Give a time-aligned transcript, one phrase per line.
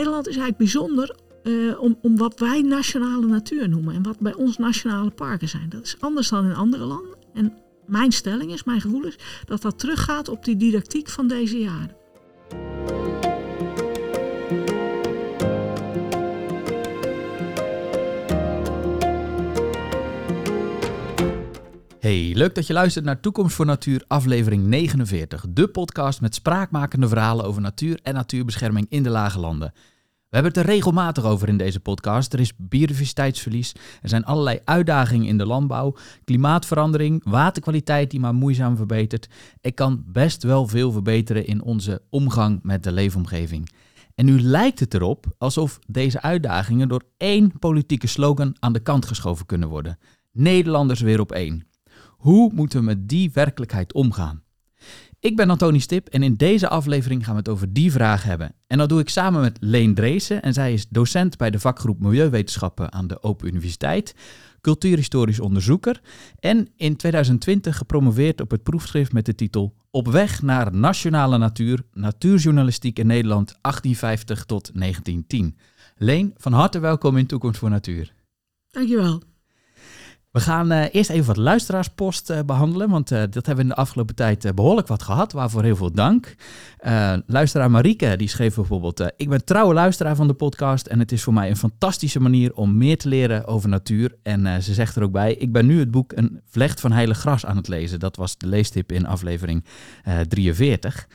[0.00, 4.34] Nederland is eigenlijk bijzonder uh, om, om wat wij nationale natuur noemen en wat bij
[4.34, 5.68] ons nationale parken zijn.
[5.68, 7.16] Dat is anders dan in andere landen.
[7.34, 7.56] En
[7.86, 11.99] mijn stelling is, mijn gevoel is, dat dat teruggaat op die didactiek van deze jaren.
[22.40, 25.44] Leuk dat je luistert naar Toekomst voor Natuur, aflevering 49.
[25.48, 29.72] De podcast met spraakmakende verhalen over natuur en natuurbescherming in de lage landen.
[30.28, 32.32] We hebben het er regelmatig over in deze podcast.
[32.32, 38.76] Er is biodiversiteitsverlies, er zijn allerlei uitdagingen in de landbouw, klimaatverandering, waterkwaliteit die maar moeizaam
[38.76, 39.28] verbetert.
[39.60, 43.70] Er kan best wel veel verbeteren in onze omgang met de leefomgeving.
[44.14, 49.06] En nu lijkt het erop alsof deze uitdagingen door één politieke slogan aan de kant
[49.06, 49.98] geschoven kunnen worden.
[50.32, 51.68] Nederlanders weer op één.
[52.20, 54.42] Hoe moeten we met die werkelijkheid omgaan?
[55.20, 58.54] Ik ben Antoni Stip en in deze aflevering gaan we het over die vraag hebben.
[58.66, 62.00] En dat doe ik samen met Leen Dreesen en zij is docent bij de vakgroep
[62.00, 64.14] Milieuwetenschappen aan de Open Universiteit,
[64.60, 66.00] cultuurhistorisch onderzoeker
[66.38, 71.82] en in 2020 gepromoveerd op het proefschrift met de titel Op weg naar nationale natuur,
[71.92, 75.56] natuurjournalistiek in Nederland 1850 tot 1910.
[75.96, 78.14] Leen, van harte welkom in Toekomst voor Natuur.
[78.70, 79.29] Dankjewel.
[80.30, 83.68] We gaan uh, eerst even wat luisteraarspost uh, behandelen, want uh, dat hebben we in
[83.68, 86.34] de afgelopen tijd behoorlijk wat gehad, waarvoor heel veel dank.
[87.26, 91.22] luisteraar Marieke, die schreef bijvoorbeeld, ik ben trouwe luisteraar van de podcast en het is
[91.22, 94.14] voor mij een fantastische manier om meer te leren over natuur.
[94.22, 97.18] En ze zegt er ook bij, ik ben nu het boek Een vlecht van heilig
[97.18, 97.98] gras aan het lezen.
[97.98, 99.64] Dat was de leestip in aflevering
[100.28, 101.08] 43.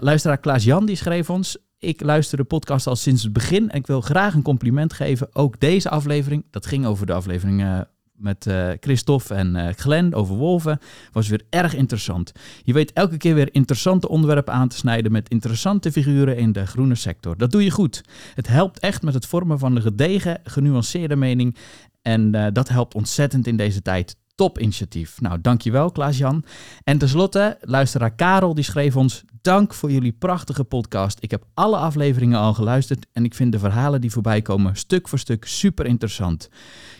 [0.00, 3.78] luisteraar Klaas Jan, die schreef ons, ik luister de podcast al sinds het begin en
[3.78, 5.28] ik wil graag een compliment geven.
[5.32, 10.36] Ook deze aflevering, dat ging over de aflevering met uh, Christophe en uh, Glenn over
[10.36, 10.78] wolven
[11.12, 12.32] was weer erg interessant.
[12.62, 16.66] Je weet elke keer weer interessante onderwerpen aan te snijden met interessante figuren in de
[16.66, 17.36] groene sector.
[17.36, 18.04] Dat doe je goed.
[18.34, 21.56] Het helpt echt met het vormen van een gedegen, genuanceerde mening.
[22.02, 24.16] En uh, dat helpt ontzettend in deze tijd.
[24.34, 25.20] Top initiatief.
[25.20, 26.44] Nou, dankjewel Klaas-Jan.
[26.84, 29.24] En tenslotte, luisteraar Karel, die schreef ons...
[29.44, 31.18] Dank voor jullie prachtige podcast.
[31.20, 35.08] Ik heb alle afleveringen al geluisterd en ik vind de verhalen die voorbij komen stuk
[35.08, 36.48] voor stuk super interessant.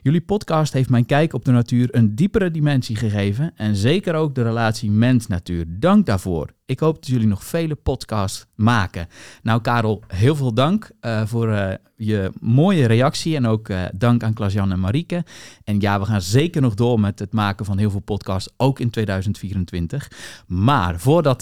[0.02, 4.34] Jullie podcast heeft mijn kijk op de natuur een diepere dimensie gegeven en zeker ook
[4.34, 5.64] de relatie mens-natuur.
[5.68, 6.54] Dank daarvoor.
[6.66, 9.06] Ik hoop dat jullie nog vele podcasts maken.
[9.42, 13.36] Nou, Karel, heel veel dank uh, voor uh, je mooie reactie.
[13.36, 15.24] En ook uh, dank aan Klaas-Jan en Marieke.
[15.64, 18.80] En ja, we gaan zeker nog door met het maken van heel veel podcasts, ook
[18.80, 20.10] in 2024.
[20.46, 21.38] Maar voordat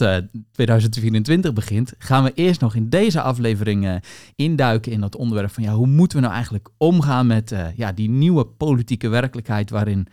[0.53, 4.01] 2024 begint, gaan we eerst nog in deze aflevering
[4.37, 8.11] induiken in dat onderwerp van ja, hoe moeten we nou eigenlijk omgaan met ja, die
[8.11, 10.09] nieuwe politieke werkelijkheid waarin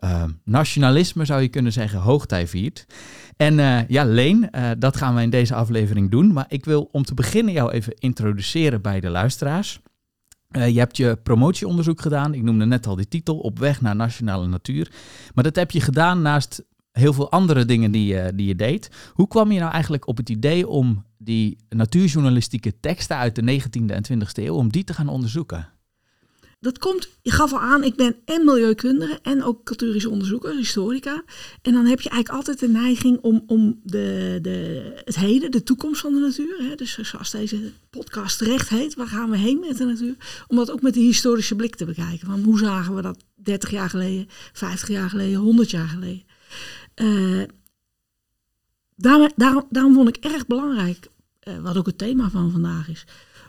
[0.00, 2.86] uh, nationalisme, zou je kunnen zeggen, hoogtij viert.
[3.36, 6.32] En uh, ja, Leen, uh, dat gaan we in deze aflevering doen.
[6.32, 9.80] Maar ik wil om te beginnen jou even introduceren bij de luisteraars.
[10.48, 12.34] je hebt je promotieonderzoek gedaan.
[12.34, 14.92] Ik noemde net al die titel, Op weg naar nationale natuur.
[15.34, 18.90] Maar dat heb je gedaan naast heel veel andere dingen die, die je deed.
[19.12, 23.86] Hoe kwam je nou eigenlijk op het idee om die natuurjournalistieke teksten uit de 19e
[23.86, 25.68] en 20e eeuw, om die te gaan onderzoeken?
[26.60, 31.22] Dat komt, je gaf al aan, ik ben en milieukundige en ook culturisch onderzoeker, historica.
[31.62, 35.62] En dan heb je eigenlijk altijd de neiging om, om de, de, het heden, de
[35.62, 39.60] toekomst van de natuur, hè, dus zoals deze podcast terecht heet, waar gaan we heen
[39.60, 42.26] met de natuur, om dat ook met die historische blik te bekijken.
[42.26, 46.24] Van hoe zagen we dat 30 jaar geleden, 50 jaar geleden, 100 jaar geleden.
[46.96, 47.44] Uh,
[49.68, 51.08] daarom, vond ik erg belangrijk,
[51.48, 53.04] uh, wat ook het thema van vandaag is,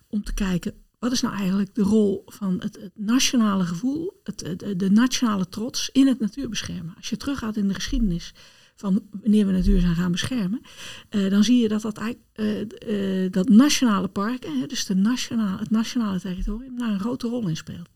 [0.07, 4.39] om te kijken wat is nou eigenlijk de rol van het, het nationale gevoel, het,
[4.77, 6.93] de nationale trots in het natuurbeschermen?
[6.97, 8.33] Als je teruggaat in de geschiedenis
[8.75, 10.61] van wanneer we natuur zijn gaan beschermen,
[11.09, 12.01] uh, dan zie je dat, dat,
[12.35, 17.27] uh, uh, dat nationale parken, hè, dus de nationale, het nationale territorium, daar een grote
[17.27, 17.89] rol in speelt.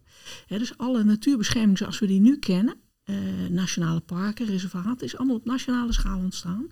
[0.47, 2.75] Hè, dus alle natuurbescherming zoals we die nu kennen,
[3.49, 6.67] nationale parken, reservaten, is allemaal op nationale schaal ontstaan.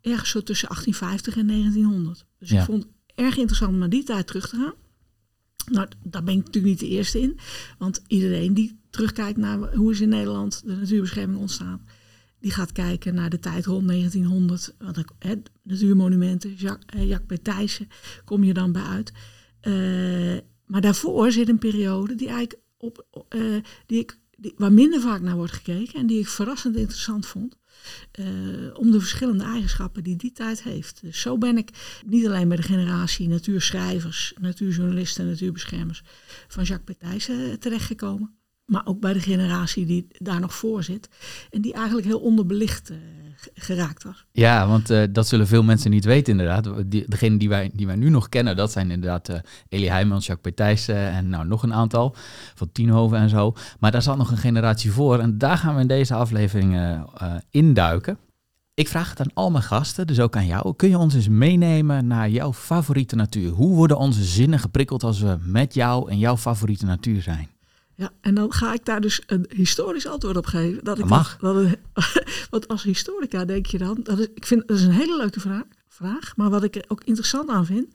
[0.00, 2.24] Ergens zo tussen 1850 en 1900.
[2.38, 4.74] Dus ik vond het erg interessant om naar die tijd terug te gaan.
[5.70, 7.38] Nou, daar ben ik natuurlijk niet de eerste in.
[7.78, 11.86] Want iedereen die terugkijkt naar hoe is in Nederland de natuurbescherming ontstaan,
[12.40, 14.74] die gaat kijken naar de tijd rond 1900.
[14.78, 17.80] Wat ik, hè, natuurmonumenten, Jacques, eh, Jacques
[18.24, 19.12] kom je dan bij uit.
[19.62, 25.00] Uh, maar daarvoor zit een periode die eigenlijk op, uh, die ik, die, waar minder
[25.00, 27.56] vaak naar wordt gekeken en die ik verrassend interessant vond.
[28.20, 28.26] Uh,
[28.72, 31.00] om de verschillende eigenschappen die die tijd heeft.
[31.02, 36.02] Dus zo ben ik niet alleen bij de generatie natuurschrijvers, natuurjournalisten, natuurbeschermers
[36.48, 38.34] van Jacques Petijs uh, terechtgekomen.
[38.64, 41.08] Maar ook bij de generatie die daar nog voor zit.
[41.50, 42.96] En die eigenlijk heel onderbelicht uh,
[43.54, 44.24] geraakt was.
[44.32, 46.90] Ja, want uh, dat zullen veel mensen niet weten inderdaad.
[47.06, 49.36] Degene die wij, die wij nu nog kennen, dat zijn inderdaad uh,
[49.68, 52.14] Elie Heijmans, Jacques Petijssen en nou, nog een aantal
[52.54, 53.54] van Tienhoven en zo.
[53.80, 56.98] Maar daar zat nog een generatie voor en daar gaan we in deze aflevering
[57.50, 58.18] induiken.
[58.74, 60.74] Ik vraag het aan al mijn gasten, dus ook aan jou.
[60.76, 63.50] Kun je ons eens meenemen naar jouw favoriete natuur?
[63.50, 67.53] Hoe worden onze zinnen geprikkeld als we met jou en jouw favoriete natuur zijn?
[67.96, 70.84] Ja, en dan ga ik daar dus een historisch antwoord op geven.
[70.84, 71.36] Dat ik mag.
[71.40, 71.78] Dat, dat
[72.50, 75.40] want als historica denk je dan, dat is, ik vind dat is een hele leuke
[75.40, 77.86] vraag, vraag, maar wat ik er ook interessant aan vind,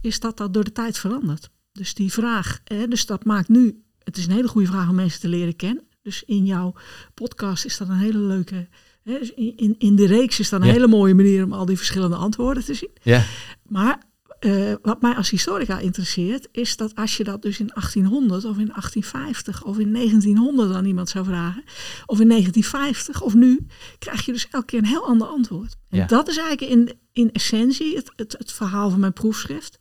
[0.00, 1.50] is dat dat door de tijd verandert.
[1.72, 4.94] Dus die vraag, hè, dus dat maakt nu, het is een hele goede vraag om
[4.94, 5.84] mensen te leren kennen.
[6.02, 6.74] Dus in jouw
[7.14, 8.68] podcast is dat een hele leuke
[9.06, 12.16] dus in, in de reeks is dat een hele mooie manier om al die verschillende
[12.16, 12.90] antwoorden te zien.
[13.02, 13.24] Ja.
[13.62, 14.02] Maar
[14.46, 18.58] uh, wat mij als historica interesseert, is dat als je dat dus in 1800 of
[18.58, 21.64] in 1850 of in 1900 aan iemand zou vragen,
[22.06, 23.66] of in 1950 of nu,
[23.98, 25.76] krijg je dus elke keer een heel ander antwoord.
[25.88, 26.06] En ja.
[26.06, 29.78] dat is eigenlijk in, in essentie het, het, het verhaal van mijn proefschrift.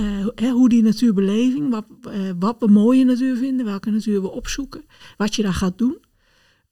[0.00, 4.30] Uh, hè, hoe die natuurbeleving, wat, uh, wat we mooie natuur vinden, welke natuur we
[4.30, 4.84] opzoeken,
[5.16, 5.98] wat je daar gaat doen,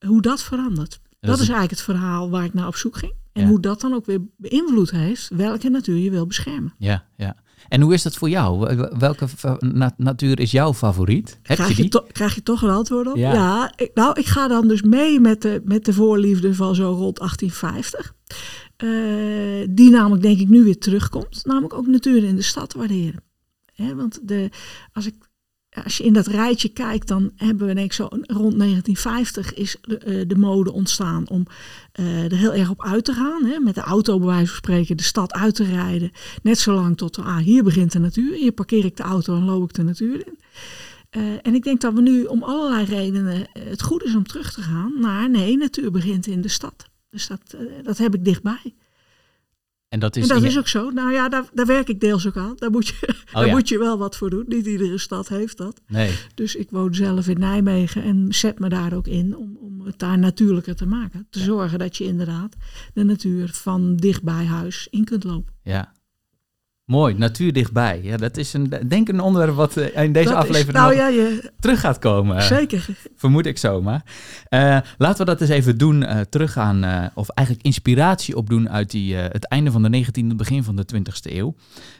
[0.07, 1.01] hoe dat verandert.
[1.21, 3.13] Dat, is eigenlijk het verhaal waar ik naar op zoek ging.
[3.33, 6.75] En hoe dat dan ook weer beïnvloed heeft welke natuur je wil beschermen.
[6.79, 7.37] Ja, ja.
[7.69, 8.77] En hoe is dat voor jou?
[8.99, 9.27] Welke
[9.97, 11.39] natuur is jouw favoriet?
[11.43, 12.13] Heb krijg, je, die?
[12.13, 13.17] krijg je toch een antwoord op?
[13.17, 16.85] Ja, ik, nou, ik ga dan dus mee met de, met de voorliefde van zo
[16.85, 18.15] rond 1850.
[18.85, 21.45] Uh, eh, die namelijk denk ik nu weer terugkomt.
[21.45, 23.23] Namelijk ook natuur in de stad waarderen.
[23.77, 24.51] want de,
[24.93, 25.15] als ik
[25.73, 29.77] als je in dat rijtje kijkt, dan hebben we denk ik zo rond 1950 is
[29.83, 31.47] de, uh, de mode ontstaan om
[32.01, 33.45] uh, er heel erg op uit te gaan.
[33.45, 36.13] Hè, met de auto bij wijze van spreken de stad uit te rijden.
[36.43, 38.35] Net zolang tot, ah, hier begint de natuur.
[38.35, 40.39] Hier parkeer ik de auto en loop ik de natuur in.
[41.23, 44.53] Uh, en ik denk dat we nu om allerlei redenen het goed is om terug
[44.53, 46.85] te gaan naar nee, natuur begint in de stad.
[47.11, 48.75] Dus dat, dat heb ik dichtbij.
[49.93, 50.91] En dat is, en dat is ook zo.
[50.91, 52.53] Nou ja, daar, daar werk ik deels ook aan.
[52.57, 54.45] Daar, moet je, oh daar moet je wel wat voor doen.
[54.47, 55.81] Niet iedere stad heeft dat.
[55.87, 56.19] Nee.
[56.35, 59.99] Dus ik woon zelf in Nijmegen en zet me daar ook in om, om het
[59.99, 61.27] daar natuurlijker te maken.
[61.31, 62.57] Te zorgen dat je inderdaad
[62.95, 65.55] de natuur van dicht bij huis in kunt lopen.
[65.63, 65.93] Ja,
[66.93, 68.01] Mooi, natuur dichtbij.
[68.03, 71.53] Ja, dat is een, denk een onderwerp wat eh, in deze aflevering nou, ja, je,
[71.61, 72.43] terug gaat komen.
[72.43, 72.87] Zeker.
[73.17, 74.05] Vermoed ik zomaar.
[74.51, 79.15] Uh, laten we dat eens even doen, uh, teruggaan, of eigenlijk inspiratie opdoen uit die,
[79.15, 81.55] het einde van de 19e, begin van de 20e eeuw.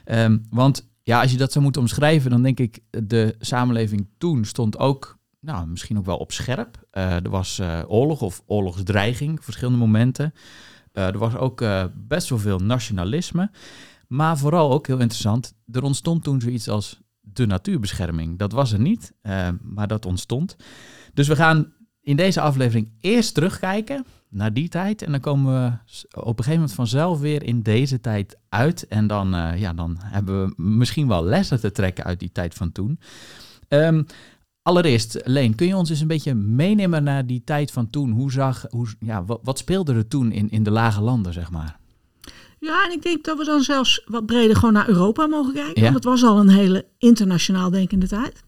[0.05, 4.45] Um, want ja, als je dat zou moeten omschrijven, dan denk ik, de samenleving toen
[4.45, 6.77] stond ook, nou, misschien ook wel op scherp.
[6.91, 10.33] er was oorlog of oorlogsdreiging, verschillende momenten.
[10.91, 11.63] er was ook
[12.07, 13.49] best wel veel nationalisme.
[14.07, 18.37] Maar vooral ook heel interessant, er ontstond toen zoiets als de natuurbescherming.
[18.37, 20.55] Dat was er niet, uh, maar dat ontstond.
[21.13, 25.01] Dus we gaan in deze aflevering eerst terugkijken naar die tijd.
[25.01, 25.67] En dan komen we
[26.19, 28.87] op een gegeven moment vanzelf weer in deze tijd uit.
[28.87, 32.53] En dan, uh, ja, dan hebben we misschien wel lessen te trekken uit die tijd
[32.53, 32.99] van toen.
[33.67, 34.05] Um,
[34.61, 38.11] allereerst, Leen, kun je ons eens een beetje meenemen naar die tijd van toen?
[38.11, 41.51] Hoe zag, hoe, ja, wat, wat speelde er toen in, in de lage landen, zeg
[41.51, 41.79] maar?
[42.63, 45.81] Ja, en ik denk dat we dan zelfs wat breder gewoon naar Europa mogen kijken.
[45.81, 48.43] Want het was al een hele internationaal denkende tijd.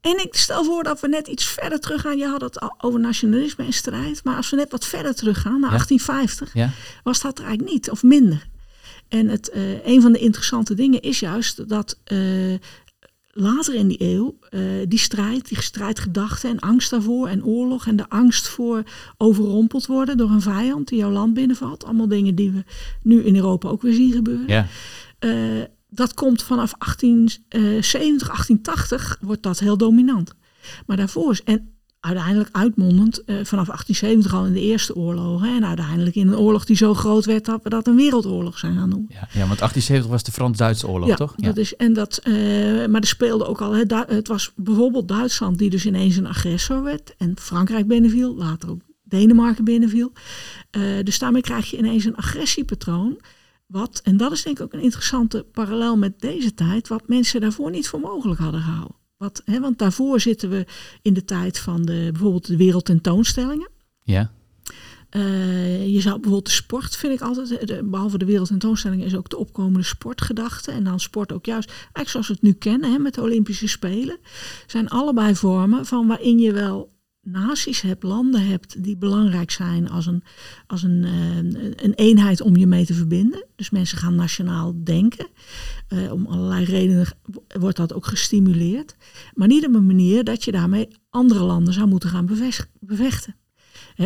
[0.00, 2.18] En ik stel voor dat we net iets verder teruggaan.
[2.18, 4.24] Je had het al over nationalisme en strijd.
[4.24, 6.70] Maar als we net wat verder teruggaan, naar 1850, ja.
[7.02, 8.48] was dat er eigenlijk niet, of minder.
[9.08, 12.58] En het, uh, een van de interessante dingen is juist dat uh,
[13.40, 17.96] later in die eeuw, uh, die strijd, die strijdgedachte en angst daarvoor en oorlog en
[17.96, 18.82] de angst voor
[19.16, 21.84] overrompeld worden door een vijand die jouw land binnenvalt.
[21.84, 22.64] Allemaal dingen die we
[23.02, 24.48] nu in Europa ook weer zien gebeuren.
[24.48, 24.66] Ja.
[25.20, 30.34] Uh, dat komt vanaf 1870, 1880 wordt dat heel dominant.
[30.86, 31.69] Maar daarvoor is, en
[32.00, 35.56] uiteindelijk uitmondend uh, vanaf 1870 al in de Eerste Oorlogen.
[35.56, 38.76] En uiteindelijk in een oorlog die zo groot werd dat we dat een wereldoorlog zijn
[38.76, 39.08] gaan noemen.
[39.08, 41.32] Ja, ja want 1870 was de Frans-Duitse oorlog, ja, toch?
[41.36, 42.34] Ja, dat is, en dat, uh,
[42.86, 46.82] maar er speelde ook al, het, het was bijvoorbeeld Duitsland die dus ineens een agressor
[46.82, 47.14] werd.
[47.18, 50.12] En Frankrijk binnenviel, later ook Denemarken binnenviel.
[50.76, 53.20] Uh, dus daarmee krijg je ineens een agressiepatroon.
[53.66, 57.40] Wat, en dat is denk ik ook een interessante parallel met deze tijd, wat mensen
[57.40, 58.99] daarvoor niet voor mogelijk hadden gehouden.
[59.20, 60.66] Wat, hè, want daarvoor zitten we
[61.02, 63.68] in de tijd van de, bijvoorbeeld de wereldtentoonstellingen.
[64.02, 64.30] Ja.
[65.10, 69.28] Uh, je zou bijvoorbeeld de sport, vind ik altijd, de, behalve de wereldtentoonstellingen, is ook
[69.28, 70.70] de opkomende sportgedachte.
[70.70, 73.68] En dan sport ook juist, eigenlijk zoals we het nu kennen, hè, met de Olympische
[73.68, 74.18] Spelen,
[74.66, 76.92] zijn allebei vormen van waarin je wel
[77.30, 80.22] naties hebt, landen hebt die belangrijk zijn als een,
[80.66, 83.44] als een, eh, een eenheid om je mee te verbinden.
[83.56, 85.28] Dus mensen gaan nationaal denken.
[85.88, 87.06] Uh, om allerlei redenen
[87.58, 88.96] wordt dat ook gestimuleerd.
[89.34, 92.26] Maar niet op een manier dat je daarmee andere landen zou moeten gaan
[92.80, 93.34] bevechten.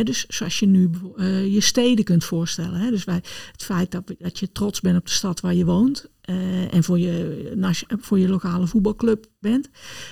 [0.02, 2.80] Dus zoals je nu uh, je steden kunt voorstellen.
[2.80, 3.22] He, dus wij,
[3.52, 6.08] het feit dat, dat je trots bent op de stad waar je woont.
[6.30, 9.68] Uh, en voor je, voor je lokale voetbalclub bent.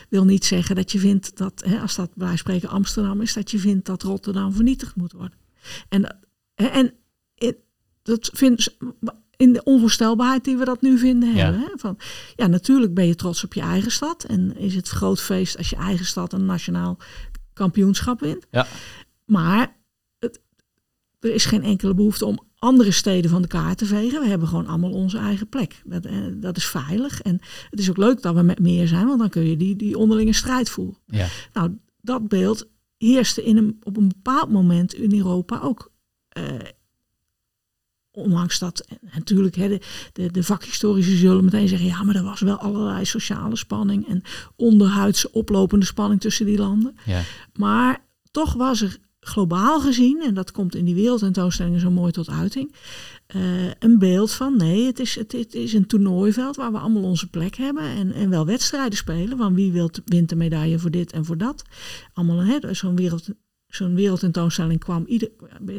[0.08, 3.58] Wil niet zeggen dat je vindt dat, als dat bij spreken Amsterdam is, dat je
[3.58, 5.38] vindt dat Rotterdam vernietigd moet worden.
[5.88, 6.16] En,
[6.54, 6.94] en
[8.02, 8.76] dat vindt
[9.36, 11.60] in de onvoorstelbaarheid die we dat nu vinden hebben.
[11.60, 11.68] Hè?
[11.76, 11.98] Van,
[12.36, 14.24] ja, natuurlijk ben je trots op je eigen stad.
[14.24, 16.98] En is het groot feest als je eigen stad een nationaal
[17.52, 18.46] kampioenschap wint.
[18.50, 18.66] Ja.
[19.32, 19.76] Maar
[20.18, 20.40] het,
[21.20, 24.20] er is geen enkele behoefte om andere steden van de kaart te vegen.
[24.20, 25.82] We hebben gewoon allemaal onze eigen plek.
[25.84, 27.22] Dat, eh, dat is veilig.
[27.22, 29.76] En het is ook leuk dat we met meer zijn, want dan kun je die,
[29.76, 30.98] die onderlinge strijd voeren.
[31.06, 31.28] Ja.
[31.52, 35.92] Nou, dat beeld heerste in een, op een bepaald moment in Europa ook.
[36.38, 36.44] Uh,
[38.10, 39.80] ondanks dat natuurlijk hè, de,
[40.12, 44.22] de, de vakhistorici zullen meteen zeggen, ja, maar er was wel allerlei sociale spanning en
[44.56, 46.96] onderhuidse oplopende spanning tussen die landen.
[47.04, 47.22] Ja.
[47.52, 52.28] Maar toch was er globaal gezien, en dat komt in die wereldtentoonstellingen zo mooi tot
[52.28, 52.74] uiting,
[53.36, 53.42] uh,
[53.78, 57.30] een beeld van nee, het is, het, het, is een toernooiveld waar we allemaal onze
[57.30, 61.12] plek hebben en, en wel wedstrijden spelen, van wie wil, wint de medaille voor dit
[61.12, 61.64] en voor dat.
[62.12, 63.28] Allemaal zo'n wereld,
[63.66, 65.30] zo'n wereldtentoonstelling kwam ieder,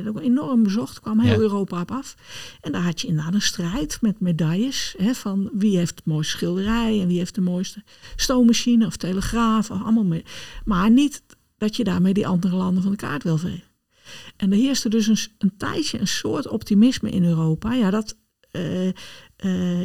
[0.08, 2.16] ook enorm bezocht, kwam heel Europa op af.
[2.62, 4.96] En daar had je inderdaad een strijd met medailles.
[4.98, 7.84] Hè, van wie heeft het mooiste schilderij en wie heeft de mooiste
[8.16, 9.72] stoommachine of telegraaf.
[9.72, 10.24] Of allemaal mee.
[10.66, 11.24] Maar niet
[11.64, 13.72] dat je daarmee die andere landen van de kaart wil vegen.
[14.38, 17.74] En er heerste dus een, een tijdje een soort optimisme in Europa.
[17.74, 18.18] Ja, dat
[18.52, 18.92] uh,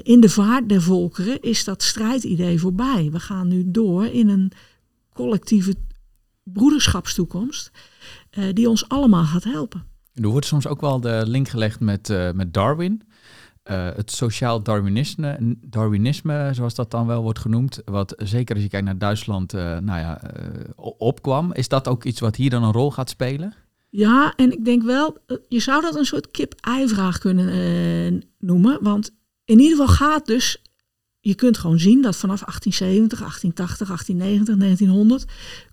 [0.03, 3.09] in de vaart der volkeren is dat strijdidee voorbij.
[3.13, 4.53] We gaan nu door in een
[5.13, 5.75] collectieve
[6.43, 7.71] broederschapstoekomst
[8.39, 9.85] uh, die ons allemaal gaat helpen.
[10.15, 13.03] Er wordt soms ook wel de link gelegd met, met Darwin.
[13.71, 18.71] Uh, het sociaal Darwinisme, Darwinisme, zoals dat dan wel wordt genoemd, wat zeker als je
[18.71, 20.21] kijkt naar Duitsland, nou ja,
[20.99, 21.53] opkwam.
[21.53, 23.55] Is dat ook iets wat hier dan een rol gaat spelen?
[23.91, 25.17] Ja, en ik denk wel,
[25.49, 28.79] je zou dat een soort kip-ei-vraag kunnen noemen.
[28.81, 29.11] Want
[29.45, 30.63] in ieder geval gaat dus
[31.29, 35.25] je kunt gewoon zien dat vanaf 1870, 1880, 1890, 1900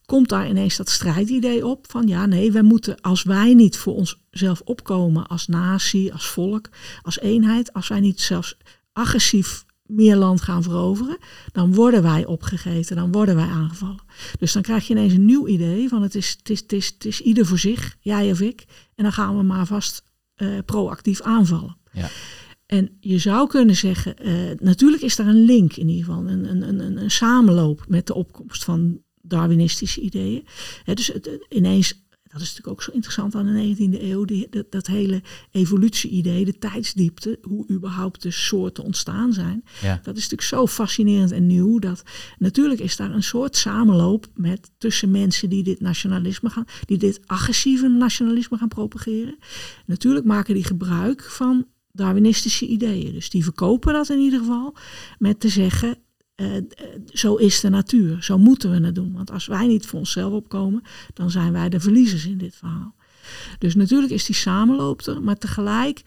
[0.06, 3.96] komt daar ineens dat strijdidee op van ja, nee, wij moeten als wij niet voor
[3.96, 6.70] onszelf opkomen als natie, als volk,
[7.02, 8.58] als eenheid, als wij niet zelfs
[8.94, 11.18] agressief meer land gaan veroveren,
[11.52, 14.04] dan worden wij opgegeten, dan worden wij aangevallen.
[14.40, 17.22] Dus dan krijg je ineens een nieuw idee van het is, het is, het is,
[17.22, 20.04] ieder voor zich, jij of ik, en dan gaan we maar vast
[20.38, 21.78] uh, proactief aanvallen.
[21.92, 22.10] Ja.
[22.66, 26.50] En je zou kunnen zeggen, uh, natuurlijk is daar een link in ieder geval, een,
[26.50, 30.46] een, een, een samenloop met de opkomst van Darwinistische ideeën.
[30.94, 34.72] dus het, ineens, dat is natuurlijk ook zo interessant aan de 19e eeuw, die, dat,
[34.72, 39.64] dat hele evolutie-idee, de tijdsdiepte, hoe überhaupt de soorten ontstaan zijn.
[39.82, 40.00] Ja.
[40.04, 41.80] Dat is natuurlijk zo fascinerend en nieuw.
[41.80, 42.04] Dat
[42.38, 47.20] natuurlijk is daar een soort samenloop met tussen mensen die dit nationalisme gaan, die dit
[47.26, 49.38] agressieve nationalisme gaan propageren.
[49.86, 53.14] Natuurlijk maken die gebruik van Darwinistische ideeën.
[53.14, 54.76] Dus die verkopen dat in ieder geval
[55.18, 55.98] met te zeggen,
[56.36, 56.48] uh,
[57.14, 59.14] zo is de natuur, zo moeten we het doen.
[59.14, 60.82] Want als wij niet voor onszelf opkomen,
[61.14, 62.96] dan zijn wij de verliezers in dit verhaal.
[63.60, 66.02] Dus natuurlijk is die samenloop er, maar tegelijk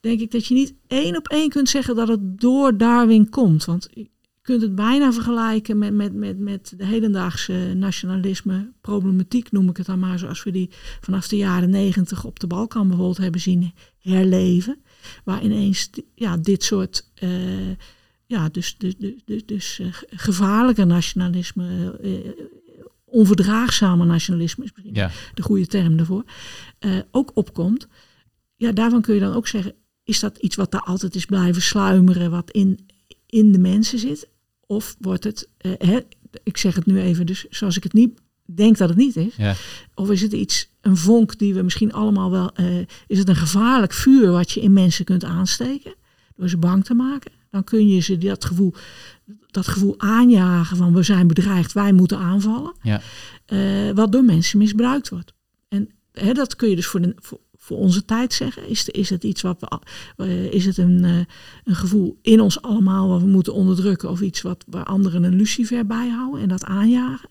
[0.00, 3.64] denk ik dat je niet één op één kunt zeggen dat het door Darwin komt.
[3.64, 4.08] Want je
[4.42, 9.86] kunt het bijna vergelijken met, met, met, met de hedendaagse nationalisme, problematiek noem ik het
[9.86, 10.70] dan maar, zoals we die
[11.00, 14.82] vanaf de jaren negentig op de Balkan bijvoorbeeld hebben zien herleven.
[15.24, 17.70] Waar ineens ja, dit soort uh,
[18.26, 22.46] ja, dus, dus, dus, dus uh, gevaarlijke nationalisme, uh,
[23.04, 25.10] onverdraagzame nationalisme is misschien ja.
[25.34, 26.24] de goede term daarvoor,
[27.10, 27.88] ook opkomt.
[28.56, 31.62] Ja, daarvan kun je dan ook zeggen, is dat iets wat daar altijd is blijven
[31.62, 32.86] sluimeren, wat in,
[33.26, 34.28] in de mensen zit?
[34.66, 36.00] Of wordt het, hè,
[36.42, 38.20] ik zeg het nu even, dus zoals ik het niet
[38.54, 39.36] denk dat het niet is.
[39.36, 39.54] Ja.
[39.94, 42.52] Of is het iets, een vonk die we misschien allemaal wel,
[43.06, 45.94] is het een gevaarlijk vuur wat je in mensen kunt aansteken
[46.36, 47.30] door ze bang te maken?
[47.50, 48.74] dan kun je ze dat gevoel,
[49.50, 52.74] dat gevoel aanjagen van we zijn bedreigd, wij moeten aanvallen.
[52.82, 53.00] Ja.
[53.48, 55.34] Uh, wat door mensen misbruikt wordt.
[55.68, 58.68] En hè, dat kun je dus voor, de, voor, voor onze tijd zeggen.
[58.68, 61.26] Is, is het iets wat we, uh, is het een,
[61.64, 65.36] een gevoel in ons allemaal wat we moeten onderdrukken of iets wat waar anderen een
[65.36, 67.28] lucifer bijhouden en dat aanjagen?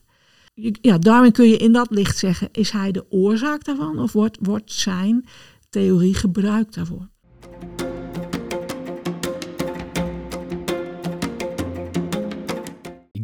[0.82, 4.38] Ja, daarin kun je in dat licht zeggen, is hij de oorzaak daarvan of wordt,
[4.42, 5.26] wordt zijn
[5.70, 7.10] theorie gebruikt daarvoor?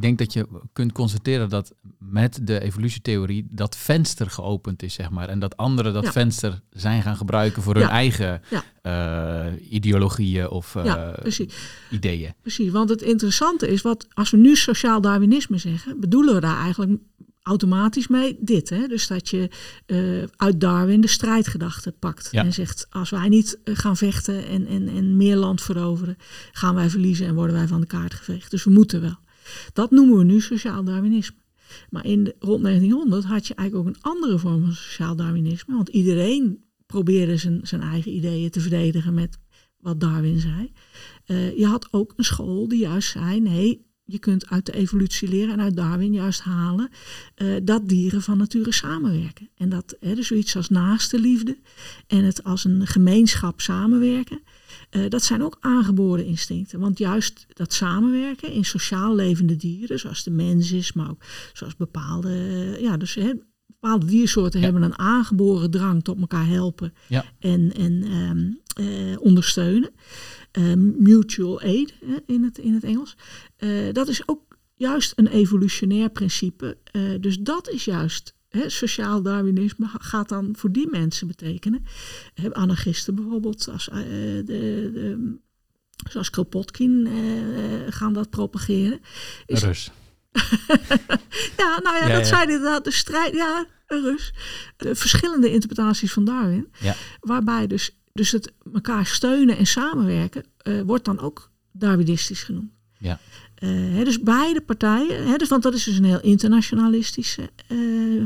[0.04, 5.30] Denk dat je kunt constateren dat met de evolutietheorie dat venster geopend is, zeg maar.
[5.30, 6.12] En dat anderen dat Ja.
[6.12, 7.90] venster zijn gaan gebruiken voor hun Ja.
[7.90, 8.64] eigen Ja.
[8.82, 11.54] eh, ideologieën of ja, precies.
[11.92, 12.34] ideeën.
[12.42, 16.58] Precies, want het interessante is, wat, als we nu sociaal Darwinisme zeggen, bedoelen we daar
[16.62, 16.92] eigenlijk
[17.42, 18.70] automatisch mee dit.
[18.70, 18.88] Hè?
[18.88, 19.50] Dus dat je
[19.86, 22.44] eh, uit Darwin de strijdgedachte pakt Ja.
[22.44, 26.18] en zegt, als wij niet gaan vechten en, en, en meer land veroveren,
[26.52, 28.52] gaan wij verliezen en worden wij van de kaart geveegd.
[28.52, 29.18] Dus we moeten wel.
[29.74, 31.42] Dat noemen we nu sociaal Darwinisme.
[31.90, 35.90] Maar in rond 1900 had je eigenlijk ook een andere vorm van sociaal Darwinisme, want
[35.90, 39.38] iedereen probeerde zijn, zijn eigen ideeën te verdedigen met
[39.78, 40.72] wat Darwin zei.
[41.26, 45.28] Eh, je had ook een school die juist zei: nee, je kunt uit de evolutie
[45.28, 46.90] leren en uit Darwin juist halen
[47.36, 49.50] eh, dat dieren van nature samenwerken.
[49.56, 51.58] En dat hè, dus zoiets als naaste liefde
[52.08, 54.42] en het als een gemeenschap samenwerken.
[54.94, 56.80] Eh, dat zijn ook aangeboren instincten.
[56.80, 61.24] Want juist dat samenwerken in sociaal levende dieren, zoals de mens is, maar ook
[61.54, 63.18] zoals bepaalde, eh, ja, dus
[63.68, 64.66] bepaalde diersoorten Ja.
[64.66, 67.26] hebben een aangeboren drang tot elkaar helpen Ja.
[67.40, 68.52] en, en ehm,
[68.88, 69.92] eh, ondersteunen.
[70.52, 73.16] Eh, mutual aid hè, in, het, in het Engels.
[73.92, 76.78] Dat is ook juist een evolutionair principe.
[77.20, 78.36] Dus dat is juist.
[78.68, 81.86] Sociaal Darwinisme ga- gaat dan voor die mensen betekenen.
[82.52, 85.36] Anarchisten bijvoorbeeld, als, eh, de, de,
[86.10, 87.14] zoals Kropotkin eh,
[87.94, 89.00] gaan dat propageren.
[89.46, 89.92] Is- Rus.
[91.58, 92.24] Ja, nou ja, Ja, dat ja.
[92.36, 93.34] zijn inderdaad de strijd.
[93.34, 94.34] Ja, Rus.
[94.78, 96.68] De verschillende interpretaties van Darwin.
[96.80, 96.96] Ja.
[97.20, 102.72] Waarbij dus, dus het elkaar steunen en samenwerken eh, wordt dan ook Darwinistisch genoemd.
[103.00, 103.20] Ja.
[103.63, 107.50] Eh, dus beide partijen, dus, want dat is dus een heel internationalistische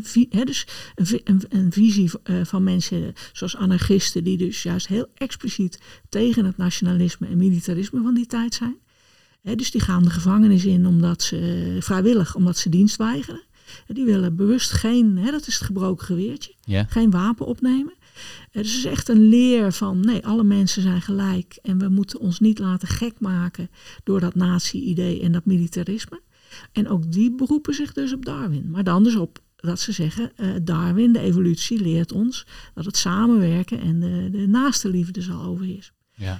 [0.02, 4.88] vi- hè, dus een, een, een visie eh, van mensen zoals anarchisten, die dus juist
[4.88, 5.80] heel expliciet
[6.10, 8.76] tegen het nationalisme en militarisme van die tijd zijn.
[9.42, 13.42] Dus die gaan de gevangenis in omdat ze vrijwillig, omdat ze dienst weigeren.
[13.88, 16.54] Die willen bewust geen, dat is het gebroken geweertje,
[16.90, 17.94] geen wapen opnemen.
[18.52, 22.40] Het is echt een leer van nee, alle mensen zijn gelijk en we moeten ons
[22.40, 23.70] niet laten gek maken
[24.04, 26.22] door dat nazi-idee en dat militarisme.
[26.72, 28.70] En ook die beroepen zich dus op Darwin.
[28.70, 32.98] Maar dan dus op dat ze zeggen, eh, Darwin, de evolutie, leert ons dat het
[32.98, 35.94] samenwerken en de, de naaste liefde zal overheersen.
[36.12, 36.40] Ja.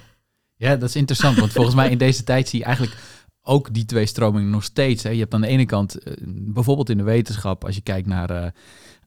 [0.56, 2.96] ja, dat is interessant, want volgens mij in deze tijd zie je eigenlijk
[3.42, 5.02] ook die twee stromingen nog steeds.
[5.02, 5.10] Hè.
[5.10, 8.30] Je hebt aan de ene kant, eh, bijvoorbeeld in de wetenschap, als je kijkt naar
[8.30, 8.50] eh,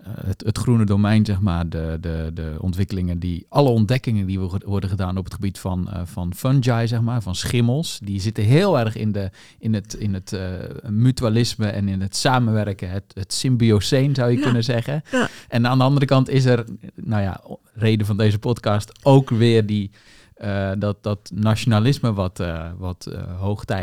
[0.09, 4.57] het, het groene domein, zeg maar, de, de, de ontwikkelingen, die, alle ontdekkingen die wo-
[4.65, 8.43] worden gedaan op het gebied van, eh, van fungi, zeg maar, van schimmels, die zitten
[8.43, 10.41] heel erg in, de, in het, in het eh,
[10.89, 14.43] mutualisme en in het samenwerken, het, het symbioseen zou je Ja.
[14.43, 15.03] kunnen zeggen.
[15.11, 15.29] Ja.
[15.47, 17.41] En aan de andere kant is er, nou ja,
[17.73, 19.91] reden van deze podcast, ook weer die,
[20.41, 23.11] eh, dat, dat nationalisme wat, eh, wat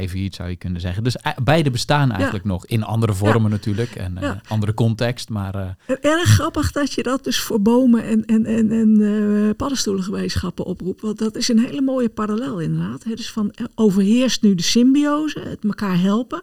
[0.08, 1.04] viert, zou je kunnen zeggen.
[1.04, 4.40] Dus beide bestaan eigenlijk nog, in andere vormen natuurlijk en Ja.
[4.48, 5.28] andere context.
[5.28, 11.00] Maar Erg grappig dat je dat dus voor bomen en, en, en, en paddenstoelengemeenschappen oproept.
[11.00, 13.04] Want dat is een hele mooie parallel inderdaad.
[13.04, 13.14] Hè.
[13.14, 16.42] Dus van overheerst nu de symbiose, het elkaar helpen,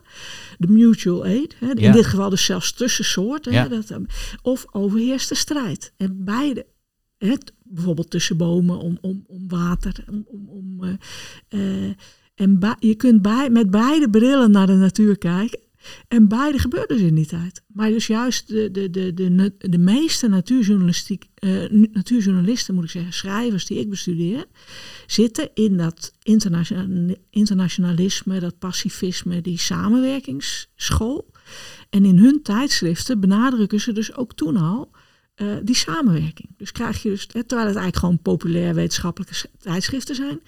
[0.57, 1.55] de mutual aid.
[1.59, 1.67] Hè.
[1.73, 3.69] In dit geval dus zelfs tussen soorten.
[3.69, 3.99] Dat,
[4.41, 5.93] of overheerst de strijd.
[5.97, 6.65] En beide,
[7.17, 10.93] hè, t- bijvoorbeeld tussen bomen om, om, om water, om, om, eh,
[11.47, 11.93] eh,
[12.35, 15.59] en je kunt met beide brillen naar de natuur kijken.
[16.07, 17.63] En beide gebeurt dus in die tijd.
[17.67, 23.13] Maar dus juist de, de, de, de, de meeste natuurjournalistiek, eh, natuurjournalisten, moet ik zeggen,
[23.13, 24.45] schrijvers die ik bestudeer,
[25.07, 26.13] zitten in dat
[27.29, 31.31] internationalisme, dat pacifisme, die samenwerkingsschool.
[31.89, 34.91] En in hun tijdschriften benadrukken ze dus ook toen al
[35.35, 36.49] eh, die samenwerking.
[36.57, 40.39] Dus krijg je dus, terwijl het eigenlijk gewoon populair wetenschappelijke tijdschriften zijn,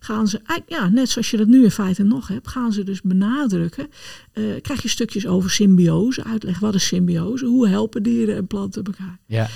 [0.00, 3.02] gaan ze, ja, net zoals je dat nu in feite nog hebt, gaan ze dus
[3.02, 3.88] benadrukken.
[4.32, 8.84] eh, krijg je stukjes over symbiose, uitleg wat is symbiose, hoe helpen dieren en planten
[8.84, 9.18] elkaar.
[9.26, 9.48] ja.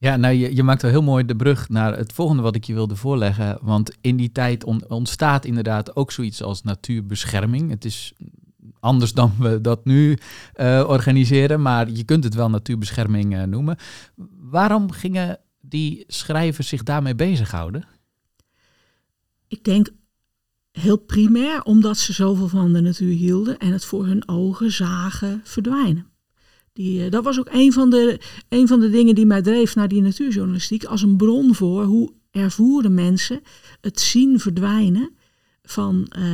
[0.00, 2.64] Ja, nou, je, je maakt wel heel mooi de brug naar het volgende wat ik
[2.64, 3.58] je wilde voorleggen.
[3.62, 7.70] Want in die tijd on- ontstaat inderdaad ook zoiets als natuurbescherming.
[7.70, 8.12] Het is
[8.80, 10.18] anders dan we dat nu
[10.52, 13.76] eh, organiseren, maar je kunt het wel natuurbescherming eh, noemen.
[14.38, 17.84] Waarom gingen die schrijvers zich daarmee bezighouden?
[19.48, 19.88] Ik denk
[20.72, 25.40] heel primair omdat ze zoveel van de natuur hielden en het voor hun ogen zagen
[25.44, 26.06] verdwijnen.
[26.72, 29.74] Die, eh, dat was ook een van, de, een van de dingen die mij dreef
[29.74, 33.40] naar die natuurjournalistiek als een bron voor hoe ervoeren mensen
[33.80, 35.16] het zien verdwijnen
[35.70, 36.24] van eh,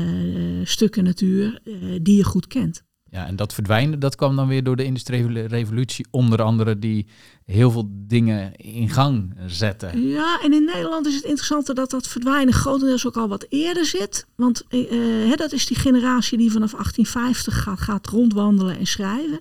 [0.64, 2.82] stukken natuur eh, die je goed kent.
[3.10, 7.06] Ja, en dat verdwijnen, dat kwam dan weer door de industriële revolutie, onder andere die
[7.44, 10.08] heel veel dingen in gang zetten.
[10.08, 13.86] Ja, en in Nederland is het interessante dat dat verdwijnen grotendeels ook al wat eerder
[13.86, 14.26] zit.
[14.36, 19.40] Want uh, dat is die generatie die vanaf 1850 gaat, gaat rondwandelen en schrijven.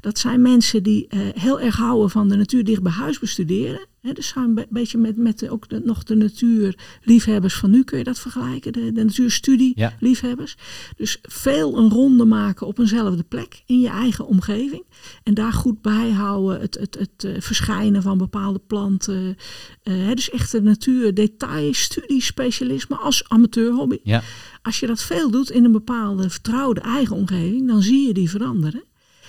[0.00, 3.86] Dat zijn mensen die uh, heel erg houden van de natuur dicht bij huis bestuderen.
[4.04, 8.04] He, dus een beetje met, met ook de, nog de natuurliefhebbers van nu kun je
[8.04, 8.72] dat vergelijken.
[8.72, 10.54] De, de natuurstudieliefhebbers.
[10.58, 10.94] Ja.
[10.96, 14.84] Dus veel een ronde maken op eenzelfde plek in je eigen omgeving.
[15.22, 19.36] En daar goed bijhouden het, het, het, uh, verschijnen van bepaalde planten.
[19.84, 23.98] Uh, dus echt de natuur, detail, studie, specialisme als amateurhobby.
[24.02, 24.22] Ja.
[24.62, 28.30] Als je dat veel doet in een bepaalde vertrouwde eigen omgeving, dan zie je die
[28.30, 28.82] veranderen.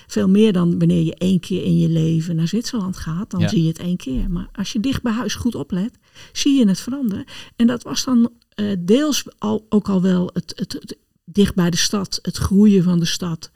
[0.07, 3.47] Veel meer dan wanneer je één keer in je leven naar Zwitserland gaat, dan Ja.
[3.47, 4.29] zie je het één keer.
[4.29, 5.97] Maar als je dicht bij huis goed oplet,
[6.33, 7.25] zie je het veranderen.
[7.55, 11.69] En dat was dan eh, deels al, ook al wel het, het, het dicht bij
[11.69, 13.51] de stad, het groeien van de stad.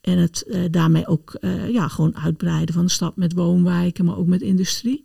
[0.00, 4.16] En het eh, daarmee ook eh, ja, gewoon uitbreiden van de stad met woonwijken, maar
[4.18, 5.04] ook met industrie.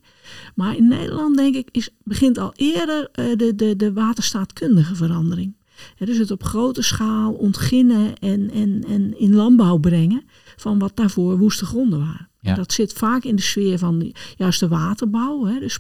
[0.56, 5.58] Maar in Nederland, denk ik, is, begint al eerder eh, de, de, de waterstaatkundige verandering.
[5.96, 10.24] Hè, dus het op grote schaal ontginnen en, en, en in landbouw brengen
[10.60, 12.30] van wat daarvoor woeste gronden waren.
[12.42, 12.56] Ja.
[12.56, 15.46] Dat zit vaak in de sfeer van juist de waterbouw.
[15.46, 15.80] Hè, dus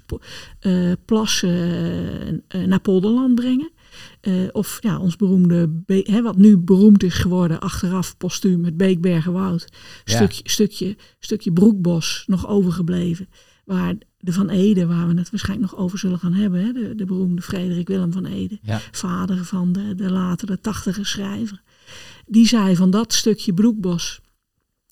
[0.59, 3.71] eh, plassen eh, eh, naar polderland brengen.
[4.51, 9.67] Of ja, ons beroemde, be- hè, wat nu beroemd is geworden, achteraf postuum, het Beekbergenwoud.
[10.03, 10.15] Ja.
[10.15, 13.27] Stukje, stukje, stukje broekbos nog overgebleven.
[13.65, 16.95] Waar de Van Ede, waar we het waarschijnlijk nog over zullen gaan hebben, hè, de,
[16.95, 18.81] de beroemde Frederik Willem van Ede, Ja.
[18.91, 21.61] vader van de, de latere tachtige schrijver.
[22.25, 24.19] Die zei van dat stukje broekbos,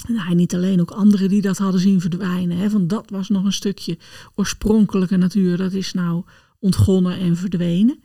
[0.05, 2.57] en hij niet alleen, ook anderen die dat hadden zien verdwijnen.
[2.57, 3.97] Hè, van dat was nog een stukje
[4.35, 6.23] oorspronkelijke natuur, dat is nou
[6.59, 7.99] ontgonnen en verdwenen.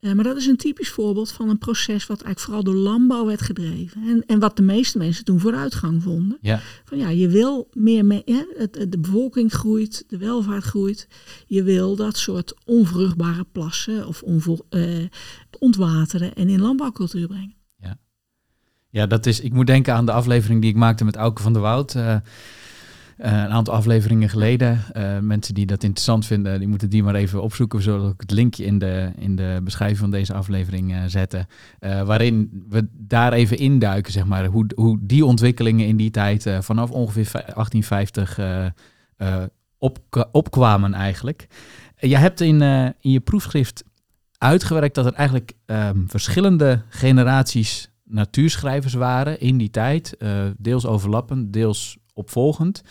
[0.00, 3.26] Eh, maar dat is een typisch voorbeeld van een proces wat eigenlijk vooral door landbouw
[3.26, 4.02] werd gedreven.
[4.08, 6.38] En, en wat de meeste mensen toen vooruitgang vonden.
[6.40, 6.60] Ja.
[6.84, 11.08] Van ja, je wil meer, me- hè, het, het- de bevolking groeit, de welvaart groeit.
[11.46, 14.22] Je wil dat soort onvruchtbare plassen of
[14.68, 15.04] eh,
[15.58, 17.54] ontwateren en in landbouwcultuur brengen.
[18.92, 19.40] Ja, dat is.
[19.40, 21.94] Ik moet denken aan de aflevering die ik maakte met Auke van der Woud.
[21.94, 22.20] eh, eh,
[23.16, 24.80] een aantal afleveringen geleden.
[24.92, 27.78] Eh, mensen die dat interessant vinden, die moeten die maar even opzoeken.
[27.78, 31.46] We zullen ook het linkje in de, in de beschrijving van deze aflevering eh, zetten.
[31.80, 34.44] waarin we daar even induiken, zeg maar.
[34.44, 38.64] Hoe, hoe die ontwikkelingen in die tijd, vanaf ongeveer vij- 1850, eh,
[39.16, 39.44] eh,
[39.78, 39.98] op,
[40.32, 41.46] opkwamen eigenlijk.
[41.98, 42.62] Je hebt in,
[43.00, 43.84] in je proefschrift
[44.38, 50.16] uitgewerkt dat er eigenlijk ehm, verschillende generaties natuurschrijvers waren in die tijd.
[50.16, 52.82] eh, deels overlappend, deels opvolgend.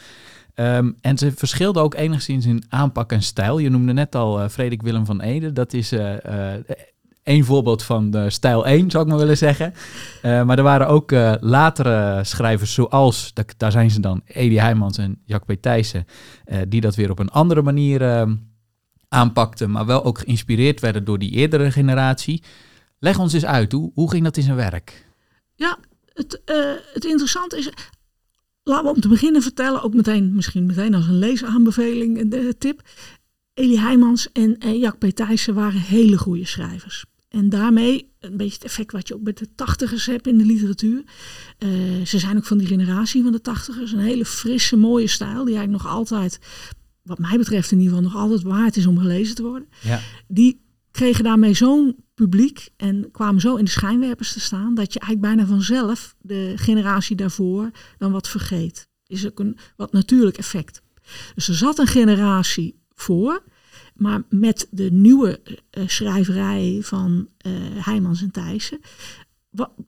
[0.54, 3.58] Ehm, en ze verschilden ook enigszins in aanpak en stijl.
[3.60, 5.52] Je noemde net al eh, Frederik Willem van Ede.
[5.54, 6.54] Dat is eh,
[7.24, 9.74] één voorbeeld van de stijl 1, zou ik maar willen zeggen.
[10.22, 15.20] Maar er waren ook latere schrijvers zoals, da- daar zijn ze dan, Edi Heijmans en
[15.26, 15.62] Jacques P.
[15.62, 16.06] Thijssen,
[16.68, 18.36] die dat weer op een andere manier ehm,
[19.08, 22.44] aanpakten, maar wel ook geïnspireerd werden door die eerdere generatie.
[23.00, 25.10] Leg ons eens uit, hoe, hoe ging dat in zijn werk?
[25.62, 25.78] Ja,
[26.13, 27.69] het, eh, het interessante is,
[28.63, 32.58] laten we om te beginnen vertellen, ook meteen, misschien meteen als een leesaanbeveling, eh, de
[32.58, 32.82] tip.
[33.54, 35.06] Elie Heijmans en, en Jack P.
[35.06, 37.06] Thijssen waren hele goede schrijvers.
[37.30, 40.45] En daarmee een beetje het effect wat je ook met de tachtigers hebt in de
[40.45, 41.04] literatuur.
[41.58, 41.69] Eh,
[42.06, 43.91] ze zijn ook van die generatie van de tachtigers.
[43.91, 46.39] Een hele frisse, mooie stijl, die eigenlijk nog altijd,
[47.04, 50.00] wat mij betreft in ieder geval, nog altijd waard is om gelezen te worden Ja,
[50.28, 50.62] die
[50.92, 55.36] kregen daarmee zo'n publiek en kwamen zo in de schijnwerpers te staan dat je eigenlijk
[55.36, 58.90] bijna vanzelf de generatie daarvoor dan wat vergeet.
[59.08, 60.82] Is ook een wat natuurlijk effect.
[61.36, 63.44] Dus er zat een generatie voor,
[63.96, 67.52] maar met de nieuwe eh, schrijverij van eh
[67.86, 68.80] Heijmans en Thijssen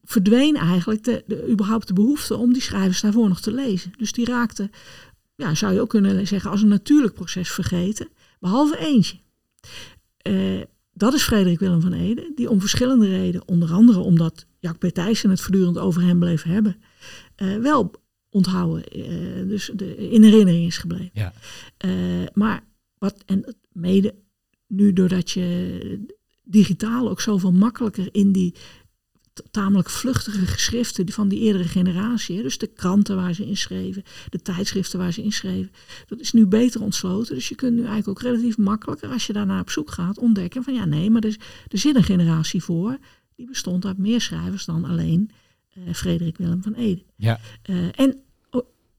[0.03, 3.91] verdween eigenlijk de, de, überhaupt de behoefte om die schrijvers daarvoor nog te lezen.
[3.97, 4.71] Dus die raakten,
[5.35, 9.17] ja, zou je ook kunnen zeggen, als een natuurlijk proces vergeten, behalve eentje.
[10.17, 10.61] Eh,
[10.93, 14.85] dat is Frederik Willem van Ede, die om verschillende redenen, onder andere omdat Jack P.
[14.85, 16.75] Thijssen het voortdurend over hem bleef hebben,
[17.35, 17.91] eh, wel
[18.29, 21.11] onthouden, eh, dus de, in herinnering is gebleven.
[21.13, 21.33] Ja.
[21.77, 21.91] Eh,
[22.33, 22.63] maar
[22.97, 24.15] wat, en mede
[24.67, 26.05] nu doordat je
[26.43, 28.55] digitaal ook zoveel makkelijker in die
[29.51, 34.41] tamelijk vluchtige geschriften van die eerdere generatie, dus de kranten waar ze in schreven, de
[34.41, 35.71] tijdschriften waar ze in schreven,
[36.07, 37.35] dat is nu beter ontsloten.
[37.35, 40.63] Dus je kunt nu eigenlijk ook relatief makkelijker, als je daarnaar op zoek gaat, ontdekken
[40.63, 42.97] van ja, nee, maar er, er zit een generatie voor,
[43.35, 45.31] die bestond uit meer schrijvers dan alleen
[45.73, 47.03] eh, Frederik Willem van Ede.
[47.15, 48.23] ja, Eh, en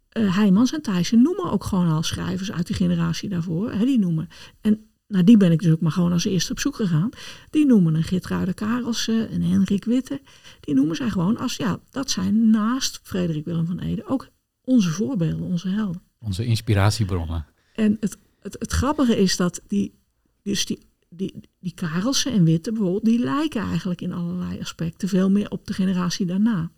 [0.08, 3.72] eh, Heijmans en Thijssen noemen ook gewoon al schrijvers uit die generatie daarvoor.
[3.72, 4.28] Hè, die noemen.
[4.60, 7.10] En naar die ben ik dus ook maar gewoon als eerste op zoek gegaan.
[7.50, 10.20] Die noemen een Gertruide Karelsen, en Henrik Witte.
[10.60, 14.28] Die noemen zij gewoon als, ja, dat zijn naast Frederik Willem van Ede ook
[14.64, 16.02] onze voorbeelden, onze helden.
[16.18, 17.46] Onze inspiratiebronnen.
[17.74, 19.94] En het, het, het grappige is dat die,
[20.42, 25.30] dus die, die, die Karelsen en Witte bijvoorbeeld, die lijken eigenlijk in allerlei aspecten veel
[25.30, 26.70] meer op de generatie daarna.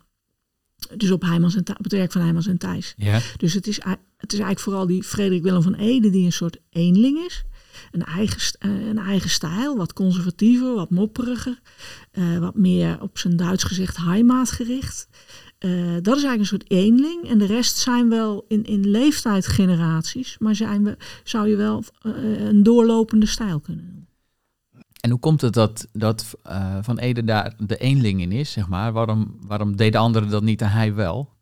[0.95, 2.93] Dus op, Heijmans en op het werk van Heijmans en Thijs.
[2.97, 3.21] Ja.
[3.37, 3.75] Dus het is,
[4.17, 7.43] het is eigenlijk vooral die Frederik Willem van Ede die een soort eenling is.
[7.91, 11.59] Een eigen, eh, een eigen stijl, wat conservatiever, wat mopperiger.
[12.11, 15.07] eh, wat meer op zijn Duits gezegd heimaat gericht.
[15.57, 17.29] Eh, dat is eigenlijk een soort eenling.
[17.29, 20.35] En de rest zijn wel in, in leeftijd generaties.
[20.39, 24.07] Maar zijn we, zou je wel een doorlopende stijl kunnen noemen.
[24.99, 26.25] En hoe komt het dat, dat
[26.81, 28.91] Van Ede daar de eenling in is, zeg maar?
[28.93, 31.35] Waarom, waarom deed de anderen dat niet en hij wel?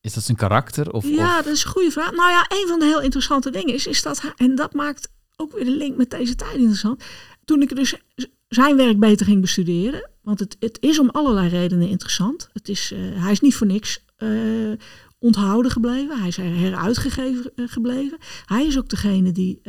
[0.00, 0.92] Is dat zijn karakter?
[0.92, 2.10] Of, Ja, of- dat is een goede vraag.
[2.12, 5.10] Nou ja, een van de heel interessante dingen is, is dat hij, en dat maakt
[5.36, 7.04] ook weer de link met deze tijd interessant.
[7.44, 7.96] Toen ik dus
[8.48, 12.48] zijn werk beter ging bestuderen, want het, het is om allerlei redenen interessant.
[12.52, 14.28] Het is, eh, hij is niet voor niks eh,
[15.18, 18.18] onthouden gebleven, hij is er heruitgegeven eh, gebleven.
[18.44, 19.60] Hij is ook degene die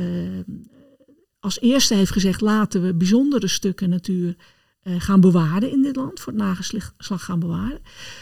[1.39, 4.35] als eerste heeft gezegd, laten we bijzondere stukken natuur
[4.83, 7.79] gaan bewaren in dit land, voor het nageslag gaan bewaren.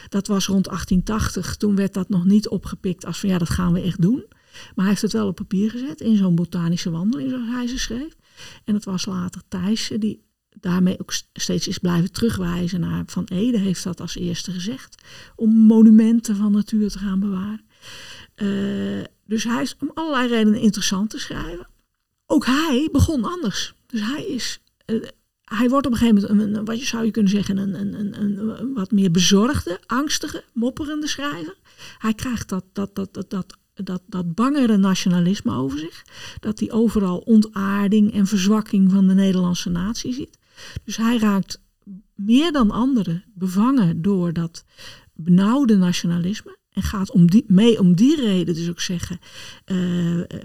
[0.10, 1.56] Dat was rond 1880.
[1.56, 4.25] Toen werd dat nog niet opgepikt als van ja, dat gaan we echt doen.
[4.65, 7.80] Maar hij heeft het wel op papier gezet in zo'n botanische wandeling, zoals hij ze
[7.80, 8.15] schreef.
[8.63, 10.21] En het was later Thijssen die
[10.60, 15.04] daarmee ook steeds is blijven terugwijzen naar Van Ede heeft dat als eerste gezegd.
[15.36, 17.65] Om monumenten van natuur te gaan bewaren.
[18.36, 21.67] Eh, dus hij is om allerlei redenen interessant te schrijven.
[22.26, 23.74] Ook hij begon anders.
[23.88, 25.02] Dus hij is eh,
[25.58, 27.93] hij wordt op een gegeven moment, een, wat je zou je kunnen zeggen, een, een,
[28.00, 31.56] een, een, een wat meer bezorgde, angstige, mopperende schrijver.
[31.97, 36.04] Hij krijgt dat, dat, dat, dat, dat, dat, dat bangere nationalisme over zich.
[36.39, 40.38] Dat hij overal ontaarding en verzwakking van de Nederlandse natie ziet.
[40.84, 41.62] Dus hij raakt
[42.15, 44.65] meer dan anderen bevangen door dat
[45.13, 46.60] benauwde nationalisme.
[46.72, 49.20] En gaat om die, mee om die reden dus ook zeggen,
[49.65, 49.76] eh,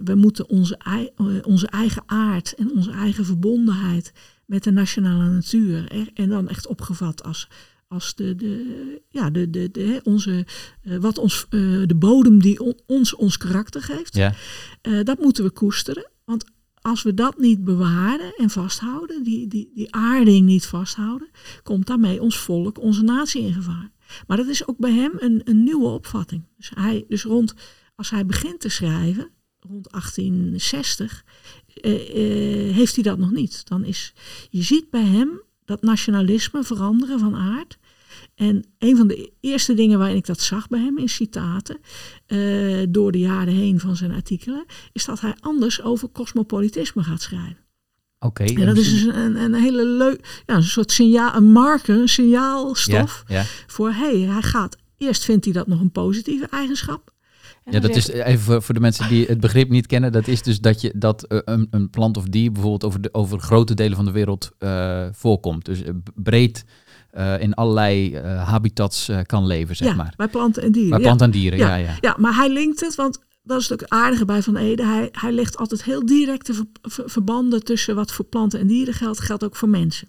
[0.04, 4.12] we moeten onze, eh, onze eigen aard en onze eigen verbondenheid
[4.46, 6.06] met de nationale natuur.
[6.14, 7.48] En dan echt opgevat als,
[7.88, 10.46] als de, de, ja, de, de, de, hè, onze,
[10.82, 14.14] eh, wat ons, eh, de bodem die on- ons ons karakter geeft.
[14.14, 14.34] ja.
[14.80, 16.10] Eh, dat moeten we koesteren.
[16.24, 16.44] Want
[16.80, 21.28] als we dat niet bewaren en vasthouden, die, die, die aarding niet vasthouden,
[21.62, 23.90] komt daarmee ons volk, onze natie in gevaar.
[24.26, 26.42] Maar dat is ook bij hem een, een nieuwe opvatting.
[26.56, 27.54] Dus, hij, dus rond,
[27.94, 31.24] als hij begint te schrijven, rond 1860,
[31.66, 33.68] eh, eh, heeft hij dat nog niet.
[33.68, 34.12] Dan is,
[34.50, 37.78] je ziet bij hem dat nationalisme veranderen van aard.
[38.34, 41.78] En een van de eerste dingen waarin ik dat zag bij hem in citaten,
[42.26, 47.22] eh, door de jaren heen van zijn artikelen, is dat hij anders over cosmopolitisme gaat
[47.22, 47.64] schrijven.
[48.18, 48.44] Oké.
[48.44, 52.08] En dat is dus een, een hele leuk, ja, een soort signaal, een marker, een
[52.08, 53.44] signaalstof Ja, ja.
[53.66, 54.76] voor hey, hij gaat.
[54.96, 57.14] Eerst vindt hij dat nog een positieve eigenschap.
[57.70, 60.12] Ja, dat is zegt- even voor, voor de mensen die het begrip niet kennen.
[60.12, 63.08] Dat is dus dat, je, dat eh, een, een plant of dier bijvoorbeeld over, de,
[63.14, 65.64] over grote delen van de wereld eh, voorkomt.
[65.64, 66.64] Dus eh, breed
[67.10, 70.12] eh, in allerlei eh, habitats eh, kan leven, zeg ja, maar.
[70.16, 70.90] bij planten en dieren.
[70.90, 71.04] Bij ja.
[71.04, 71.74] planten en dieren, ja.
[71.76, 71.96] Ja.
[72.00, 72.16] ja.
[72.18, 74.84] Maar hij linkt het, want dat is ook het aardige bij Van Ede.
[74.84, 78.94] Hij, hij legt altijd heel directe ver- ver- verbanden tussen wat voor planten en dieren
[78.94, 80.08] geldt, geldt ook voor mensen.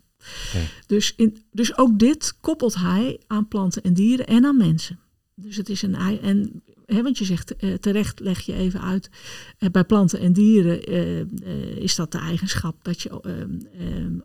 [0.88, 5.00] Dus, in, dus ook dit koppelt hij aan planten en dieren en aan mensen.
[5.36, 9.10] Dus het is een en hè, want je zegt eh, terecht leg je even uit
[9.58, 13.22] eh, bij planten en dieren eh, is dat de eigenschap dat je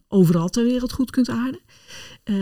[0.09, 1.61] overal ter wereld goed kunt aarden.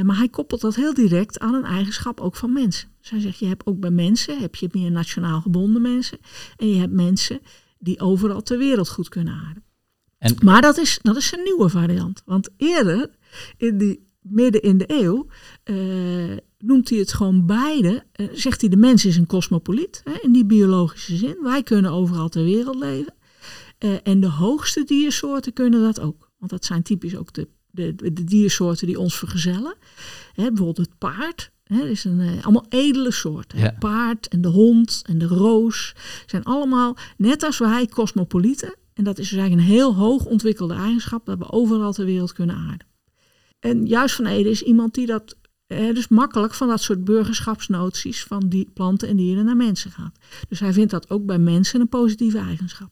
[0.04, 2.88] Maar hij koppelt dat heel direct aan een eigenschap ook van mensen.
[3.00, 6.18] Dus hij zegt je hebt ook bij mensen heb je meer nationaal gebonden mensen
[6.56, 7.40] en je hebt mensen
[7.78, 9.62] die overal ter wereld goed kunnen aarden.
[10.18, 12.22] En- maar dat is, dat is een nieuwe variant.
[12.24, 13.10] Want eerder,
[13.56, 15.26] in die, midden in de eeuw,
[16.62, 18.04] noemt hij het gewoon beide.
[18.12, 21.36] eh, zegt hij de mens is een cosmopoliet, hè, in die biologische zin.
[21.42, 23.14] Wij kunnen overal ter wereld leven.
[23.78, 26.30] Eh, en de hoogste diersoorten kunnen dat ook.
[26.38, 29.74] Want dat zijn typisch ook de, de, de diersoorten die ons vergezellen.
[30.34, 31.50] Hè, bijvoorbeeld het paard.
[31.64, 33.58] Hè, is een, eh, allemaal edele soorten.
[33.58, 33.64] Ja.
[33.64, 35.94] Het paard en de hond en de roos
[36.26, 38.74] zijn allemaal, net als wij, cosmopolieten.
[38.94, 42.32] En dat is dus eigenlijk een heel hoog ontwikkelde eigenschap dat we overal ter wereld
[42.32, 42.86] kunnen aarden.
[43.60, 45.36] En juist Van Ede is iemand die dat
[45.70, 50.18] eh, dus makkelijk van dat soort burgerschapsnoties van die planten en dieren naar mensen gaat.
[50.48, 52.90] Dus hij vindt dat ook bij mensen een positieve eigenschap.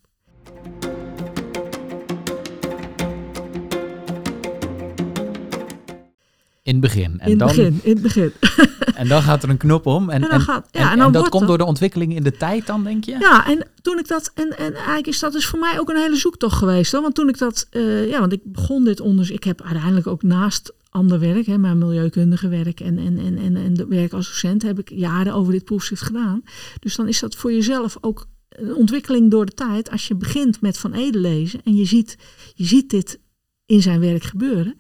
[6.62, 7.20] In het begin.
[7.20, 8.32] En in dan, begin, in het begin.
[8.94, 10.10] En dan gaat er een knop om.
[10.10, 12.14] En, En dan gaat- ja, en- en en dan dat komt dat- door de ontwikkeling
[12.16, 13.16] in de tijd dan, denk je?
[13.18, 15.96] Ja, en toen ik dat, en, en eigenlijk is dat dus voor mij ook een
[15.96, 16.92] hele zoektocht geweest.
[16.92, 17.02] Hoor.
[17.02, 19.36] Want toen ik dat, eh, ja, want ik begon dit onderzoek.
[19.36, 23.56] Ik heb uiteindelijk ook naast ander werk, hè, mijn milieukundige werk en, en, en, en,
[23.56, 26.42] en de werk als docent, heb ik jaren over dit proefschrift gedaan.
[26.80, 29.90] Dus dan is dat voor jezelf ook een ontwikkeling door de tijd.
[29.90, 32.16] Als je begint met Van Ede lezen en je ziet,
[32.54, 33.20] je ziet dit
[33.66, 34.76] in zijn werk gebeuren.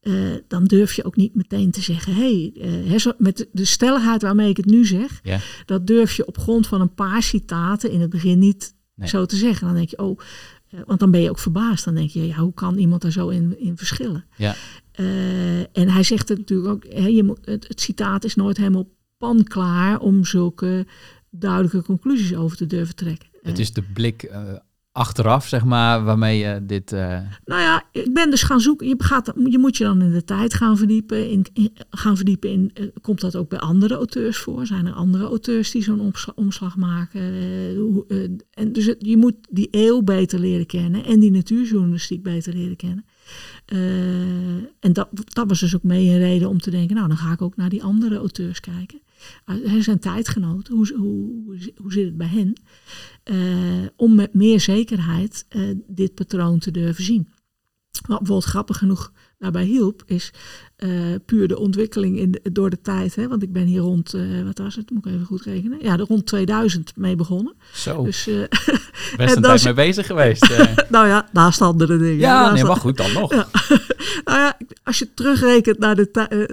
[0.00, 0.12] eh,
[0.48, 2.52] dan durf je ook niet meteen te zeggen, hé,
[2.86, 5.40] hey, zo- met de- stelligheid waarmee ik het nu zeg, Ja.
[5.64, 9.08] dat durf je op grond van een paar citaten in het begin niet Nee.
[9.08, 9.66] zo te zeggen.
[9.66, 10.18] Dan denk je, oh,
[10.70, 11.84] eh, want dan ben je ook verbaasd.
[11.84, 14.24] Dan denk je, ja, hoe kan iemand daar zo in, in verschillen?
[14.36, 14.54] Ja.
[15.00, 18.88] Eh, en hij zegt het natuurlijk ook, je moet, het, het citaat is nooit helemaal
[19.18, 20.86] panklaar om zulke
[21.30, 23.28] duidelijke conclusies over te durven trekken.
[23.42, 24.42] Het is de blik eh,
[24.92, 26.92] achteraf, zeg maar, waarmee je dit...
[26.92, 28.88] eh, Nou ja, ik ben dus gaan zoeken.
[28.88, 31.30] Je, gaat, je moet je dan in de tijd gaan verdiepen.
[31.30, 34.66] In, in- gaan verdiepen in, komt dat ook bij andere auteurs voor?
[34.66, 37.22] Zijn er andere auteurs die zo'n omsla- omslag maken?
[37.76, 38.04] Hoe,
[38.50, 42.76] en dus het- je moet die eeuw beter leren kennen en die natuurjournalistiek beter leren
[42.76, 43.04] kennen.
[43.70, 47.16] Eh, en dat, dat was dus ook mee een reden om te denken, nou dan
[47.16, 49.00] ga ik ook naar die andere auteurs kijken.
[49.46, 52.52] Uh, zijn tijdgenoten, hoe, hoe, hoe, hoe zit het bij hen?
[53.22, 57.28] Eh, om met meer zekerheid eh, dit patroon te durven zien.
[57.90, 60.32] Wat bijvoorbeeld grappig genoeg daarbij hielp, is
[60.76, 60.90] eh,
[61.26, 63.14] puur de ontwikkeling in de- door de tijd.
[63.14, 63.28] Hè?
[63.28, 65.78] Want ik ben hier rond, eh, wat was het, moet ik even goed rekenen?
[65.82, 67.54] Ja, de rond 2000 mee begonnen.
[67.72, 70.48] zo, Dus, eh, best en een tijd is- mee bezig geweest.
[70.90, 72.18] nou ja, naast andere dingen.
[72.18, 73.34] ja, Naast nee, maar goed, dan nog.
[73.34, 73.48] Ja.
[74.24, 76.46] nou ja, als je terugrekent naar de, ti-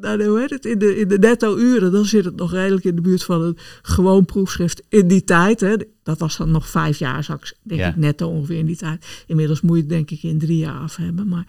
[0.00, 2.94] de, hoe heet het, in de, in de netto-uren, dan zit het nog redelijk in
[2.94, 5.60] de buurt van een gewoon proefschrift in die tijd.
[5.60, 5.74] Hè.
[6.02, 7.88] Dat was dan nog vijf jaar, zou ik, denk Ja.
[7.88, 9.24] ik, netto ongeveer in die tijd.
[9.26, 11.28] Inmiddels moet je het denk ik in drie jaar af hebben.
[11.28, 11.46] Maar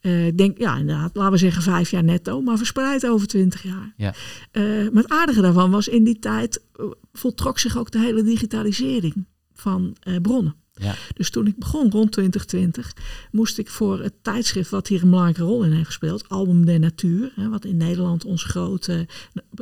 [0.00, 3.62] eh, ik denk, ja, inderdaad, laten we zeggen vijf jaar netto, maar verspreid over twintig
[3.62, 3.94] jaar.
[3.96, 4.14] Ja.
[4.50, 8.22] Eh, maar het aardige daarvan was, in die tijd eh, voltrok zich ook de hele
[8.22, 10.54] digitalisering van bronnen.
[10.78, 10.94] Ja.
[11.14, 12.92] Dus toen ik begon rond 2020,
[13.30, 16.78] moest ik voor het tijdschrift wat hier een belangrijke rol in heeft gespeeld, Album der
[16.78, 19.06] Natuur, hè, wat in Nederland ons grote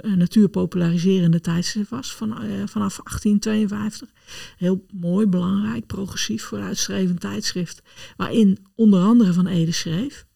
[0.02, 4.08] eh, natuurpopulariserende tijdschrift was van, eh, vanaf 1852.
[4.56, 7.82] Heel mooi, belangrijk, progressief, vooruitstrevend tijdschrift,
[8.16, 10.26] waarin onder andere Van Ede schreef.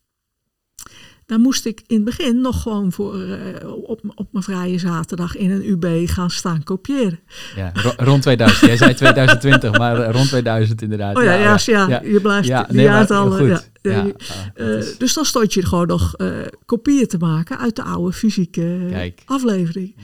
[1.31, 5.37] Daar moest ik in het begin nog gewoon voor, eh, op, op mijn vrije zaterdag
[5.37, 7.21] in een UB gaan staan kopiëren.
[7.57, 8.67] Ja, ro- rond 2000.
[8.67, 11.17] Jij zei 2020, maar eh, rond 2000 inderdaad.
[11.17, 12.85] Oh ja, ja, ja, je blijft Ja, die nee.
[12.85, 14.07] Ja, ah,
[14.55, 16.15] Eh, is- dus dan stond je gewoon nog
[16.67, 19.23] kopieën te maken uit de oude fysieke Kijk.
[19.27, 19.95] aflevering.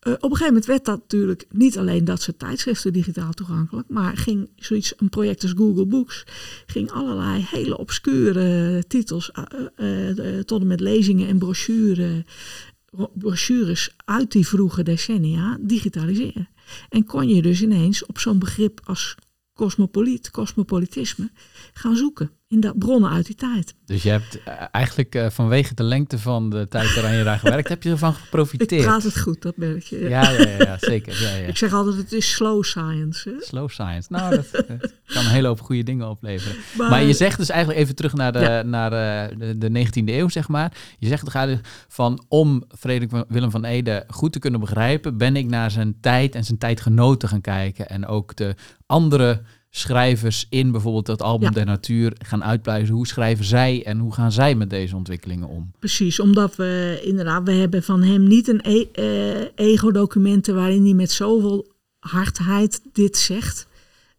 [0.00, 3.88] Eh, op een gegeven moment werd dat natuurlijk niet alleen dat soort tijdschriften digitaal toegankelijk,
[3.88, 6.24] maar ging zoiets, een project als Google Books,
[6.66, 12.24] ging allerlei hele obscure titels eh, eh, tot en met lezingen en brochure,
[13.14, 16.48] brochures uit die vroege decennia digitaliseren.
[16.88, 19.16] En kon je dus ineens op zo'n begrip als
[19.54, 21.30] cosmopoliet, cosmopolitisme,
[21.80, 23.74] gaan zoeken in de bronnen uit die tijd.
[23.84, 27.38] Dus je hebt eh, eigenlijk eh, vanwege de lengte van de tijd waaraan je daar
[27.38, 28.82] gewerkt, heb je ervan Ik geprofiteerd.
[28.82, 29.98] praat het goed, dat merk je.
[29.98, 31.22] Ja, ja, ja, ja, zeker.
[31.22, 31.46] Ja, ja.
[31.46, 33.28] Ik zeg altijd, het is slow science.
[33.28, 33.34] Hè?
[33.40, 34.12] Slow science.
[34.12, 34.66] Nou, dat, dat
[35.06, 36.56] kan een hele hoop goede dingen opleveren.
[36.76, 40.28] Maar je zegt dus eigenlijk even terug naar de, naar eh, de, de 19e eeuw,
[40.28, 40.72] zeg maar.
[40.98, 45.36] Je zegt eigenlijk van om Frederik van- Willem van Ede goed te kunnen begrijpen, ben
[45.36, 47.88] ik naar zijn tijd en zijn tijdgenoten gaan kijken.
[47.88, 48.54] En ook de
[48.86, 51.54] andere schrijvers in bijvoorbeeld dat album Ja.
[51.54, 52.94] der natuur gaan uitpluizen.
[52.94, 55.70] Hoe schrijven zij en hoe gaan zij met deze ontwikkelingen om?
[55.78, 60.94] Precies, omdat we inderdaad, we hebben van hem niet een e- eh, ego-documenten waarin hij
[60.94, 61.66] met zoveel
[61.98, 63.68] hardheid dit zegt.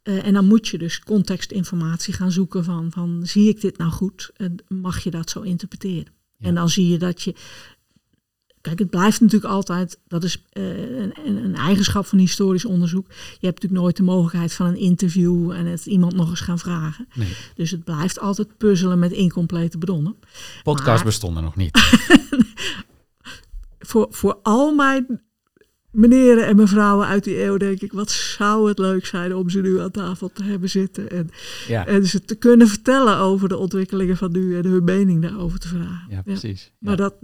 [0.04, 3.92] Eh, en dan moet je dus contextinformatie gaan zoeken van, van zie ik dit nou
[3.92, 4.32] goed?
[4.36, 6.14] Eh, mag je dat zo interpreteren?
[6.38, 6.48] Ja.
[6.48, 7.36] En dan zie je dat je...
[8.62, 13.08] Kijk, het blijft natuurlijk altijd, dat is eh, een, een- een eigenschap van historisch onderzoek.
[13.10, 16.60] Je hebt natuurlijk nooit de mogelijkheid van een interview en het iemand nog eens gaan
[16.60, 17.08] vragen.
[17.16, 17.36] Nee.
[17.56, 20.16] Dus het blijft altijd puzzelen met incomplete bronnen.
[20.64, 21.80] Podcast Maar- bestonden nog niet.
[23.80, 25.22] voor, voor al mijn
[25.92, 29.62] meneren en mevrouwen uit die eeuw denk ik, wat zou het leuk zijn om ze
[29.62, 31.30] nu aan tafel te hebben zitten en,
[31.68, 35.60] Ja, en ze te kunnen vertellen over de ontwikkelingen van nu en hun mening daarover
[35.60, 36.06] te vragen.
[36.10, 36.72] ja precies.
[36.80, 37.16] Maar dat,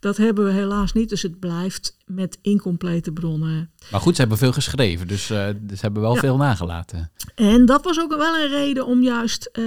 [0.00, 3.70] dat hebben we helaas niet, dus het blijft met incomplete bronnen.
[3.90, 6.20] Maar goed, ze hebben veel geschreven, dus, eh, dus ze hebben wel Ja.
[6.20, 7.10] veel nagelaten.
[7.34, 9.62] En dat was ook wel een reden om juist eh,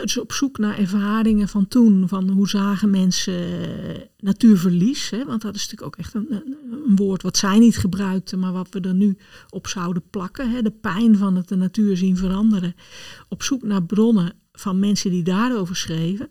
[0.00, 2.08] dus op zoek naar ervaringen van toen.
[2.08, 5.10] Van hoe zagen mensen eh, natuurverlies.
[5.10, 5.24] Hè?
[5.24, 8.52] Want dat is natuurlijk ook echt een, een, een woord wat zij niet gebruikten, maar
[8.52, 9.16] wat we er nu
[9.50, 10.50] op zouden plakken.
[10.50, 10.62] Hè?
[10.62, 12.74] De pijn van het de natuur zien veranderen.
[13.28, 16.28] Op zoek naar bronnen van mensen die daarover schreven.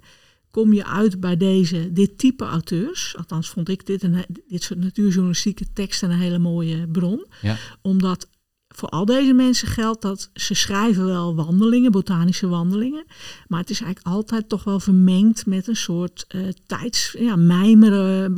[0.54, 3.18] Kom je uit bij deze, dit type auteurs.
[3.18, 7.26] Althans vond ik dit, een, dit soort natuurjournalistieke teksten een hele mooie bron.
[7.42, 7.58] Ja.
[7.82, 8.30] Omdat
[8.76, 13.06] voor al deze mensen geldt dat ze schrijven wel wandelingen, botanische wandelingen.
[13.48, 18.34] Maar het is eigenlijk altijd toch wel vermengd met een soort uh, tijds, ja, mijmeren.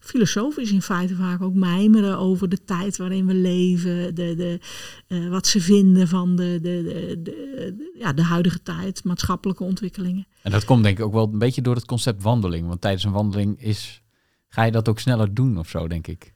[0.00, 4.14] Filosofisch in feite vaak ook mijmeren over de tijd waarin we leven.
[4.14, 4.60] De, de,
[5.08, 10.26] uh, wat ze vinden van de, de, de, de, ja, de huidige tijd, maatschappelijke ontwikkelingen.
[10.42, 12.66] En dat komt denk ik ook wel een beetje door het concept wandeling.
[12.66, 14.02] Want tijdens een wandeling is,
[14.48, 16.31] ga je dat ook sneller doen of zo, denk ik.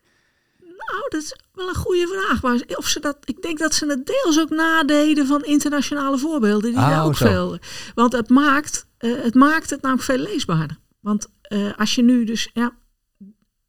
[1.09, 2.43] Nou, dat is wel een goede vraag.
[2.43, 6.71] Maar of ze dat, ik denk dat ze het deels ook nadeden van internationale voorbeelden.
[6.71, 7.27] Die daar Oh, ook zo.
[7.27, 7.59] veel.
[7.95, 10.79] Want het maakt, eh, het maakt het namelijk veel leesbaarder.
[11.01, 12.77] Want eh, als je nu dus ja,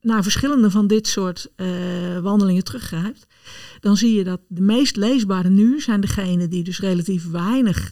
[0.01, 1.67] naar verschillende van dit soort eh,
[2.21, 3.25] wandelingen teruggrijpt,
[3.79, 7.91] dan zie je dat de meest leesbare nu zijn degene die dus relatief weinig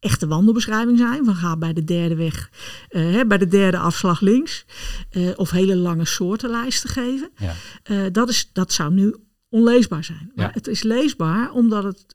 [0.00, 1.24] echte wandelbeschrijving zijn.
[1.24, 2.50] Van ga bij de derde weg,
[2.88, 4.64] hè, bij de derde afslag links.
[5.10, 7.30] eh, of hele lange soortenlijsten geven.
[7.36, 7.54] Ja.
[7.82, 9.16] Eh, dat, is, dat zou nu
[9.48, 10.32] onleesbaar zijn.
[10.34, 10.50] Maar Ja.
[10.54, 12.06] het is leesbaar omdat het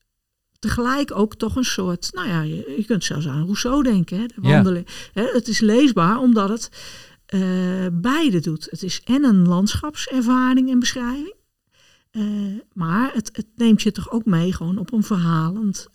[0.59, 4.25] tegelijk ook toch een soort, nou ja, je, je kunt zelfs aan Rousseau denken, hè,
[4.25, 4.49] de Ja.
[4.53, 4.87] wandeling.
[5.13, 6.69] Hè, het is leesbaar omdat het
[8.01, 8.67] beide doet.
[8.71, 11.33] Het is en een landschapservaring en beschrijving.
[12.73, 15.89] maar het, het neemt je toch ook mee gewoon op een verhalend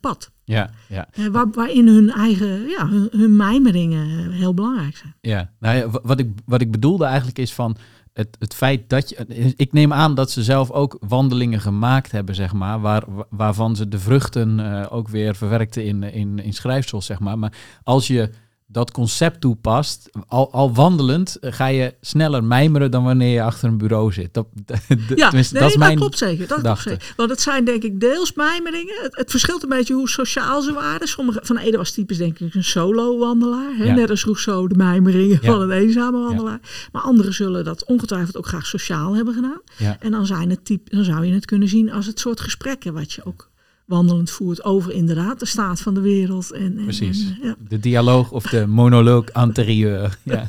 [0.00, 0.30] pad.
[0.44, 1.08] Ja, ja.
[1.12, 5.14] Eh, waar, waarin hun eigen, ja, hun, hun mijmeringen heel belangrijk zijn.
[5.20, 7.76] Ja, nou ja, wa- wat ik, wat ik bedoelde eigenlijk is van
[8.12, 9.16] het, het feit dat je.
[9.56, 13.88] Ik neem aan dat ze zelf ook wandelingen gemaakt hebben, zeg maar, waar, waarvan ze
[13.88, 17.38] de vruchten eh, ook weer verwerkten in, in, in schrijfsels, zeg maar.
[17.38, 18.30] Maar als je
[18.74, 23.68] dat concept toepast, al, al wandelend, eh, ga je sneller mijmeren dan wanneer je achter
[23.68, 24.34] een bureau zit.
[24.34, 24.46] Dat,
[25.14, 25.96] Ja, nee, dat is mijn.
[25.96, 26.48] klopt zeker.
[26.48, 27.12] Dat klopt zeker.
[27.16, 28.94] Want het zijn denk ik deels mijmeringen.
[29.02, 31.08] Het, het verschilt een beetje hoe sociaal ze waren.
[31.08, 33.76] Sommige van Ede was typisch denk ik een solo-wandelaar.
[33.76, 33.84] Hè?
[33.84, 33.94] Ja.
[33.94, 35.52] Net als Rousseau de mijmeringen Ja.
[35.52, 36.60] van een eenzame wandelaar.
[36.92, 39.60] Maar anderen zullen dat ongetwijfeld ook graag sociaal hebben gedaan.
[40.00, 42.92] En dan, zijn het type, dan zou je het kunnen zien als het soort gesprekken
[42.94, 43.52] wat je ook
[43.84, 46.52] wandelend voert over inderdaad de staat van de wereld.
[46.52, 47.24] En, en, Precies.
[47.28, 47.54] en, ja.
[47.68, 50.18] De dialoog of de monoloog anterieur.
[50.22, 50.46] Ja.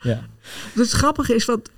[0.00, 0.26] ja.
[0.74, 1.70] Het grappige is, want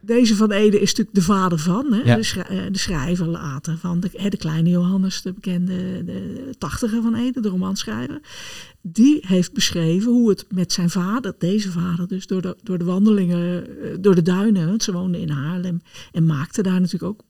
[0.00, 2.02] deze van Ede is natuurlijk de vader van, hè?
[2.02, 2.16] Ja.
[2.16, 6.54] De, schrij- eh, de schrijver later van de, hè, de kleine Johannes, de bekende de
[6.58, 8.20] tachtiger van Ede, de romanschrijver.
[8.82, 12.84] Die heeft beschreven hoe het met zijn vader, deze vader dus, door de, door de
[12.84, 15.82] wandelingen, eh, door de duinen, want ze woonden in Haarlem
[16.12, 17.20] en maakte daar natuurlijk ook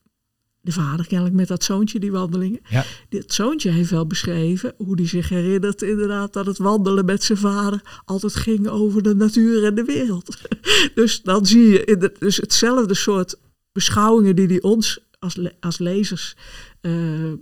[0.64, 2.60] de vader kennelijk met dat zoontje die wandelingen.
[2.68, 2.84] Ja.
[3.08, 7.38] Dit zoontje heeft wel beschreven hoe hij zich herinnert inderdaad dat het wandelen met zijn
[7.38, 10.36] vader altijd ging over de natuur en de wereld.
[10.94, 13.38] Dus dan zie je in de, dus hetzelfde soort
[13.72, 16.36] beschouwingen die hij ons als, le- als lezers
[16.80, 17.32] eh,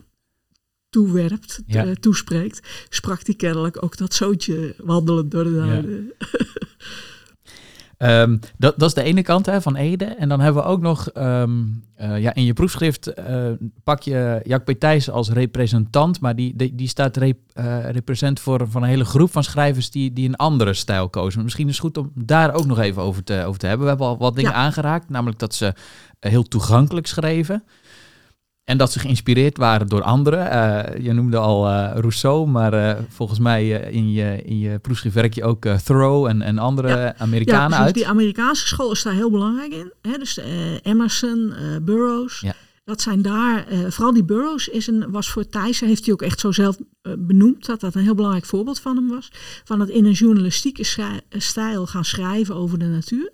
[0.90, 1.84] toewerpt, Ja.
[1.86, 6.12] eh, toespreekt, sprak hij kennelijk ook dat zoontje wandelend door de duinen.
[8.00, 10.04] Ehm, dat, dat is de ene kant hè, van Ede.
[10.04, 11.50] En dan hebben we ook nog, ehm,
[11.94, 13.50] eh, ja, in je proefschrift eh,
[13.84, 14.70] pak je Jack P.
[14.78, 19.04] Thijs als representant, maar die, die, die staat rep, eh, represent voor van een hele
[19.04, 21.42] groep van schrijvers die, die een andere stijl kozen.
[21.42, 23.84] Misschien is het goed om daar ook nog even over te, over te hebben.
[23.84, 24.56] We hebben al wat dingen Ja.
[24.56, 25.74] aangeraakt, namelijk dat ze
[26.20, 27.64] heel toegankelijk schreven.
[28.70, 30.50] En dat ze geïnspireerd waren door anderen.
[30.50, 35.14] Eh, je noemde al eh, Rousseau, maar eh, volgens mij in, je, in je proefschrift
[35.14, 37.14] werk je ook Thoreau en, en andere Ja.
[37.18, 37.84] Amerikanen precies.
[37.84, 37.94] uit.
[37.94, 39.92] Die Amerikaanse school is daar heel belangrijk in.
[40.02, 40.18] Hè?
[40.18, 40.40] Dus
[40.82, 41.52] Emerson,
[41.82, 42.40] Burroughs.
[42.40, 42.54] Ja.
[42.84, 46.40] Dat zijn daar, vooral die Burroughs is een, was voor Thijssen, heeft hij ook echt
[46.40, 46.76] zo zelf
[47.18, 49.32] benoemd, dat dat een heel belangrijk voorbeeld van hem was.
[49.64, 53.32] Van het in een journalistieke stijl gaan schrijven over de natuur.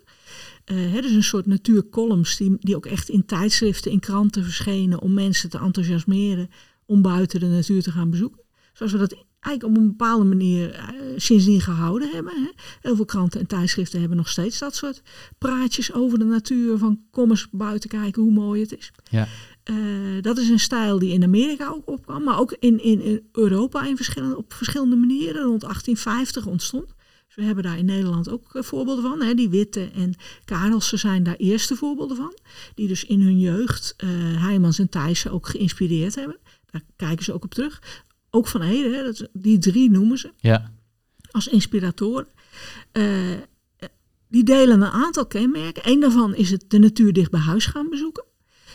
[0.67, 5.01] Eh, hè, dus een soort natuurcolumns die, die ook echt in tijdschriften, in kranten verschenen
[5.01, 6.51] om mensen te enthousiasmeren
[6.87, 8.41] om buiten de natuur te gaan bezoeken.
[8.73, 12.33] Zoals we dat eigenlijk op een bepaalde manier eh, sindsdien gehouden hebben.
[12.35, 12.51] Hè.
[12.81, 15.03] Heel veel kranten en tijdschriften hebben nog steeds dat soort
[15.39, 16.79] praatjes over de natuur.
[16.79, 18.93] Van kom eens buiten kijken hoe mooi het is.
[19.11, 19.29] Ja.
[19.63, 19.75] Eh,
[20.21, 23.87] dat is een stijl die in Amerika ook opkwam, maar ook in, in, in Europa
[23.87, 26.95] in verschillende, op verschillende manieren rond 1850 ontstond.
[27.37, 29.23] We hebben daar in Nederland ook eh, voorbeelden van.
[29.23, 29.35] Hè.
[29.35, 30.15] Die Witte en
[30.45, 32.39] Karelsen zijn daar eerste voorbeelden van.
[32.75, 34.09] Die dus in hun jeugd eh
[34.43, 36.39] Heijmans en Thijssen ook geïnspireerd hebben.
[36.71, 38.05] Daar kijken ze ook op terug.
[38.31, 40.73] Ook van Ede, hè, dat, die drie noemen ze Ja,
[41.31, 42.27] als inspiratoren.
[42.93, 43.33] Eh,
[44.29, 45.83] die delen een aantal kenmerken.
[45.91, 48.25] Eén daarvan is het de natuur dicht bij huis gaan bezoeken.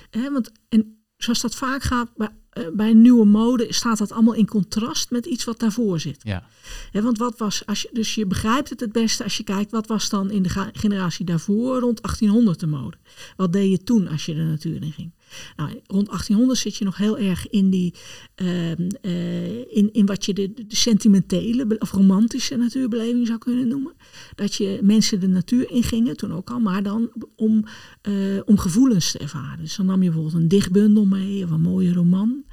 [0.10, 4.34] Hè, want, en zoals dat vaak gaat bij, eh, bij nieuwe mode, staat dat allemaal
[4.34, 6.22] in contrast met iets wat daarvoor zit.
[6.92, 9.72] ja, want wat was, als je, dus je begrijpt het het beste als je kijkt,
[9.72, 12.98] wat was dan in de generatie daarvoor rond 1800 de mode?
[13.36, 15.12] Wat deed je toen als je de natuur in ging?
[15.56, 17.94] Nou, rond 1800 zit je nog heel erg in, die,
[18.36, 23.94] ehm, eh, in, in wat je de, de sentimentele of romantische natuurbeleving zou kunnen noemen.
[24.36, 27.66] Dat je mensen de natuur ingingen, toen ook al, maar dan om,
[28.02, 28.14] eh,
[28.46, 29.64] om gevoelens te ervaren.
[29.64, 32.44] Dus dan nam je bijvoorbeeld een dichtbundel mee of een mooie roman.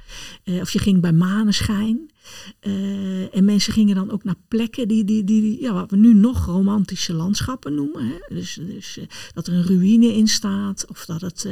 [0.43, 2.09] Eh, of je ging bij maneschijn.
[2.59, 5.97] Eh, en mensen gingen dan ook naar plekken die, die, die, die ja, wat we
[5.97, 8.07] nu nog romantische landschappen noemen.
[8.07, 8.35] Hè?
[8.35, 11.47] Dus, dus eh, dat er een ruïne in staat, of dat het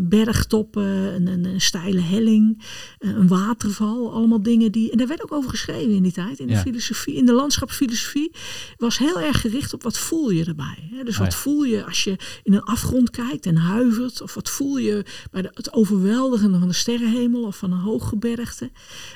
[0.00, 2.62] bergtoppen, een, een, een steile helling,
[2.98, 4.90] een waterval, allemaal dingen die.
[4.90, 8.32] En daar werd ook over geschreven in die tijd, in de filosofie, in de landschapsfilosofie,
[8.76, 10.88] was heel erg gericht op wat voel je erbij.
[10.90, 11.04] Hè?
[11.04, 14.50] Dus Oh wat voel je als je in een afgrond kijkt en huivert, of wat
[14.50, 16.74] voel je bij de, het overweldigende van de
[17.08, 18.70] sterrenhemel of van een hooggebergte.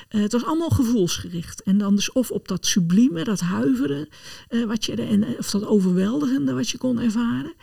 [0.07, 1.63] Eh, het was allemaal gevoelsgericht.
[1.63, 4.07] En dan dus of op dat sublieme, dat huiveren,
[4.47, 7.53] eh, wat je, en, eh, of dat overweldigende wat je kon ervaren.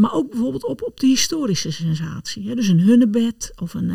[0.00, 2.48] Maar ook bijvoorbeeld op, op de historische sensatie.
[2.48, 2.54] Hè?
[2.54, 3.92] Dus een hunnebed of een,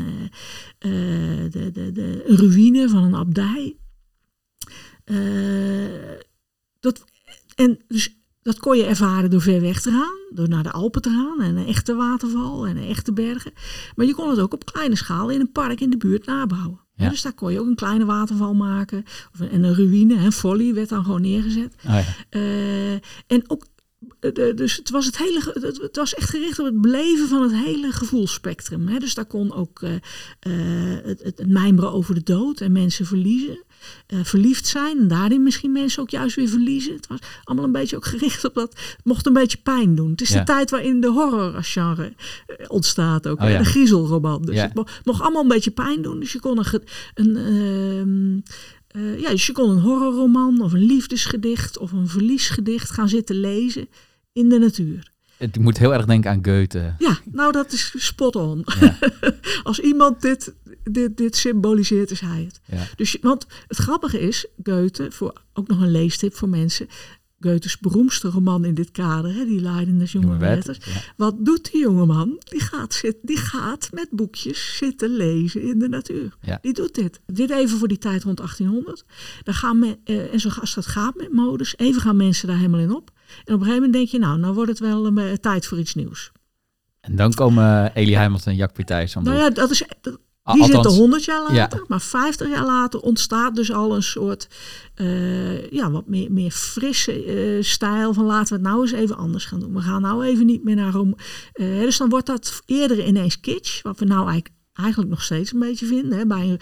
[0.80, 3.76] de, de, de, een ruïne van een abdij.
[6.80, 7.04] Dat,
[7.56, 11.02] en dus dat kon je ervaren door ver weg te gaan, door naar de Alpen
[11.02, 13.52] te gaan en een echte waterval en een echte bergen.
[13.96, 16.82] Maar je kon het ook op kleine schaal in een park in de buurt nabouwen.
[16.96, 17.10] Ja.
[17.10, 19.04] Dus daar kon je ook een kleine waterval maken.
[19.34, 21.76] Of een, en een ruïne, een folly werd dan gewoon neergezet.
[21.86, 22.06] Oh ja.
[22.30, 22.94] Eh,
[23.28, 23.66] en ook,
[24.20, 27.42] eh, dus het was, het, hele, het, het was echt gericht op het beleven van
[27.42, 28.88] het hele gevoelsspectrum.
[28.88, 29.00] Hè.
[29.00, 29.92] Dus daar kon ook eh,
[31.04, 33.64] het, het, het mijmeren over de dood en mensen verliezen.
[34.08, 36.94] Eh, verliefd zijn en daarin misschien mensen ook juist weer verliezen.
[36.96, 38.70] Het was allemaal een beetje ook gericht op dat.
[38.74, 40.12] Het mocht een beetje pijn doen.
[40.12, 40.40] Het is Ja.
[40.40, 42.14] de tijd waarin de horror-genre
[42.48, 43.42] eh, ontstaat ook.
[43.42, 43.58] Oh ja.
[43.58, 44.42] De griezelroman.
[44.42, 44.64] Dus Ja.
[44.64, 46.20] het mo- mocht allemaal een beetje pijn doen.
[46.20, 46.82] Dus je kon een,
[47.14, 48.40] een, ehm,
[49.04, 53.36] eh, ja, dus je kon een horrorroman of een liefdesgedicht of een verliesgedicht gaan zitten
[53.40, 53.88] lezen
[54.34, 55.12] in de natuur.
[55.38, 56.96] Het moet heel erg denken aan Goethe.
[56.98, 58.66] Ja, nou dat is spot on.
[58.80, 58.98] Ja.
[59.64, 60.54] Als iemand dit,
[60.84, 62.62] dit, dit symboliseert, is hij het.
[62.66, 62.88] Ja.
[62.96, 66.88] Dus, want het grappige is, Goethe, voor, ook nog een leestip voor mensen.
[67.40, 70.62] Goethes beroemdste roman in dit kader, hè, die Leiden des jonge ja.
[71.18, 72.42] Wat doet die jongeman?
[72.44, 76.38] Die gaat, zit, die gaat met boekjes zitten lezen in de natuur.
[76.42, 76.60] Ja.
[76.62, 77.20] Die doet dit.
[77.26, 79.04] Dit even voor die tijd rond 1800.
[79.44, 82.58] Dan gaan me, eh, en zo als dat gaat met modes, even gaan mensen daar
[82.58, 83.12] helemaal in op.
[83.46, 85.80] En op een gegeven moment denk je, nou, nou wordt het wel eh, tijd voor
[85.80, 86.32] iets nieuws.
[87.00, 88.72] En dan komen Elie Heimels en Jack
[89.16, 91.86] aan Nou ja, dat is, dat- Die zitten althans, 100 jaar later, ja.
[91.88, 94.48] maar 50 jaar later ontstaat dus al een soort
[94.96, 99.18] eh, ja, wat meer, meer frisse eh, stijl van laten we het nou eens even
[99.18, 99.74] anders gaan doen.
[99.74, 101.16] We gaan nou even niet meer naar Rome.
[101.54, 105.54] Eh, dus dan wordt dat eerder ineens kitsch, wat we nou eigenlijk, eigenlijk nog steeds
[105.54, 106.18] een beetje vinden.
[106.18, 106.26] Hè?
[106.26, 106.60] Bij een,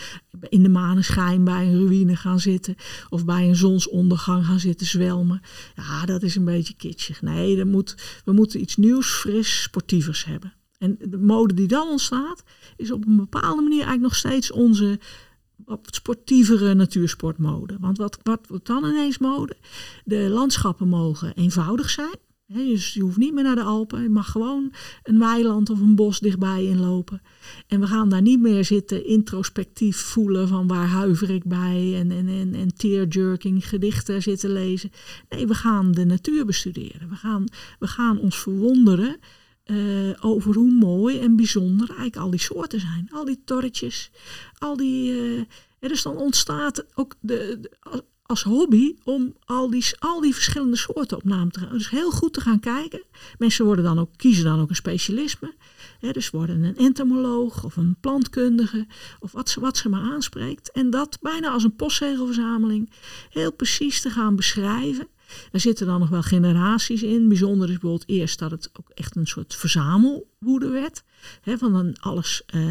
[0.49, 2.75] in de maneschijn bij een ruïne gaan zitten
[3.09, 5.41] of bij een zonsondergang gaan zitten zwelmen.
[5.75, 7.21] Ja, dat is een beetje kitschig.
[7.21, 10.53] Nee, er moet, we moeten iets nieuws, fris, sportievers hebben.
[10.81, 12.43] En de mode die dan ontstaat,
[12.77, 14.99] is op een bepaalde manier eigenlijk nog steeds onze
[15.81, 17.77] sportievere natuursportmode.
[17.79, 19.55] Want wat, wat wordt dan ineens mode?
[20.05, 22.15] De landschappen mogen eenvoudig zijn.
[22.47, 24.01] Dus je hoeft niet meer naar de Alpen.
[24.01, 24.73] Je mag gewoon
[25.03, 27.21] een weiland of een bos dichtbij inlopen.
[27.67, 32.11] En we gaan daar niet meer zitten introspectief voelen van waar huiver ik bij en,
[32.11, 34.91] en, en, en tearjerking gedichten zitten lezen.
[35.29, 37.09] Nee, we gaan de natuur bestuderen.
[37.09, 37.45] We gaan,
[37.79, 39.17] we gaan ons verwonderen
[39.63, 39.75] eh,
[40.19, 43.09] over hoe mooi en bijzonder eigenlijk al die soorten zijn.
[43.11, 44.11] Al die torretjes,
[44.57, 45.35] al die...
[45.79, 47.69] eh, dus dan ontstaat ook de,
[48.31, 51.71] als hobby om al die, al die verschillende soorten op naam te gaan.
[51.71, 53.03] Dus heel goed te gaan kijken.
[53.37, 55.53] Mensen worden dan ook, kiezen dan ook een specialisme.
[55.99, 58.87] Hè, dus worden een entomoloog of een plantkundige
[59.19, 60.71] of wat ze, wat ze maar aanspreekt.
[60.71, 62.91] En dat bijna als een postzegelverzameling
[63.29, 65.07] heel precies te gaan beschrijven.
[65.51, 67.27] Daar zitten dan nog wel generaties in.
[67.27, 71.03] Bijzonder is bijvoorbeeld eerst dat het ook echt een soort verzamelwoede werd.
[71.41, 72.61] Hè, van dan alles, eh,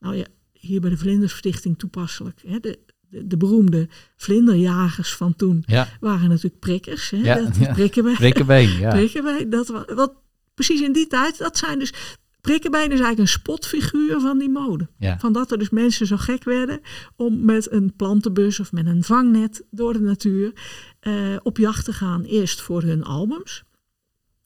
[0.00, 2.42] nou ja, hier bij de Vlindersstichting toepasselijk.
[2.46, 2.78] Hè, de,
[3.08, 7.10] de, de beroemde vlinderjagers van toen Ja, waren natuurlijk prikkers.
[7.10, 7.72] Hè, Ja, dat, ja.
[7.72, 9.44] Prikken bij, Rikkenbeen, ja.
[9.56, 10.12] dat, wa- wat
[10.54, 11.92] precies in die tijd, dat zijn dus...
[12.42, 14.88] Prikkenbeen is eigenlijk een spotfiguur van die mode.
[14.98, 15.18] Ja.
[15.18, 16.80] Van dat er dus mensen zo gek werden
[17.16, 20.52] om met een plantenbus of met een vangnet door de natuur
[21.00, 22.22] eh, op jacht te gaan.
[22.22, 23.64] Eerst voor hun albums.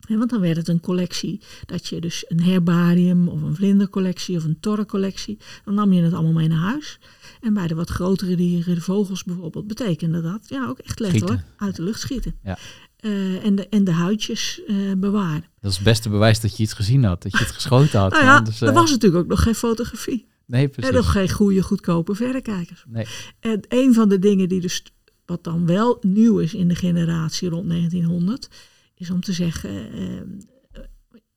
[0.08, 4.44] Want dan werd het een collectie dat je dus een herbarium of een vlindercollectie of
[4.44, 5.38] een torrencollectie.
[5.64, 6.98] Dan nam je het allemaal mee naar huis.
[7.40, 11.42] En bij de wat grotere dieren, de vogels bijvoorbeeld, betekende dat ja ook echt letterlijk
[11.56, 12.38] uit de lucht schieten.
[12.42, 12.58] Ja.
[12.96, 15.44] Eh, en, de, en de huidjes eh, bewaren.
[15.60, 17.22] Dat is het beste bewijs dat je iets gezien had.
[17.22, 18.12] Dat je het geschoten had.
[18.12, 20.26] Nou ja, Anders, eh, er was natuurlijk ook nog geen fotografie.
[20.46, 20.94] Nee, En precies.
[20.94, 22.84] nog geen goede, goedkope verrekijkers.
[22.88, 23.06] Nee.
[23.40, 24.84] En een van de dingen die dus,
[25.24, 28.48] wat dan wel nieuw is in de generatie rond 1900,
[28.94, 30.82] is om te zeggen, eh,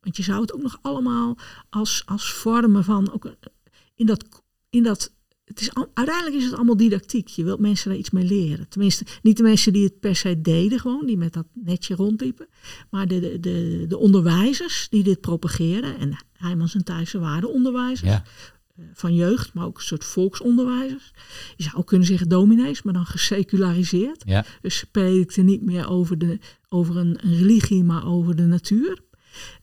[0.02, 1.38] Want je zou het ook nog allemaal
[1.70, 3.34] als, als vormen van, ook
[3.96, 4.26] in dat,
[4.70, 5.14] in dat
[5.50, 7.28] het is, uiteindelijk is het allemaal didactiek.
[7.28, 8.70] Je wilt mensen daar iets mee leren.
[8.70, 12.48] Tenminste, niet de mensen die het per se deden, gewoon, die met dat netje rondliepen.
[12.90, 15.98] Maar de, de, de, de onderwijzers die dit propageren.
[15.98, 18.10] En Heijmans en Thijssen waren onderwijzers.
[18.10, 18.24] Ja.
[18.76, 21.14] Eh, van jeugd, maar ook een soort volksonderwijzers.
[21.56, 24.24] Je zou ook kunnen zeggen dominees, maar dan geseculariseerd.
[24.26, 24.46] Ja.
[24.62, 29.00] Dus ze predikten niet meer over, de, over een, een religie, maar over de natuur.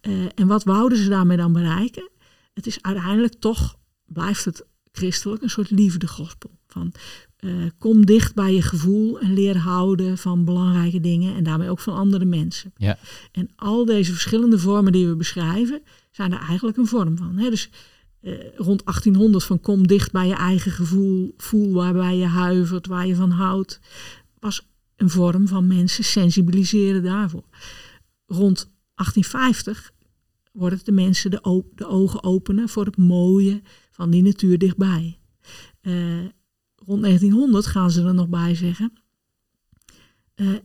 [0.00, 2.10] Eh, en wat wouden ze daarmee dan bereiken?
[2.54, 3.76] Het is uiteindelijk toch,
[4.06, 4.66] blijft het
[4.96, 6.50] christelijk, een soort liefdegospel.
[6.66, 6.92] Van
[7.40, 11.80] uh, kom dicht bij je gevoel en leer houden van belangrijke dingen en daarmee ook
[11.80, 12.72] van andere mensen.
[12.76, 12.98] Ja.
[13.32, 17.36] En al deze verschillende vormen die we beschrijven, zijn er eigenlijk een vorm van.
[17.36, 17.50] Hè?
[17.50, 17.70] Dus
[18.22, 23.06] uh, rond 1800 van kom dicht bij je eigen gevoel, voel waarbij je huivert, waar
[23.06, 23.80] je van houdt,
[24.38, 27.44] was een vorm van mensen sensibiliseren daarvoor.
[28.26, 29.92] Rond 1850
[30.52, 33.62] worden de mensen de, de, ogen openen voor het mooie
[33.96, 35.18] van die natuur dichtbij.
[35.82, 36.24] Uh,
[36.74, 38.92] rond 1900 gaan ze er nog bij zeggen.
[40.36, 40.56] Uh,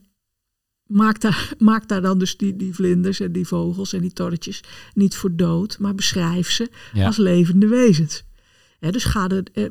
[0.86, 4.62] maak, daar, maak daar dan dus die, die vlinders en die vogels en die torretjes
[4.94, 7.06] niet voor dood, maar beschrijf ze Ja.
[7.06, 8.24] als levende wezens.
[8.80, 9.66] Dus ga er, eh,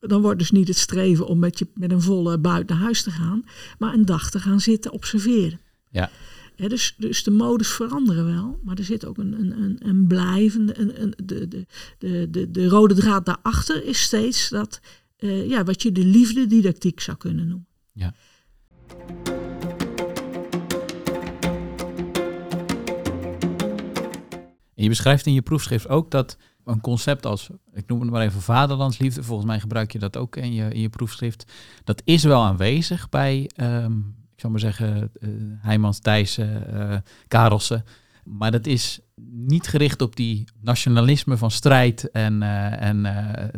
[0.00, 3.02] dan wordt dus niet het streven om met, je, met een volle buit naar huis
[3.02, 3.44] te gaan,
[3.78, 5.60] maar een dag te gaan zitten observeren.
[5.90, 6.10] Ja.
[6.56, 10.78] Dus, dus de modes veranderen wel, maar er zit ook een, een, een, een blijvende,
[10.78, 11.66] een, een, de, de,
[11.98, 14.80] de, de, de rode draad daarachter is steeds dat,
[15.16, 17.66] eh, ja, wat je de liefde didactiek zou kunnen noemen.
[17.92, 18.14] Ja.
[24.74, 28.22] En je beschrijft in je proefschrift ook dat een concept als, ik noem het maar
[28.22, 31.52] even vaderlandsliefde, volgens mij gebruik je dat ook in je, in je proefschrift,
[31.84, 33.92] dat is wel aanwezig bij, ehm,
[34.36, 36.96] ik zou maar zeggen, uh, Heijmans, Thijssen, uh,
[37.28, 37.84] Karelsen,
[38.24, 43.00] maar dat is niet gericht op die nationalisme van strijd en, uh, en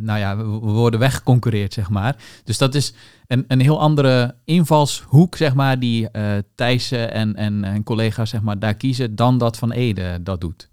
[0.01, 2.17] nou ja, we, worden weggeconcureerd, zeg maar.
[2.45, 2.93] Dus dat is
[3.27, 6.09] een, een heel andere invalshoek, zeg maar, die
[6.55, 10.69] Thijssen en, en, en collega's, zeg maar, daar kiezen dan dat Van Ede dat doet.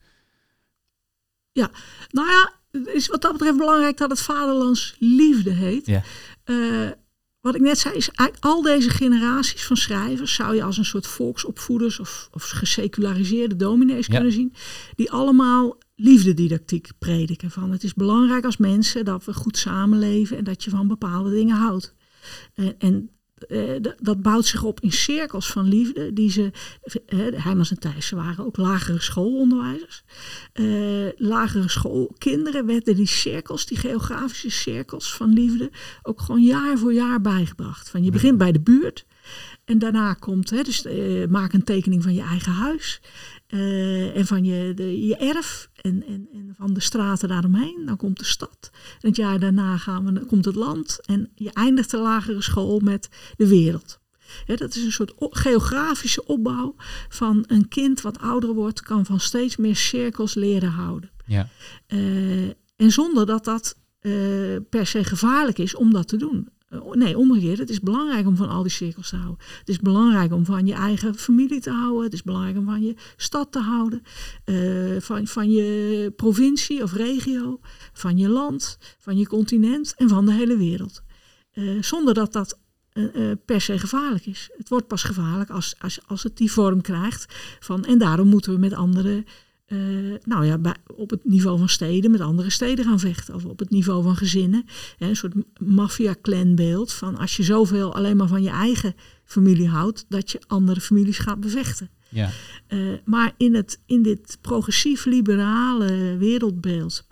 [1.51, 1.69] Ja,
[2.09, 2.53] nou ja,
[2.93, 5.85] is wat dat betreft belangrijk dat het vaderlands liefde heet.
[5.85, 6.01] Ja.
[6.45, 6.89] Uh,
[7.45, 10.85] wat ik net zei, is eigenlijk al deze generaties van schrijvers zou je als een
[10.85, 14.13] soort volksopvoeders of, of geseculariseerde dominees Ja.
[14.13, 14.53] kunnen zien,
[14.95, 17.51] die allemaal liefdedidactiek prediken.
[17.51, 21.31] Van het is belangrijk als mensen dat we goed samenleven en dat je van bepaalde
[21.31, 21.95] dingen houdt.
[22.53, 23.09] En, en
[23.47, 26.13] uh, dat bouwt zich op in cirkels van liefde.
[26.13, 26.51] Die ze,
[27.09, 30.03] uh, Heimans en Thijssen waren ook lagere schoolonderwijzers.
[30.53, 35.71] Uh, lagere schoolkinderen werden die cirkels, die geografische cirkels van liefde,
[36.03, 37.89] ook gewoon jaar voor jaar bijgebracht.
[37.89, 39.05] Van je begint bij de buurt.
[39.65, 40.87] En daarna komt, hè, dus
[41.29, 43.01] maak een tekening van je eigen huis.
[43.47, 47.83] En van je, de, je erf en, en, en van de straten daaromheen.
[47.85, 48.69] Dan komt de stad.
[48.73, 50.99] En het jaar daarna gaan we, komt het land.
[51.05, 53.99] En je eindigt de lagere school met de wereld.
[54.45, 56.75] Ja, dat is een soort geografische opbouw
[57.09, 61.11] van een kind wat ouder wordt, kan van steeds meer cirkels leren houden.
[61.25, 61.49] Ja.
[61.87, 66.49] Uh, en zonder dat dat uh, per se gevaarlijk is om dat te doen.
[66.75, 67.57] Uh, nee, omgekeerd.
[67.57, 69.45] Het is belangrijk om van al die cirkels te houden.
[69.59, 72.03] Het is belangrijk om van je eigen familie te houden.
[72.03, 74.01] Het is belangrijk om van je stad te houden.
[74.45, 77.59] Uh, van, van je provincie of regio.
[77.93, 78.77] Van je land.
[78.99, 79.93] Van je continent.
[79.97, 81.03] En van de hele wereld.
[81.53, 82.59] Uh, zonder dat dat
[83.45, 84.49] per se gevaarlijk is.
[84.57, 87.35] Het wordt pas gevaarlijk als, als, als het die vorm krijgt.
[87.59, 89.23] Van, en daarom moeten we met andere
[89.67, 93.35] uh, nou ja, bij, op het niveau van steden met andere steden gaan vechten.
[93.35, 94.65] Of op het niveau van gezinnen.
[94.97, 100.05] Hè, een soort maffia-clanbeeld van als je zoveel alleen maar van je eigen familie houdt,
[100.09, 101.89] dat je andere families gaat bevechten.
[102.09, 102.29] Ja.
[102.67, 107.07] Uh, maar in, het, in dit progressief-liberale wereldbeeld.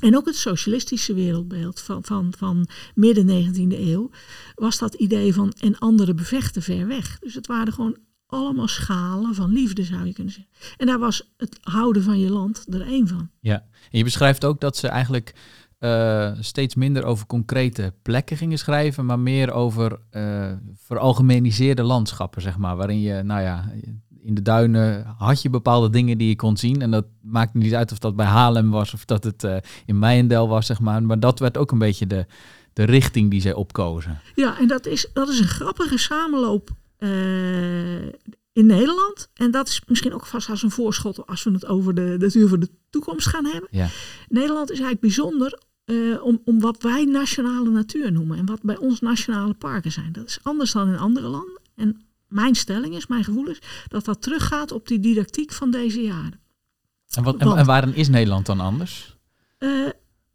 [0.00, 4.10] En ook het socialistische wereldbeeld van, van, van midden 19e eeuw.
[4.54, 7.18] was dat idee van en anderen bevechten ver weg.
[7.18, 7.96] Dus het waren gewoon
[8.26, 10.52] allemaal schalen van liefde, zou je kunnen zeggen.
[10.76, 13.30] En daar was het houden van je land er één van.
[13.40, 15.34] Ja, en je beschrijft ook dat ze eigenlijk
[15.80, 22.56] uh, steeds minder over concrete plekken gingen schrijven, maar meer over uh, veralgemeniseerde landschappen, zeg
[22.58, 22.76] maar.
[22.76, 23.72] Waarin je, nou ja,
[24.24, 26.82] in de duinen had je bepaalde dingen die je kon zien.
[26.82, 29.56] En dat maakt niet uit of dat bij Haarlem was of dat het uh,
[29.86, 31.02] in Meijendel was, zeg maar.
[31.02, 32.26] Maar dat werd ook een beetje de,
[32.72, 34.20] de richting die zij opkozen.
[34.34, 36.70] Ja, en dat is, dat is een grappige samenloop
[38.52, 39.28] in Nederland.
[39.34, 42.48] En dat is misschien ook vast als een voorschot als we het over de natuur
[42.48, 43.68] voor de toekomst gaan hebben.
[43.70, 43.88] Ja.
[44.28, 48.38] Nederland is eigenlijk bijzonder uh, om, om wat wij nationale natuur noemen.
[48.38, 50.12] En wat bij ons nationale parken zijn.
[50.12, 51.60] Dat is anders dan in andere landen.
[51.76, 56.02] En mijn stelling is, mijn gevoel is, dat dat teruggaat op die didactiek van deze
[56.02, 56.40] jaren.
[57.10, 59.16] En, wat, en, Want- en waarin is Nederland dan anders?
[59.58, 59.88] Eh,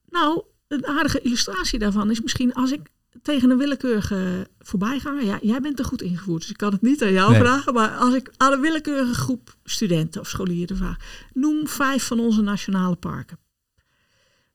[0.09, 2.89] nou, een aardige illustratie daarvan is misschien als ik
[3.21, 7.03] tegen een willekeurige voorbijganger, ja, jij bent er goed ingevoerd, dus ik kan het niet
[7.03, 7.39] aan jou Nee.
[7.39, 10.97] vragen, maar als ik aan een willekeurige groep studenten of scholieren vraag,
[11.33, 13.37] noem vijf van onze nationale parken.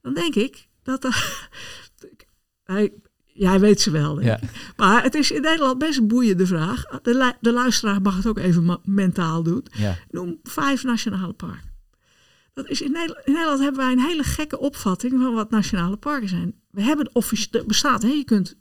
[0.02, 1.08] Dan denk ik dat.
[2.64, 2.92] Hij-
[3.36, 4.14] Jij weet ze wel.
[4.14, 4.40] denk Ja.
[4.40, 4.72] ik.
[4.76, 6.84] Maar het is in Nederland best een boeiende vraag.
[7.02, 9.66] De, lu- de luisteraar mag het ook even mentaal doen.
[9.76, 9.96] Ja.
[10.10, 11.72] Noem vijf nationale parken.
[12.54, 15.96] Dat is in, Nederland, in Nederland hebben wij een hele gekke opvatting van wat nationale
[15.96, 16.54] parken zijn.
[16.70, 18.56] We hebben officieel, er bestaat, hè, je kunt,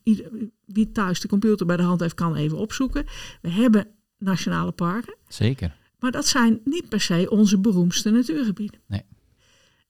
[0.65, 3.05] wie thuis de computer bij de hand heeft, kan even opzoeken.
[3.41, 3.87] We hebben
[4.17, 5.75] nationale parken, Zeker.
[5.99, 8.79] maar dat zijn niet per se onze beroemdste natuurgebieden.
[8.87, 9.01] Nee.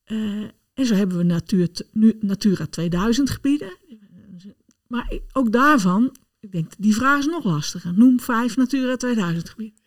[0.03, 3.77] Eh, en zo hebben we natuur, nu, Natura 2000 gebieden.
[4.87, 7.93] Maar ook daarvan, ik denk, die vraag is nog lastiger.
[7.93, 9.82] Noem vijf Natura 2000 gebieden.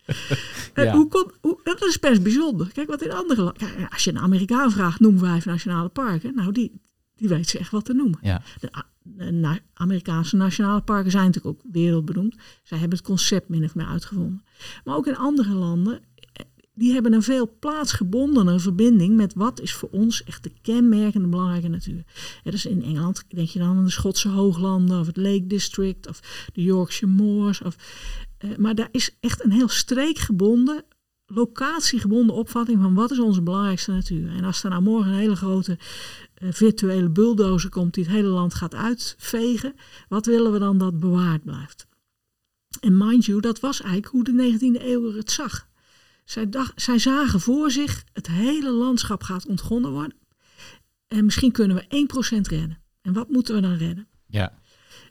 [0.74, 0.92] Ja.
[0.94, 2.72] hoe kon, hoe, dat is best bijzonder.
[2.72, 3.90] Kijk, wat in andere landen...
[3.90, 6.34] Als je een Amerikaan vraagt, noem vijf nationale parken.
[6.34, 6.72] Nou, die,
[7.14, 8.18] die weet ze echt wat te noemen.
[8.22, 8.42] Ja.
[8.60, 12.36] De, A- de na- Amerikaanse nationale parken zijn natuurlijk ook wereldberoemd.
[12.62, 14.44] Zij hebben het concept min of meer uitgevonden.
[14.84, 16.00] Maar ook in andere landen,
[16.32, 16.44] eh,
[16.74, 21.68] die hebben een veel plaatsgebondene verbinding met wat is voor ons echt de kenmerkende belangrijke
[21.68, 22.04] natuur.
[22.44, 26.08] Ja, dus in Engeland denk je dan aan de Schotse hooglanden of het Lake District
[26.08, 26.20] of
[26.52, 27.62] de Yorkshire Moors.
[27.62, 27.76] Of,
[28.56, 30.84] maar daar is echt een heel streekgebonden,
[31.26, 34.30] locatiegebonden opvatting van wat is onze belangrijkste natuur.
[34.30, 35.78] En als er nou morgen een hele grote
[36.34, 39.74] eh, virtuele bulldozer komt die het hele land gaat uitvegen,
[40.08, 41.86] wat willen we dan dat bewaard blijft?
[42.80, 45.68] En mind you, dat was eigenlijk hoe de 19e eeuw het zag.
[46.24, 50.16] Zij, dacht, zij zagen voor zich, het hele landschap gaat ontgonnen worden.
[51.06, 52.78] En misschien kunnen we 1% redden.
[53.02, 54.08] En wat moeten we dan redden?
[54.26, 54.58] Ja.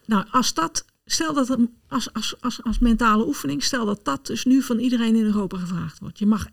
[0.06, 4.26] Nou, als dat, stel dat het, als, als, als, als mentale oefening, stel dat dat
[4.26, 6.20] dus nu van iedereen in Europa gevraagd wordt.
[6.20, 6.50] Je mag 1%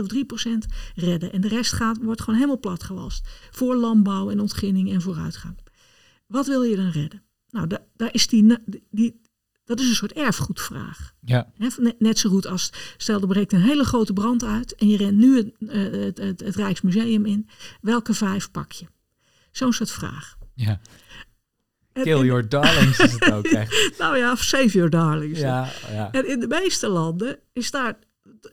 [0.00, 0.48] of 3%
[0.94, 3.28] redden en de rest gaat, wordt gewoon helemaal platgewalst.
[3.50, 5.58] Voor landbouw en ontginning en vooruitgang.
[6.26, 7.22] Wat wil je dan redden?
[7.50, 8.56] Nou, da- daar is die,
[8.90, 9.20] die,
[9.64, 11.14] dat is een soort erfgoedvraag.
[11.24, 11.52] Ja.
[11.98, 15.16] Net zo goed als, stel er breekt een hele grote brand uit en je rent
[15.16, 17.48] nu het, eh, het, het, het Rijksmuseum in.
[17.80, 18.86] Welke vijf pak je?
[19.50, 20.36] Zo'n soort vraag.
[20.54, 20.80] ja.
[22.02, 23.98] Kill your darlings is het ook echt.
[23.98, 25.38] Nou ja, of save your darlings.
[25.38, 26.08] Ja, ja.
[26.12, 27.98] En in de meeste landen is daar,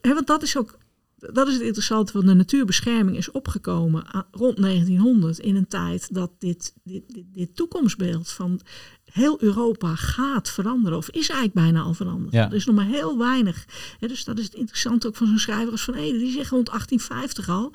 [0.00, 0.78] hè, want dat is ook,
[1.16, 6.14] dat is het interessante, want de natuurbescherming is opgekomen a- rond 1900 in een tijd
[6.14, 8.60] dat dit, dit, dit, dit toekomstbeeld van
[9.04, 12.32] heel Europa gaat veranderen, of is eigenlijk bijna al veranderd.
[12.32, 12.48] Ja.
[12.48, 13.64] Er is nog maar heel weinig.
[14.00, 16.18] Dus dat is het interessante ook van zo'n schrijver als Van Ede.
[16.18, 17.66] Die zegt rond 1850 al,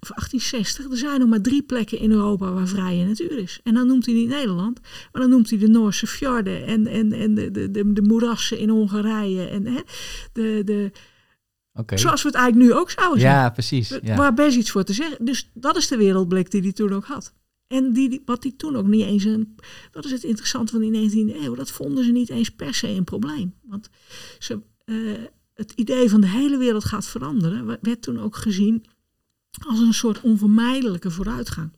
[0.00, 3.60] of 1860, er zijn nog maar drie plekken in Europa waar vrije natuur is.
[3.64, 4.80] En dan noemt hij niet Nederland,
[5.12, 8.58] maar dan noemt hij de Noorse fjorden en, en, en de, de, de, de moerassen
[8.58, 9.44] in Hongarije.
[9.46, 9.80] En hè,
[10.32, 10.90] de, de,
[11.98, 13.28] Zoals we het eigenlijk nu ook zouden zien.
[13.28, 13.88] Ja, precies.
[14.02, 14.16] Ja.
[14.16, 15.24] Waar best iets voor te zeggen.
[15.24, 17.34] Dus dat is de wereldblik die hij toen ook had.
[17.66, 19.54] En die, die- wat hij toen ook niet eens een.
[19.90, 21.54] Dat is het interessante van die 19e eeuw.
[21.54, 23.54] Dat vonden ze niet eens per se een probleem.
[23.62, 23.88] Want
[24.38, 24.94] ze, eh,
[25.54, 27.78] het idee van de hele wereld gaat veranderen.
[27.80, 28.84] werd toen ook gezien
[29.68, 31.70] als een soort onvermijdelijke vooruitgang.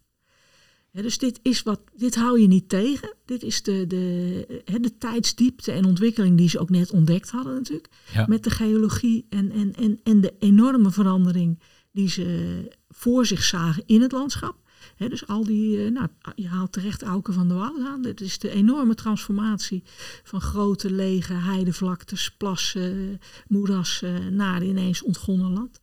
[0.92, 3.14] Dus dit, is wat, dit hou je niet tegen.
[3.24, 7.88] Dit is de, de, de tijdsdiepte en ontwikkeling die ze ook net ontdekt hadden natuurlijk.
[8.12, 8.24] Ja.
[8.28, 11.58] Met de geologie en, en, en, en de enorme verandering
[11.92, 14.56] die ze voor zich zagen in het landschap.
[14.96, 18.02] Dus al die, eh, nou, je haalt terecht Auken van de Woud aan.
[18.02, 19.82] Dit is de enorme transformatie
[20.22, 25.80] van grote lege heidevlaktes, plassen, moerassen naar ineens ontgonnen land.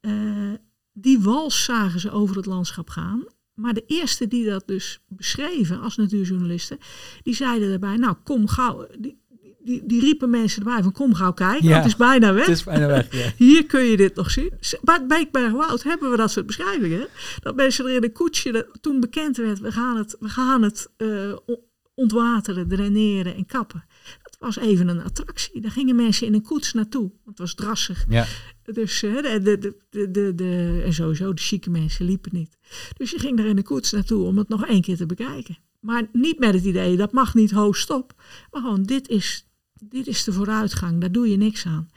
[0.00, 0.52] Eh,
[0.92, 3.24] die wals zagen ze over het landschap gaan.
[3.54, 6.78] Maar de eerste die dat dus beschreven als natuurjournalisten,
[7.22, 9.16] die zeiden daarbij, nou kom gauw, die,
[9.60, 11.76] die, die riepen mensen erbij van kom gauw kijken, Ja.
[11.76, 12.46] het is bijna weg.
[12.46, 13.12] Het is bijna weg.
[13.12, 13.32] Ja.
[13.46, 14.52] Hier kun je dit nog zien.
[14.82, 17.06] Bij Beekbergwoud hebben we dat soort beschrijvingen.
[17.42, 20.62] Dat mensen er in een koetsje, dat toen bekend werd, we gaan het, we gaan
[20.62, 21.32] het eh,
[21.94, 23.84] ontwateren, draineren en kappen.
[24.44, 25.60] Was even een attractie.
[25.60, 27.00] Daar gingen mensen in een koets naartoe.
[27.00, 28.04] Want het was drassig.
[28.08, 28.26] Ja.
[28.62, 32.56] Dus eh, de, de, de, de, de, en sowieso, de chique mensen liepen niet.
[32.96, 35.58] Dus je ging er in de koets naartoe om het nog één keer te bekijken.
[35.80, 38.12] Maar niet met het idee, dat mag niet hoog stop.
[38.50, 41.88] Maar gewoon, dit is, dit is de vooruitgang, daar doe je niks aan.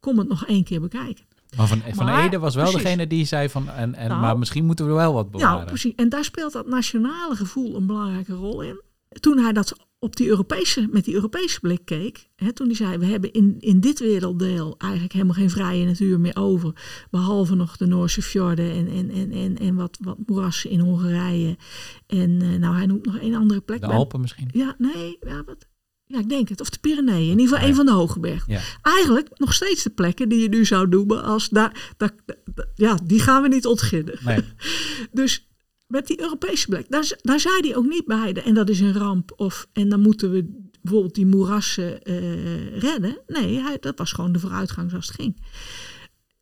[0.00, 1.24] Kom het nog één keer bekijken.
[1.56, 2.82] Maar Van, van Maar- Ede was wel precies.
[2.82, 4.20] degene die zei van, en, en, Nou.
[4.20, 5.58] maar misschien moeten we wel wat bewaren.
[5.58, 5.94] Ja, precies.
[5.96, 8.80] En daar speelt dat nationale gevoel een belangrijke rol in.
[9.20, 12.98] Toen hij dat op die Europese, met die Europese blik keek, hè, toen hij zei,
[12.98, 16.72] we hebben in, in dit werelddeel eigenlijk helemaal geen vrije natuur meer over,
[17.10, 21.56] behalve nog de Noorse fjorden en, en, en, en, en wat, wat moerassen in Hongarije.
[22.06, 23.80] En eh, nou, hij noemt nog één andere plek.
[23.80, 24.48] De Alpen misschien.
[24.52, 25.68] Ja, nee, ja, wat?
[26.04, 26.60] Ja, ik denk het.
[26.60, 27.30] Of de Pyreneeën.
[27.30, 28.52] In ieder geval een van de hoge bergen.
[28.52, 28.60] Ja.
[28.82, 31.48] Eigenlijk nog steeds de plekken die je nu zou noemen als...
[31.48, 34.18] Daar, daar, daar- ja, die gaan we niet ontginnen.
[34.24, 34.40] Nee.
[35.12, 35.49] Dus
[35.90, 38.32] met die Europese plek, daar, daar zei hij ook niet bij.
[38.32, 39.32] En dat is een ramp.
[39.36, 43.18] Of, en dan moeten we bijvoorbeeld die moerassen eh, redden.
[43.26, 45.42] Nee, hij, dat was gewoon de vooruitgang zoals het ging.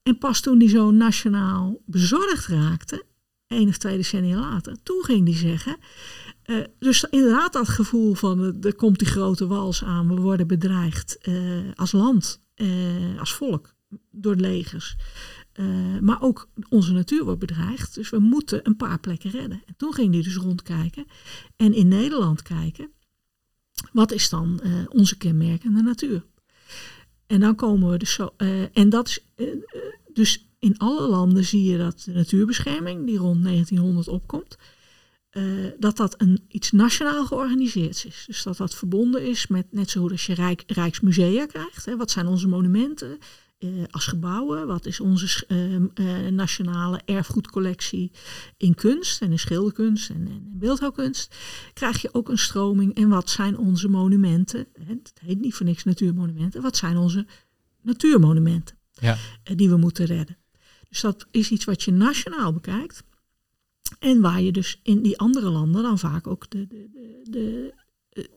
[0.02, 3.04] En pas toen hij zo nationaal bezorgd raakte,
[3.46, 5.76] één of twee decennia later, toen ging hij zeggen.
[6.42, 10.46] eh, dus inderdaad dat gevoel van eh, er komt die grote wals aan, we worden
[10.46, 11.18] bedreigd
[11.74, 12.42] als land,
[13.18, 13.74] als volk,
[14.10, 14.96] door legers.
[15.58, 19.62] Eh, maar ook onze natuur wordt bedreigd, dus we moeten een paar plekken redden.
[19.66, 21.06] En toen ging hij dus rondkijken
[21.56, 22.90] en in Nederland kijken,
[23.92, 26.24] wat is dan eh, onze kenmerkende natuur?
[27.26, 28.34] En dan komen we dus zo.
[28.36, 29.24] eh, en dat is.
[30.12, 34.58] dus in alle landen zie je dat de natuurbescherming, die rond 1900 opkomt,
[35.78, 38.24] dat dat een, iets nationaal georganiseerd is.
[38.26, 41.84] Dus dat dat verbonden is met, net zo als je Rijk, Rijksmusea krijgt.
[41.84, 43.18] Hè, wat zijn onze monumenten
[43.58, 44.66] eh, als gebouwen?
[44.66, 48.10] Wat is onze sch- eh, nationale erfgoedcollectie
[48.56, 51.36] in kunst en in schilderkunst en, en in beeldhouwkunst?
[51.72, 52.94] Krijg je ook een stroming.
[52.94, 54.66] En wat zijn onze monumenten?
[54.80, 56.62] Het heet niet voor niks natuurmonumenten.
[56.62, 57.26] Wat zijn onze
[57.82, 58.76] natuurmonumenten?
[58.92, 59.16] Ja.
[59.42, 60.36] eh, die we moeten redden.
[60.88, 63.04] Dus dat is iets wat je nationaal bekijkt.
[63.98, 67.74] En waar je dus in die andere landen dan vaak ook de, de, de,
[68.10, 68.30] de,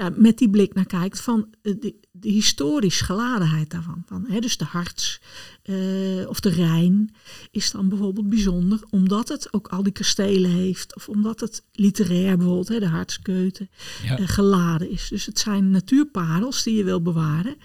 [0.00, 4.02] ja, met die blik naar kijkt van eh, de, de historisch geladenheid daarvan.
[4.06, 5.20] Van, hè, dus de Harts
[5.62, 7.14] eh, of de Rijn
[7.50, 10.96] is dan bijvoorbeeld bijzonder omdat het ook al die kastelen heeft.
[10.96, 13.70] Of omdat het literair bijvoorbeeld, hè, de Hartskeuten,
[14.02, 14.18] Ja.
[14.18, 15.08] eh, geladen is.
[15.08, 17.56] Dus het zijn natuurparels die je wil bewaren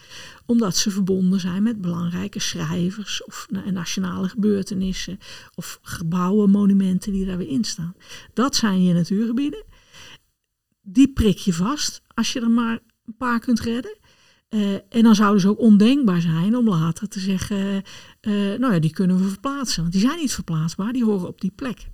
[0.45, 5.19] omdat ze verbonden zijn met belangrijke schrijvers of na- nationale gebeurtenissen
[5.55, 7.95] of gebouwen, monumenten die daar weer in staan.
[8.33, 9.63] Dat zijn je natuurgebieden.
[10.88, 13.97] Die prik je vast als je er maar een paar kunt redden.
[14.49, 17.83] Eh, en dan zou dus ook ondenkbaar zijn om later te zeggen,
[18.21, 19.81] eh, nou ja, die kunnen we verplaatsen.
[19.81, 21.88] Want die zijn niet verplaatsbaar, die horen op die plek.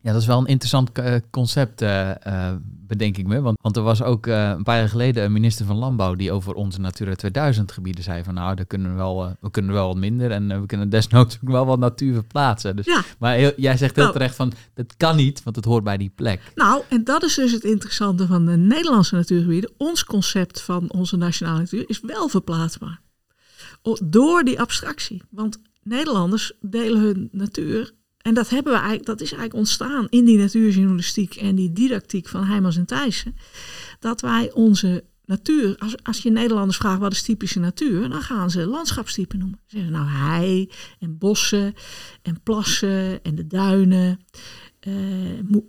[0.00, 3.40] Ja, dat is wel een interessant eh, concept, eh, eh, bedenk ik me.
[3.40, 6.54] Want, want er was ook een paar jaar geleden een minister van Landbouw die over
[6.54, 9.96] onze Natura 2000 gebieden zei van nou, daar kunnen we, wel, we kunnen wel wat
[9.96, 12.76] minder en we kunnen desnoods ook wel wat natuur verplaatsen.
[12.76, 14.16] Dus, Ja, Maar heel- jij zegt heel Nou.
[14.16, 16.52] terecht van dat kan niet, want het hoort bij die plek.
[16.54, 19.70] Nou, en dat is dus het interessante van de Nederlandse natuurgebieden.
[19.76, 23.00] Ons concept van onze nationale natuur is wel verplaatsbaar.
[24.04, 25.22] Door die abstractie.
[25.30, 27.92] Want Nederlanders delen hun natuur.
[28.28, 32.28] En dat, hebben we eigenlijk, dat is eigenlijk ontstaan in die natuurjournalistiek en die didactiek
[32.28, 33.36] van Heijmans en Thijssen.
[33.98, 38.50] Dat wij onze natuur, als, als je Nederlanders vraagt wat is typische natuur, dan gaan
[38.50, 39.58] ze landschapstypen noemen.
[39.66, 41.74] Ze zeggen nou hei en bossen
[42.22, 44.20] en plassen en de duinen.
[44.80, 44.92] Eh,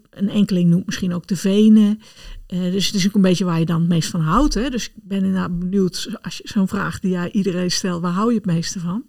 [0.10, 2.00] een enkeling noemt misschien ook de venen.
[2.48, 4.54] Eh, dus het is ook een beetje waar je dan het meest van houdt.
[4.54, 4.70] Hè?
[4.70, 8.30] Dus ik ben inderdaad benieuwd, als je zo'n vraag die jij iedereen stelt, waar hou
[8.30, 9.08] je het meeste van?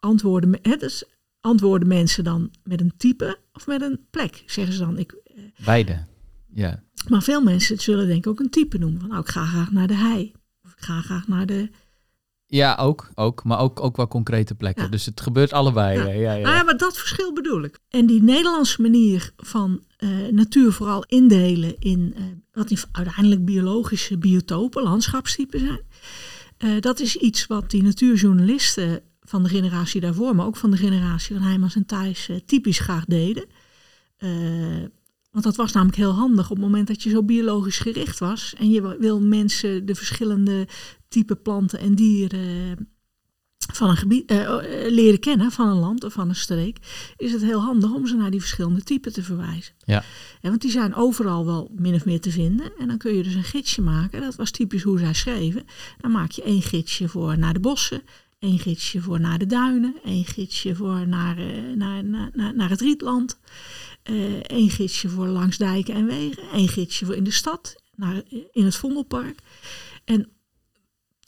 [0.00, 1.04] Antwoorden, hè, dus
[1.42, 4.42] antwoorden mensen dan met een type of met een plek?
[4.46, 4.98] Zeggen ze dan.
[4.98, 5.14] Ik,
[5.64, 6.04] Beide.
[6.54, 6.82] Ja.
[7.08, 9.00] maar veel mensen zullen denk ik ook een type noemen.
[9.00, 10.32] Van, nou, ik ga graag naar de hei.
[10.64, 11.70] Of ik ga graag naar de...
[12.46, 13.44] Ja, ook, ook.
[13.44, 14.84] Maar ook, ook wel concrete plekken.
[14.84, 14.90] Ja.
[14.90, 15.98] Dus het gebeurt allebei.
[15.98, 16.34] Ja.
[16.34, 16.34] Ja.
[16.34, 17.78] Ja, maar dat verschil bedoel ik.
[17.88, 22.22] En die Nederlandse manier van eh, natuur vooral indelen in eh,
[22.52, 25.80] wat die uiteindelijk biologische biotopen, landschapstypen zijn.
[26.58, 30.76] eh, dat is iets wat die natuurjournalisten van de generatie daarvoor, maar ook van de
[30.76, 33.44] generatie van Heijmans en Thijs eh, typisch graag deden.
[34.16, 34.28] Eh,
[35.30, 38.54] want dat was namelijk heel handig op het moment dat je zo biologisch gericht was.
[38.58, 40.68] En je wil mensen de verschillende
[41.08, 42.76] type planten en dieren
[43.72, 46.76] van een gebied eh, eh, leren kennen, van een land of van een streek,
[47.16, 49.74] is het heel handig om ze naar die verschillende typen te verwijzen.
[49.84, 50.04] Ja.
[50.40, 52.72] En want die zijn overal wel min of meer te vinden.
[52.78, 54.20] En dan kun je dus een gidsje maken.
[54.20, 55.64] Dat was typisch hoe zij schreven.
[56.00, 58.02] Dan maak je één gidsje voor naar de bossen,
[58.42, 62.80] één gidsje voor naar de duinen, één gidsje voor naar, eh, naar, naar, naar, het
[62.80, 63.38] rietland,
[64.02, 68.22] eh één gidsje voor langs dijken en wegen, één gidsje voor in de stad, naar,
[68.52, 69.38] in het Vondelpark.
[70.04, 70.28] En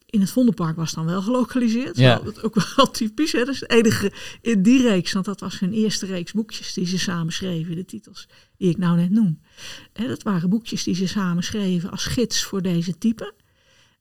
[0.06, 1.96] in het Vondelpark was dan wel gelokaliseerd.
[1.96, 2.18] Ja.
[2.18, 3.32] Dat ook wel typisch.
[3.32, 3.38] Hè?
[3.38, 6.86] Dat is het enige in die reeks, want dat was hun eerste reeks boekjes die
[6.86, 9.40] ze samen schreven, de titels die ik nou net noem.
[9.92, 13.34] Hè, dat waren boekjes die ze samen schreven als gids voor deze type.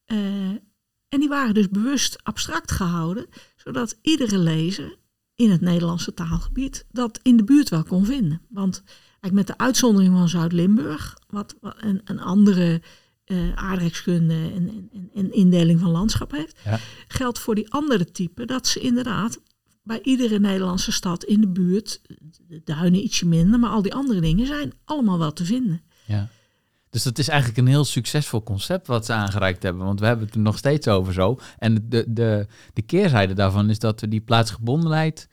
[0.05, 0.17] Eh,
[1.13, 4.97] en die waren dus bewust abstract gehouden, zodat iedere lezer
[5.35, 8.41] in het Nederlandse taalgebied dat in de buurt wel kon vinden.
[8.49, 8.83] Want
[9.19, 12.81] eigenlijk met de uitzondering van Zuid-Limburg, wat, wat een, een andere
[13.23, 16.79] eh aardrijkskunde en, en, en- en indeling van landschap heeft, Ja.
[17.07, 19.41] geldt voor die andere type dat ze inderdaad
[19.83, 22.01] bij iedere Nederlandse stad in de buurt,
[22.47, 25.81] de duinen ietsje minder, maar al die andere dingen zijn allemaal wel te vinden.
[26.05, 26.29] Ja.
[26.93, 29.85] Dus dat is eigenlijk een heel succesvol concept wat ze aangereikt hebben.
[29.85, 31.39] Want we hebben het er nog steeds over zo.
[31.57, 35.27] En de, de, de keerzijde daarvan is dat we die plaatsgebondenheid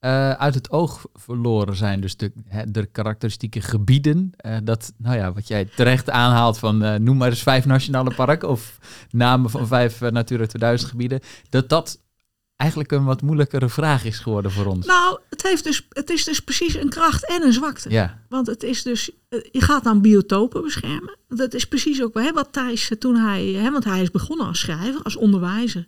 [0.00, 2.00] uh, uit het oog verloren zijn.
[2.00, 2.32] Dus de,
[2.68, 4.32] de karakteristieke gebieden.
[4.46, 8.14] Uh, dat, nou ja, wat jij terecht aanhaalt van uh, noem maar eens vijf nationale
[8.14, 8.78] parken of
[9.10, 11.20] namen van vijf Natura 2000 gebieden.
[11.48, 12.01] Dat dat
[12.62, 14.86] eigenlijk een wat moeilijkere vraag is geworden voor ons.
[14.86, 17.90] Nou, het, heeft dus, het is dus precies een kracht en een zwakte.
[17.90, 18.18] Ja.
[18.28, 21.18] Want het is dus, je gaat dan biotopen beschermen.
[21.28, 24.60] Dat is precies ook hè, wat Thijs toen hij, hè, want hij is begonnen als
[24.60, 25.86] schrijver, als onderwijzer,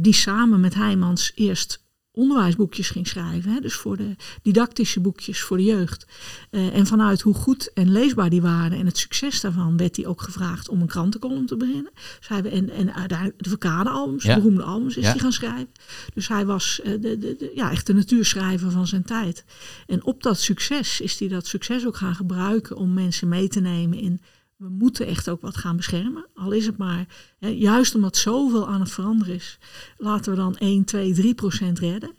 [0.00, 1.88] die samen met Heijmans eerst
[2.20, 3.52] onderwijsboekjes ging schrijven.
[3.52, 3.60] Hè?
[3.60, 6.06] Dus voor de didactische boekjes voor de jeugd.
[6.50, 10.06] Uh, en vanuit hoe goed en leesbaar die waren en het succes daarvan werd hij
[10.06, 11.90] ook gevraagd om een krantenkolom te beginnen.
[12.18, 14.34] Dus hij, en, en uiteindelijk de verkadealbums, ja.
[14.34, 15.10] beroemde albums is ja.
[15.10, 15.72] hij gaan schrijven.
[16.14, 19.44] Dus hij was uh, de, de, de, ja, echt de natuurschrijver van zijn tijd.
[19.86, 23.60] En op dat succes is hij dat succes ook gaan gebruiken om mensen mee te
[23.60, 24.20] nemen in
[24.60, 26.26] we moeten echt ook wat gaan beschermen.
[26.34, 27.06] Al is het maar,
[27.38, 29.58] hè, juist omdat zoveel aan het veranderen is,
[29.96, 32.10] laten we dan 1, 2, 3 procent redden.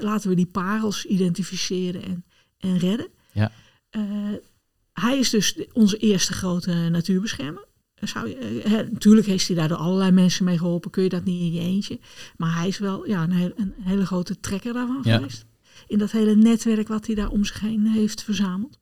[0.00, 2.24] laten we die parels identificeren en,
[2.58, 3.08] en redden.
[3.32, 3.52] Ja.
[3.90, 4.02] Uh,
[4.92, 7.64] hij is dus onze eerste grote natuurbeschermer.
[7.94, 10.90] Zou je, hè, natuurlijk heeft hij daar door allerlei mensen mee geholpen.
[10.90, 12.00] Kun je dat niet in je eentje.
[12.36, 15.16] Maar hij is wel ja, een, hele, een hele grote trekker daarvan ja.
[15.16, 15.44] geweest.
[15.86, 18.78] In dat hele netwerk wat hij daar om zich heen heeft verzameld.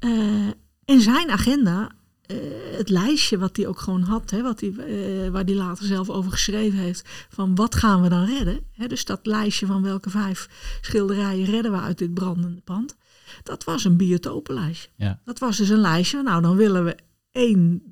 [0.00, 0.50] Uh,
[0.84, 1.90] en zijn agenda,
[2.26, 2.36] uh,
[2.76, 6.10] het lijstje wat hij ook gewoon had, hè, wat hij, uh, waar hij later zelf
[6.10, 8.60] over geschreven heeft, van wat gaan we dan redden?
[8.72, 10.48] Hè, dus dat lijstje van welke vijf
[10.80, 12.96] schilderijen redden we uit dit brandende pand.
[13.42, 14.88] Dat was een biotopenlijstje.
[14.96, 15.20] Ja.
[15.24, 16.96] Dat was dus een lijstje, nou dan willen we
[17.32, 17.82] één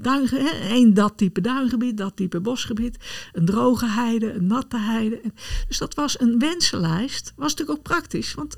[0.00, 0.28] duin,
[0.68, 2.96] één dat type duingebied, dat type bosgebied,
[3.32, 5.20] een droge heide, een natte heide.
[5.68, 7.32] Dus dat was een wensenlijst.
[7.36, 8.56] Was natuurlijk ook praktisch, want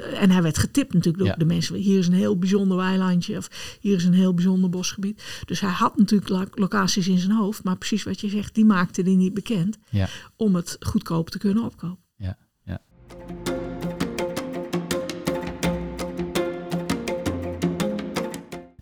[0.00, 1.38] En hij werd getipt natuurlijk door Ja.
[1.38, 1.74] de mensen.
[1.74, 5.22] Hier is een heel bijzonder weilandje of hier is een heel bijzonder bosgebied.
[5.44, 7.64] Dus hij had natuurlijk lo- locaties in zijn hoofd.
[7.64, 9.78] Maar precies wat je zegt, die maakte hij niet bekend.
[9.90, 10.08] Ja.
[10.36, 12.04] Om het goedkoop te kunnen opkopen.
[12.16, 12.80] Ja, ja.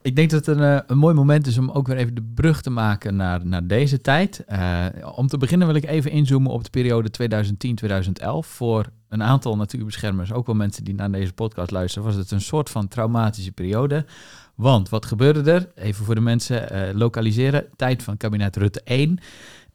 [0.02, 2.26] Ik denk dat het een, eh, een mooi moment is om ook weer even de
[2.34, 4.44] brug te maken naar, naar deze tijd.
[4.46, 8.46] Eh, om te beginnen wil ik even inzoomen op de periode 2010-2011.
[8.46, 12.40] Voor een aantal natuurbeschermers, ook wel mensen die naar deze podcast luisteren, was het een
[12.40, 14.04] soort van traumatische periode.
[14.54, 15.68] Want wat gebeurde er?
[15.74, 17.66] Even voor de mensen eh, lokaliseren.
[17.76, 19.18] Tijd van kabinet Rutte 1.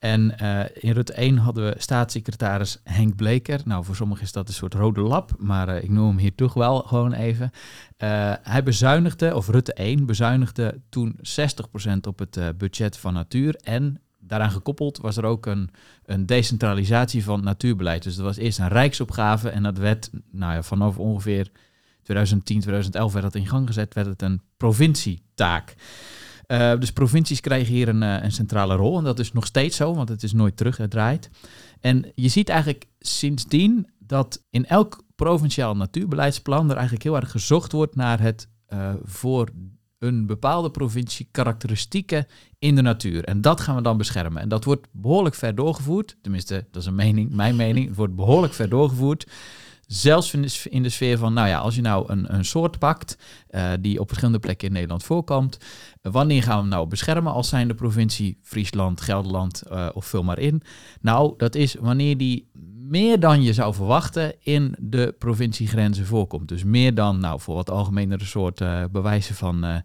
[0.04, 3.62] En uh, in Rutte 1 hadden we staatssecretaris Henk Bleker.
[3.66, 6.36] Nou, voor sommigen is dat een soort rode lap, maar uh, ik noem hem hier
[6.36, 7.52] toch wel gewoon even.
[7.98, 11.20] Uh, hij bezuinigde, of Rutte 1 bezuinigde toen 60%
[12.08, 13.56] op het budget van natuur.
[13.56, 15.70] En daaraan gekoppeld was er ook een,
[16.06, 18.04] een decentralisatie van natuurbeleid.
[18.04, 21.52] Dus dat was eerst een rijksopgave en dat werd nou ja, vanaf ongeveer
[22.02, 25.76] 2010, 2011 werd dat in gang gezet, werd het een provincietaak.
[26.54, 28.98] Uh, dus provincies krijgen hier een, uh, een, centrale rol.
[28.98, 31.30] En dat is nog steeds zo, want het is nooit teruggedraaid.
[31.80, 37.72] En je ziet eigenlijk sindsdien dat in elk provinciaal natuurbeleidsplan er eigenlijk heel erg gezocht
[37.72, 39.50] wordt naar het uh, voor
[40.00, 42.26] een bepaalde provincie karakteristieken
[42.60, 43.24] in de natuur.
[43.24, 44.42] En dat gaan we dan beschermen.
[44.42, 46.18] En dat wordt behoorlijk ver doorgevoerd.
[46.22, 47.88] Tenminste, dat is een mening, mijn mening.
[47.88, 49.32] Het wordt behoorlijk ver doorgevoerd.
[49.88, 50.34] Zelfs
[50.70, 53.18] in de sfeer van, nou ja, als je nou een, een soort pakt
[53.52, 55.58] uh, die op verschillende plekken in Nederland voorkomt,
[56.02, 60.24] wanneer gaan we hem nou beschermen als zijn de provincie Friesland, Gelderland uh, of vul
[60.24, 60.62] maar in?
[61.02, 62.50] Nou, dat is wanneer die
[62.90, 66.48] meer dan je zou verwachten in de provinciegrenzen voorkomt.
[66.48, 69.76] Dus meer dan, nou, voor wat algemenere soort uh, bewijzen van uh,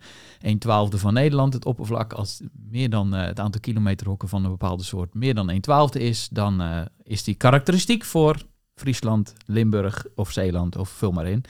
[0.40, 4.82] 1 twaalfde van Nederland, het oppervlak, als meer dan het aantal kilometerhokken van een bepaalde
[4.82, 6.62] soort meer dan 1 twaalfde is, dan
[7.02, 8.36] is die karakteristiek voor
[8.78, 11.44] Friesland, Limburg of Zeeland of vul maar in.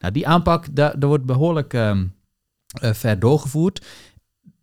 [0.00, 2.14] Nou, die aanpak, daar, daar wordt behoorlijk um,
[2.80, 3.80] ver doorgevoerd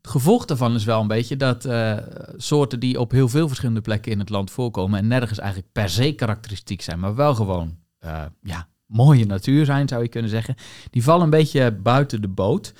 [0.07, 1.97] gevolg daarvan is wel een beetje dat uh,
[2.38, 5.89] soorten die op heel veel verschillende plekken in het land voorkomen en nergens eigenlijk per
[5.89, 10.55] se karakteristiek zijn, maar wel gewoon uh, ja, mooie natuur zijn, zou je kunnen zeggen,
[10.89, 12.74] die vallen een beetje buiten de boot.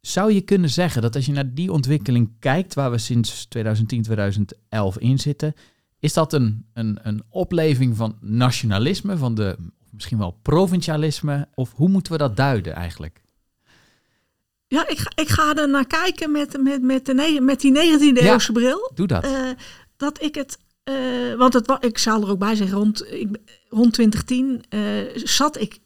[0.00, 4.02] Zou je kunnen zeggen dat als je naar die ontwikkeling kijkt, waar we sinds 2010,
[4.02, 5.54] 2011 in zitten,
[5.98, 9.56] is dat een, een, een opleving van nationalisme, van de
[9.90, 11.48] misschien wel provincialisme?
[11.54, 13.24] Of hoe moeten we dat duiden eigenlijk?
[14.68, 18.18] Ja, ik ga, ik ga er naar kijken met, met, met, de, met die 19e
[18.18, 18.90] eeuwse bril.
[18.94, 19.24] Doe dat.
[19.24, 19.50] Uh,
[19.96, 20.58] dat ik het.
[20.84, 23.36] Uh, want het, ik zal er ook bij zeggen, rond, ik,
[23.68, 24.80] rond 2010 uh,
[25.14, 25.78] zat ik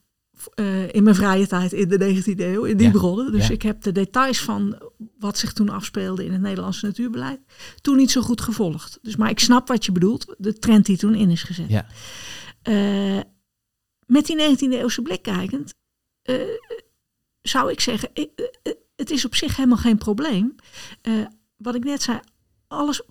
[0.91, 2.93] in mijn vrije tijd in de 19e eeuw, in die ja.
[2.93, 3.33] bronnen.
[3.33, 3.53] Dus ja.
[3.53, 4.83] ik heb de details van
[5.19, 7.41] wat zich toen afspeelde in het Nederlandse natuurbeleid
[7.81, 8.99] toen niet zo goed gevolgd.
[9.03, 11.69] Dus, maar ik snap wat je bedoelt, de trend die toen in is gezet.
[11.69, 11.87] Ja.
[14.07, 15.75] met die 19e eeuwse blik kijkend
[17.43, 18.11] zou ik zeggen,
[18.97, 20.55] het is op zich helemaal geen probleem.
[21.57, 22.21] Wat ik net zei,
[22.69, 23.03] alles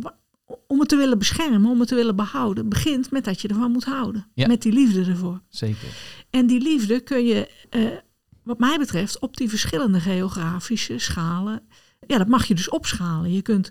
[0.67, 3.71] om het te willen beschermen, om het te willen behouden, begint met dat je ervan
[3.71, 4.27] moet houden.
[4.33, 4.47] Ja.
[4.47, 5.41] Met die liefde ervoor.
[5.49, 5.87] Zeker.
[6.29, 7.97] En die liefde kun je, uh,
[8.43, 11.61] wat mij betreft, op die verschillende geografische schalen.
[12.07, 13.33] Ja, dat mag je dus opschalen.
[13.33, 13.69] Je kunt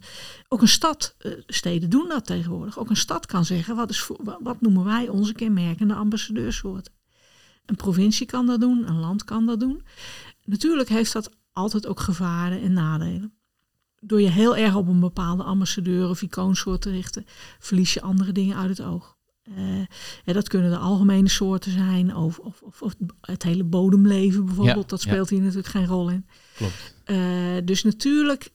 [0.49, 2.79] ook een stad, uh, steden doen dat tegenwoordig.
[2.79, 4.11] Ook een stad kan zeggen, wat, is
[4.41, 6.93] wat noemen wij onze kenmerkende ambassadeursoorten.
[7.66, 9.83] Een provincie kan dat doen, een land kan dat doen.
[10.45, 13.38] Natuurlijk heeft dat altijd ook gevaren en nadelen.
[14.01, 17.26] Door je heel erg op een bepaalde ambassadeur of icoonsoort te richten,
[17.59, 19.16] verlies je andere dingen uit het oog.
[19.57, 19.78] Uh,
[20.24, 24.82] ja, dat kunnen de algemene soorten zijn, of, of, of, het hele bodemleven bijvoorbeeld.
[24.82, 25.34] Ja, dat speelt ja.
[25.34, 26.26] hier natuurlijk geen rol in.
[26.55, 26.94] Klopt.
[27.07, 28.51] Uh, dus natuurlijk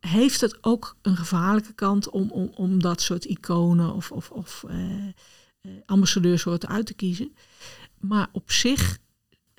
[0.00, 4.64] heeft het ook een gevaarlijke kant om, om, om dat soort iconen of, of, of
[4.68, 7.34] uh, ambassadeursoorten uit te kiezen.
[7.98, 8.98] Maar op zich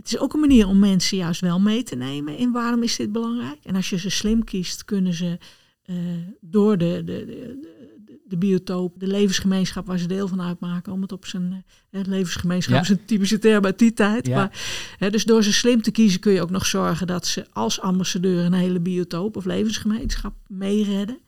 [0.01, 2.95] het is ook een manier om mensen juist wel mee te nemen in waarom is
[2.95, 3.59] dit belangrijk.
[3.63, 5.37] En als je ze slim kiest, kunnen ze
[5.85, 5.97] uh,
[6.39, 11.11] door de, de, de, de, biotoop, de levensgemeenschap waar ze deel van uitmaken, om het
[11.11, 12.81] op zijn uh, levensgemeenschap ja.
[12.81, 14.27] is een typische term uit die tijd.
[14.27, 14.35] Ja.
[14.35, 14.59] Maar,
[14.97, 17.79] hè, dus door ze slim te kiezen kun je ook nog zorgen dat ze als
[17.81, 21.19] ambassadeur een hele biotoop of levensgemeenschap meeredden.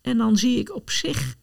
[0.00, 1.36] En dan zie ik op zich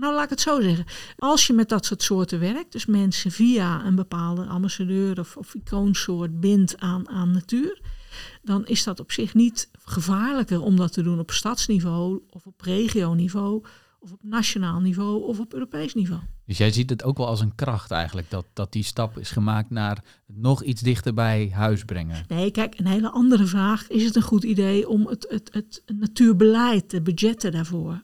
[0.00, 0.84] nou, laat ik het zo zeggen.
[1.18, 5.54] Als je met dat soort soorten werkt, dus mensen via een bepaalde ambassadeur of, of
[5.54, 7.80] icoonsoort bindt aan, aan natuur,
[8.42, 12.60] dan is dat op zich niet gevaarlijker om dat te doen op stadsniveau of op
[12.60, 13.64] regioniveau
[14.00, 16.22] of op nationaal niveau of op Europees niveau.
[16.46, 19.30] Dus jij ziet het ook wel als een kracht eigenlijk, dat, dat die stap is
[19.30, 22.24] gemaakt naar nog iets dichter bij huis brengen.
[22.28, 23.88] Nee, kijk, een hele andere vraag.
[23.88, 28.02] Is het een goed idee om het, het, het natuurbeleid, de budgetten daarvoor,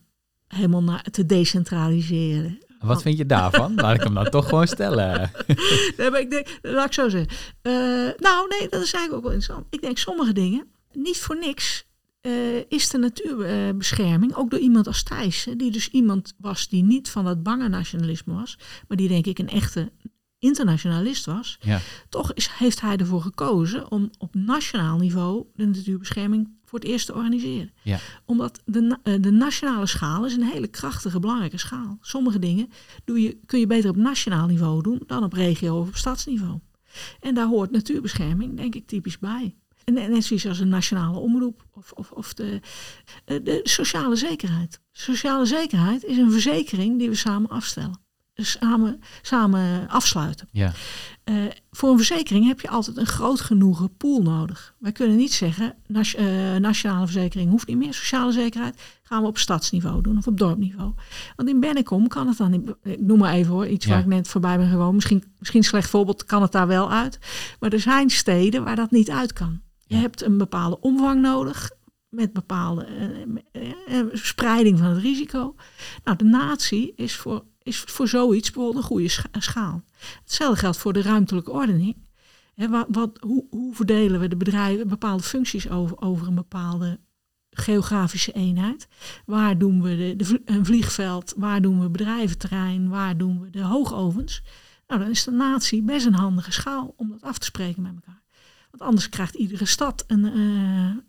[0.56, 2.58] helemaal naar, te decentraliseren.
[2.80, 3.74] Wat vind je daarvan?
[3.74, 5.30] Laat ik hem dan toch gewoon stellen.
[5.96, 7.30] nee, maar ik denk, laat ik zo zeggen.
[7.62, 7.72] Uh,
[8.16, 9.66] nou, nee, dat is eigenlijk ook wel interessant.
[9.70, 11.86] Ik denk sommige dingen, niet voor niks
[12.26, 17.10] uh, is de natuurbescherming, ook door iemand als Thijs, die dus iemand was die niet
[17.10, 19.92] van dat bange nationalisme was, maar die denk ik een echte
[20.38, 21.80] internationalist was, ja.
[22.08, 27.06] toch is, heeft hij ervoor gekozen om op nationaal niveau de natuurbescherming voor het eerst
[27.06, 27.72] te organiseren.
[27.82, 27.98] Ja.
[28.24, 31.98] Omdat de, de nationale schaal is een hele krachtige, belangrijke schaal.
[32.00, 32.68] Sommige dingen
[33.04, 36.58] doe je, kun je beter op nationaal niveau doen dan op regio of op stadsniveau.
[37.20, 39.56] En daar hoort natuurbescherming, denk ik, typisch bij.
[39.84, 42.60] En net zoiets als een nationale omroep of, of, of de,
[43.24, 44.80] de, de sociale zekerheid.
[44.92, 48.05] Sociale zekerheid is een verzekering die we samen afstellen
[48.36, 50.48] samen, samen afsluiten.
[50.52, 50.72] Ja.
[51.24, 54.74] Uh, voor een verzekering heb je altijd een groot genoegen pool nodig.
[54.78, 59.28] Wij kunnen niet zeggen, nas, uh, nationale verzekering hoeft niet meer, sociale zekerheid gaan we
[59.28, 60.92] op stadsniveau doen of op dorpniveau.
[61.36, 63.90] Want in Bennekom kan het dan ik noem maar even hoor, iets Ja.
[63.92, 67.18] waar ik net voorbij ben gewoon, misschien, misschien slecht voorbeeld, kan het daar wel uit.
[67.60, 69.60] Maar er zijn steden waar dat niet uit kan.
[69.86, 70.00] Je Ja.
[70.00, 71.70] hebt een bepaalde omvang nodig,
[72.08, 75.54] met bepaalde eh, eh, eh, spreiding van het risico.
[76.04, 79.82] Nou, de natie is voor, is voor zoiets bijvoorbeeld een goede scha- schaal.
[80.22, 81.96] Hetzelfde geldt voor de ruimtelijke ordening.
[82.54, 87.00] Wat, wat, hoe, hoe verdelen we de bedrijven bepaalde functies over, over een bepaalde
[87.50, 88.88] geografische eenheid?
[89.26, 91.34] Waar doen we de, een vliegveld?
[91.36, 92.88] Waar doen we bedrijventerrein?
[92.88, 94.42] Waar doen we de hoogovens?
[94.86, 97.94] Nou, dan is de natie best een handige schaal om dat af te spreken met
[97.94, 98.22] elkaar.
[98.70, 101.02] Want anders krijgt iedere stad een, eh,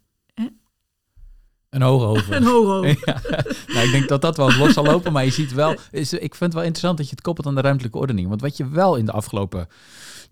[1.69, 2.35] Een hoog over.
[2.35, 2.98] Een.
[3.06, 3.22] Ja.
[3.68, 5.76] Nou, ik denk dat dat wel los zal lopen, maar je ziet wel...
[5.91, 8.27] Is, ik vind het wel interessant dat je het koppelt aan de ruimtelijke ordening.
[8.27, 9.68] Want wat je wel in de afgelopen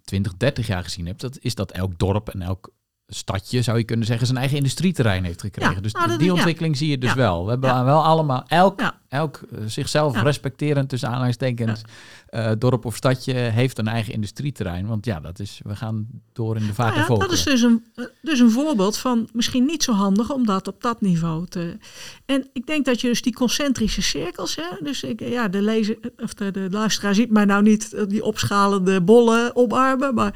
[0.04, 2.70] 20, 30 jaar gezien hebt, dat is dat elk dorp en elk
[3.08, 5.74] stadje, zou je kunnen zeggen, zijn eigen industrieterrein heeft gekregen.
[5.76, 6.32] Ja, dus nou, die is- ja.
[6.32, 7.44] ontwikkeling zie je dus wel.
[7.46, 8.82] We hebben wel allemaal, elk.
[9.16, 10.22] Elk eh, zichzelf Ja.
[10.22, 11.82] respecterend, tussen aanhalingstekens,
[12.28, 14.88] eh, dorp of stadje heeft een eigen industrieterrein.
[14.88, 17.62] Want ja, dat is, we gaan door in de vage Nou ja, dat is dus
[17.62, 21.48] een, eh, dus een voorbeeld van misschien niet zo handig om dat op dat niveau
[21.48, 21.78] te.
[22.26, 25.98] En ik denk dat je dus die concentrische cirkels, hè, dus ik, ja, de, lezer,
[26.18, 30.34] of de, de luisteraar ziet mij nou niet die opschalende bollen omarmen, maar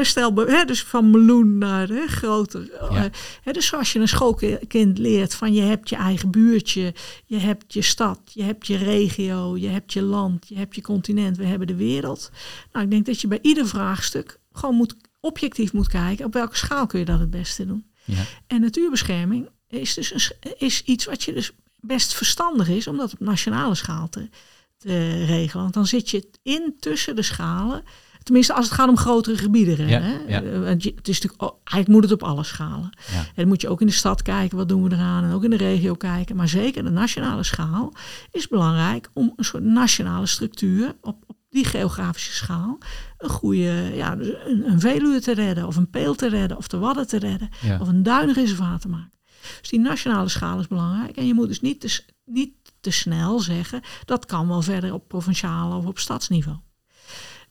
[0.00, 0.34] stel,
[0.66, 2.68] dus van meloen naar hè, groter.
[2.90, 3.10] Ja.
[3.42, 6.94] Hè, dus zoals je een schoolkind leert van je hebt je eigen buurtje,
[7.26, 10.82] je hebt je stad, je hebt je regio, je hebt je land, je hebt je
[10.82, 12.30] continent, we hebben de wereld.
[12.72, 16.56] Nou, ik denk dat je bij ieder vraagstuk gewoon moet, objectief moet kijken op welke
[16.56, 17.86] schaal kun je dat het beste doen.
[18.04, 18.24] Ja.
[18.46, 23.12] En natuurbescherming is dus een, is iets wat je dus best verstandig is om dat
[23.12, 24.28] op nationale schaal te,
[24.76, 25.62] te regelen.
[25.62, 27.82] Want dan zit je in tussen de schalen.
[28.26, 29.88] Tenminste, als het gaat om grotere gebieden.
[29.88, 30.16] Ja, hè?
[30.26, 30.42] ja.
[30.42, 32.90] Eh, het is natuurlijk, eigenlijk moet het op alle schalen.
[33.12, 33.18] Ja.
[33.18, 35.24] En dan moet je ook in de stad kijken, wat doen we eraan?
[35.24, 36.36] En ook in de regio kijken.
[36.36, 37.92] Maar zeker de nationale schaal
[38.30, 42.78] is belangrijk om een soort nationale structuur op, op die geografische schaal
[43.18, 46.68] een goede, ja, dus een, een Veluwe te redden, of een Peel te redden, of
[46.68, 47.48] de Wadden te redden,
[47.80, 49.12] of een duinreservaat te maken.
[49.60, 51.16] Dus die nationale schaal is belangrijk.
[51.16, 55.08] En je moet dus niet te, niet te snel zeggen, dat kan wel verder op
[55.08, 56.58] provinciaal of op stadsniveau.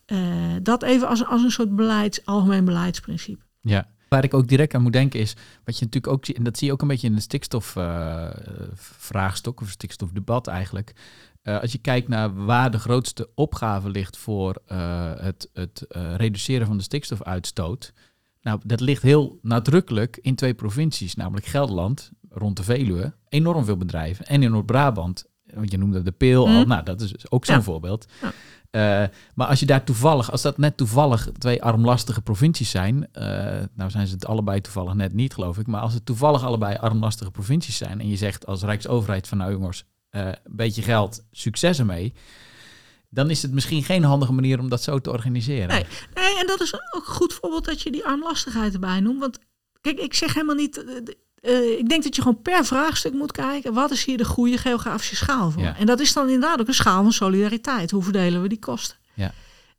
[0.06, 0.18] Eh,
[0.62, 3.44] dat even als, als een soort beleids, algemeen beleidsprincipe.
[3.62, 3.88] Ja.
[4.10, 6.58] Waar ik ook direct aan moet denken is, wat je natuurlijk ook ziet, en dat
[6.58, 10.94] zie je ook een beetje in het stikstofvraagstuk of stikstofdebat eigenlijk.
[11.42, 16.16] Eh, als je kijkt naar waar de grootste opgave ligt voor eh, het, het eh,
[16.16, 17.94] reduceren van de stikstofuitstoot.
[18.42, 23.78] Nou, dat ligt heel nadrukkelijk in twee provincies, namelijk Gelderland, rond de Veluwe, enorm veel
[23.78, 24.26] bedrijven.
[24.26, 26.68] En in Noord-Brabant, want je noemde de Peel al, Mhm.
[26.68, 27.62] nou, dat is ook zo'n Ja.
[27.62, 28.06] voorbeeld.
[28.22, 28.32] Ja.
[28.76, 29.04] Eh,
[29.36, 33.26] maar als je daar toevallig, als dat net toevallig twee armlastige provincies zijn, eh,
[33.74, 36.78] nou zijn ze het allebei toevallig net niet, geloof ik, maar als het toevallig allebei
[36.78, 41.26] armlastige provincies zijn en je zegt als Rijksoverheid van nou jongens, eh, een beetje geld,
[41.32, 42.14] succes ermee,
[43.10, 45.68] dan is het misschien geen handige manier om dat zo te organiseren.
[45.68, 45.86] Nee.
[46.14, 49.20] Nee, en dat is ook een goed voorbeeld dat je die armlastigheid erbij noemt.
[49.20, 49.40] Want
[49.82, 50.86] kijk, ik zeg helemaal niet.
[51.46, 53.74] Eh, ik denk dat je gewoon per vraagstuk moet kijken.
[53.74, 55.62] Wat is hier de goede geografische schaal voor?
[55.62, 55.78] Ja.
[55.78, 57.92] En dat is dan inderdaad ook een schaal van solidariteit.
[57.92, 58.98] Hoe verdelen we die kosten?
[59.14, 59.34] Ja.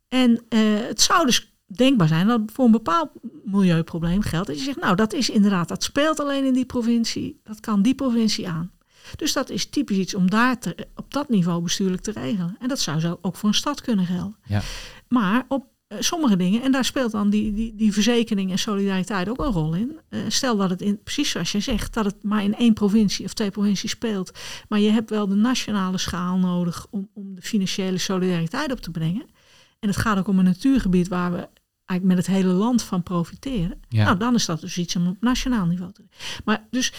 [0.07, 3.09] En eh, het zou dus denkbaar zijn dat voor een bepaald
[3.43, 4.47] milieuprobleem geldt.
[4.47, 7.39] Dat je zegt, nou, dat is inderdaad, dat speelt alleen in die provincie.
[7.43, 8.71] Dat kan die provincie aan.
[9.15, 12.55] Dus dat is typisch iets om daar te, op dat niveau bestuurlijk te regelen.
[12.59, 14.37] En dat zou zo ook voor een stad kunnen gelden.
[14.43, 14.61] Ja.
[15.07, 15.65] Maar op
[15.99, 19.73] sommige dingen, en daar speelt dan die, die, die verzekering en solidariteit ook een rol
[19.73, 19.99] in.
[20.09, 23.25] Eh, stel dat het in, precies zoals je zegt, dat het maar in één provincie
[23.25, 24.31] of twee provincies speelt.
[24.69, 28.91] Maar je hebt wel de nationale schaal nodig om, om de financiële solidariteit op te
[28.91, 29.25] brengen.
[29.79, 31.49] En het gaat ook om een natuurgebied waar we
[31.85, 33.81] eigenlijk met het hele land van profiteren.
[33.89, 34.03] Ja.
[34.03, 36.11] Nou, dan is dat dus iets om op nationaal niveau te doen.
[36.45, 36.93] Maar dus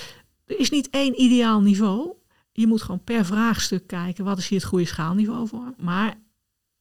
[0.44, 2.12] er is niet één ideaal niveau.
[2.52, 5.74] Je moet gewoon per vraagstuk kijken, wat is hier het goede schaalniveau voor.
[5.78, 6.14] Maar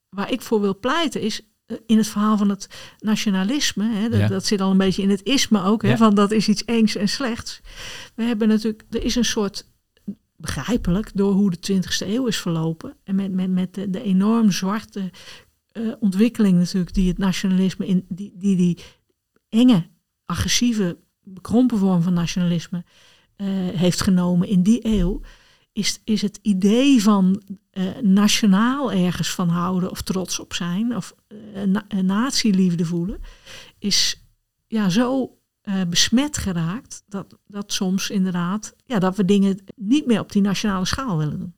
[0.10, 1.48] waar ik voor wil pleiten is eh,
[1.86, 2.70] in het verhaal van het
[3.00, 4.28] nationalisme, hè, dat, Ja.
[4.28, 5.98] dat zit al een beetje in het isme ook, hè, Ja.
[5.98, 7.62] van dat is iets engs en slechts.
[8.16, 9.70] We hebben natuurlijk, er is een soort,
[10.36, 14.52] begrijpelijk, door hoe de 20e eeuw is verlopen en met, met, met de, de enorm
[14.52, 15.12] zwarte
[15.72, 18.78] eh, ontwikkeling natuurlijk die het nationalisme in die, die, die
[19.50, 19.88] enge,
[20.26, 22.84] agressieve, bekrompen vorm van nationalisme
[23.36, 25.22] eh, heeft genomen in die eeuw,
[25.78, 27.42] is, is het idee van
[27.72, 33.20] eh, nationaal ergens van houden of trots op zijn of eh, na, een natieliefde voelen,
[33.80, 34.24] is
[34.68, 40.20] ja, zo eh, besmet geraakt dat, dat soms inderdaad, ja, dat we dingen niet meer
[40.20, 41.56] op die nationale schaal willen doen.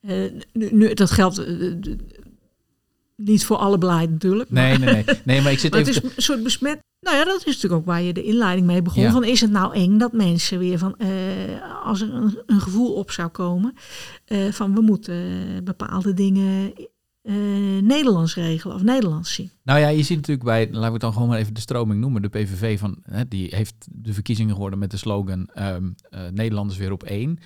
[0.00, 1.74] Eh, nu, nu, dat geldt eh,
[3.16, 4.50] niet voor alle beleid natuurlijk.
[4.50, 5.16] maar- Nee, nee, nee.
[5.24, 6.02] Nee, maar ik zit maar het even...
[6.02, 6.78] is te- een soort besmet.
[7.00, 9.02] Nou ja, dat is natuurlijk ook waar je de inleiding mee begon.
[9.02, 9.12] Ja.
[9.12, 11.08] Van is het nou eng dat mensen weer van eh,
[11.84, 13.74] als er een, een gevoel op zou komen
[14.24, 16.72] eh, van we moeten eh, bepaalde dingen
[17.82, 19.50] Nederlands regelen of Nederlands zien.
[19.62, 22.00] Nou ja, je ziet natuurlijk bij, laten we het dan gewoon maar even de stroming
[22.00, 25.76] noemen, de PVV van, hè, die heeft de verkiezingen geworden met de slogan eh,
[26.32, 27.38] Nederlanders weer op één.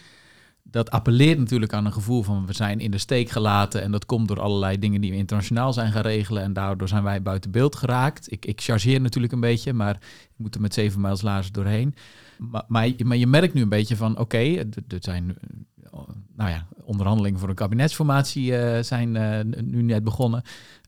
[0.71, 4.07] Dat appelleert natuurlijk aan een gevoel van we zijn in de steek gelaten en dat
[4.07, 7.51] komt door allerlei dingen die we internationaal zijn gaan regelen en daardoor zijn wij buiten
[7.51, 8.33] beeld geraakt.
[8.33, 11.95] Ik, ik chargeer natuurlijk een beetje, maar ik moet er met zeven mijls laarzen doorheen.
[12.39, 15.37] Maar, maar, je- merkt nu een beetje van oké, er er zijn
[15.93, 16.01] eh,
[16.37, 20.43] nou ja, onderhandelingen voor een kabinetsformatie eh, zijn eh, nu net begonnen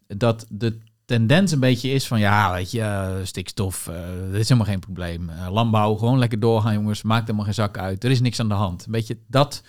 [0.07, 0.79] dat de
[1.13, 3.95] tendens een beetje is van ja, weet je, uh, stikstof, uh,
[4.31, 5.29] dat is helemaal geen probleem.
[5.29, 7.03] Uh, landbouw, gewoon lekker doorgaan, jongens.
[7.03, 8.05] Maakt helemaal geen zak uit.
[8.05, 8.85] Er is niks aan de hand.
[8.87, 9.63] Een beetje dat,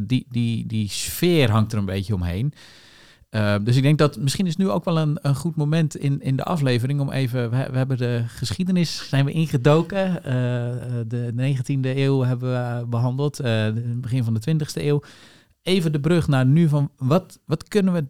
[0.00, 2.52] die, die, die sfeer hangt er een beetje omheen.
[3.64, 6.36] dus ik denk dat misschien is nu ook wel een, een goed moment in, in
[6.36, 7.50] de aflevering om even.
[7.50, 10.22] We, we hebben de geschiedenis zijn we ingedoken.
[11.08, 13.38] de 19e eeuw hebben we behandeld.
[13.38, 15.02] het begin van de 20e eeuw.
[15.62, 18.04] Even de brug naar nu van wat, wat kunnen we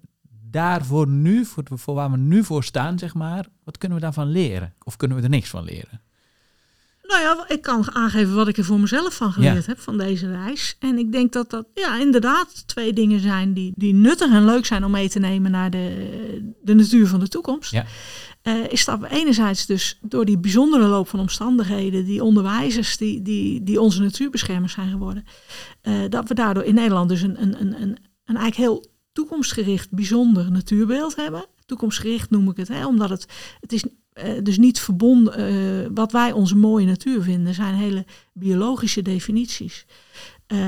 [0.52, 4.30] daarvoor nu, voor, voor waar we nu voor staan, zeg maar, wat kunnen we daarvan
[4.30, 4.74] leren?
[4.82, 6.00] Of kunnen we er niks van leren?
[7.02, 10.30] Nou ja, ik kan aangeven wat ik er voor mezelf van geleerd heb van deze
[10.30, 10.76] reis.
[10.78, 14.66] En ik denk dat dat ja, inderdaad twee dingen zijn die, die nuttig en leuk
[14.66, 17.70] zijn om mee te nemen naar de, de natuur van de toekomst.
[17.70, 17.84] Ja.
[18.42, 23.22] Uh, is dat we enerzijds dus door die bijzondere loop van omstandigheden, die onderwijzers die,
[23.22, 25.24] die, die onze natuurbeschermers zijn geworden,
[25.82, 29.90] uh, dat we daardoor in Nederland dus een, een, een, een, een eigenlijk heel toekomstgericht
[29.90, 31.47] bijzonder natuurbeeld hebben.
[31.66, 33.26] Toekomstgericht noem ik het, hè, omdat het,
[33.60, 33.84] het is
[34.14, 39.86] uh, dus niet verbonden, uh, wat wij onze mooie natuur vinden, zijn hele biologische definities.
[40.52, 40.58] Uh,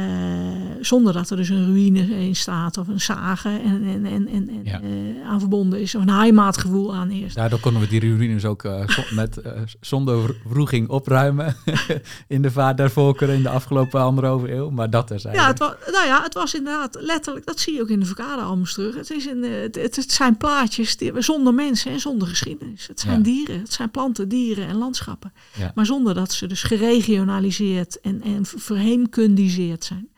[0.81, 4.61] zonder dat er dus een ruïne in staat of een zagen en, en, en, en,
[4.65, 4.81] ja.
[4.83, 5.95] uh, aan verbonden is.
[5.95, 7.37] Of een heimaatgevoel aan eerst.
[7.37, 8.81] Daardoor konden we die ruïnes ook uh,
[9.11, 9.41] met,
[9.81, 11.57] zonder vroeging opruimen
[12.29, 14.71] in de vaart der volkeren in de afgelopen anderhalve eeuw.
[14.71, 15.35] Maar dat er zijn.
[15.35, 18.07] Ja, het was, nou ja, het was inderdaad letterlijk, dat zie je ook in de
[18.07, 18.95] verkadealbums terug.
[18.95, 22.87] Het, is in, het, het, zijn plaatjes die, zonder mensen en zonder geschiedenis.
[22.87, 23.23] Het zijn ja.
[23.23, 25.33] dieren, het zijn planten, dieren en landschappen.
[25.59, 25.73] Ja.
[25.75, 30.13] Maar zonder dat ze dus geregionaliseerd en, en verheemkundiseerd zijn.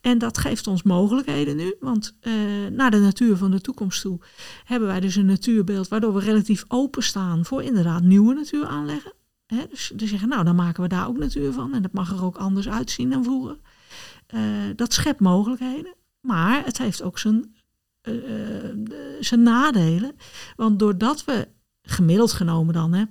[0.00, 2.32] En dat geeft ons mogelijkheden nu, want uh,
[2.70, 4.20] naar de natuur van de toekomst toe
[4.64, 9.12] hebben wij dus een natuurbeeld waardoor we relatief openstaan voor inderdaad nieuwe natuur aanleggen.
[9.70, 12.24] Dus, dus zeggen, nou dan maken we daar ook natuur van en dat mag er
[12.24, 13.58] ook anders uitzien dan vroeger.
[14.34, 14.40] Uh,
[14.76, 17.54] dat schept mogelijkheden, maar het heeft ook zijn,
[18.02, 18.14] uh,
[19.20, 20.16] zijn nadelen.
[20.56, 21.48] Want doordat we
[21.82, 23.04] gemiddeld genomen dan, hè,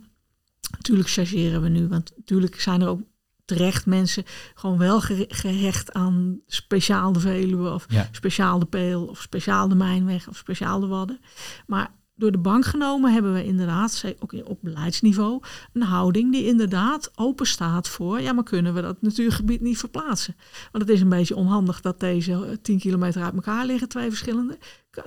[0.71, 3.01] natuurlijk chargeren we nu, want natuurlijk zijn er ook
[3.49, 4.23] terecht mensen
[4.53, 8.07] gewoon wel gehecht aan speciaal de Veluwe of ja.
[8.11, 11.19] speciaal de Peel of speciaal de Mijnweg of speciaal de Wadden.
[11.67, 15.41] Maar door de bank genomen hebben we inderdaad, ook op beleidsniveau,
[15.73, 20.35] een houding die inderdaad open staat voor, ja, maar kunnen we dat natuurgebied niet verplaatsen?
[20.71, 24.57] Want het is een beetje onhandig dat deze 10 kilometer uit elkaar liggen, twee verschillende.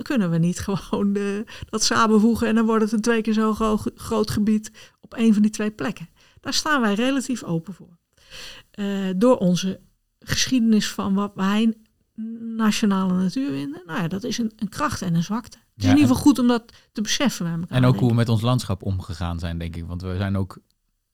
[0.01, 3.53] Kunnen we niet gewoon de, dat samenvoegen en dan wordt het een twee keer zo
[3.53, 4.71] groot, groot gebied
[5.01, 6.09] op een van die twee plekken?
[6.41, 7.97] Daar staan wij relatief open voor.
[8.75, 9.79] Uh, door onze
[10.19, 11.73] geschiedenis van wat wij
[12.55, 13.83] nationale natuur vinden.
[13.85, 15.57] Nou ja, dat is een, een kracht en een zwakte.
[15.57, 17.77] Het is ja, in ieder geval goed om dat te beseffen elkaar.
[17.77, 19.85] En ook hoe we met ons landschap omgegaan zijn, denk ik.
[19.85, 20.59] Want we zijn ook,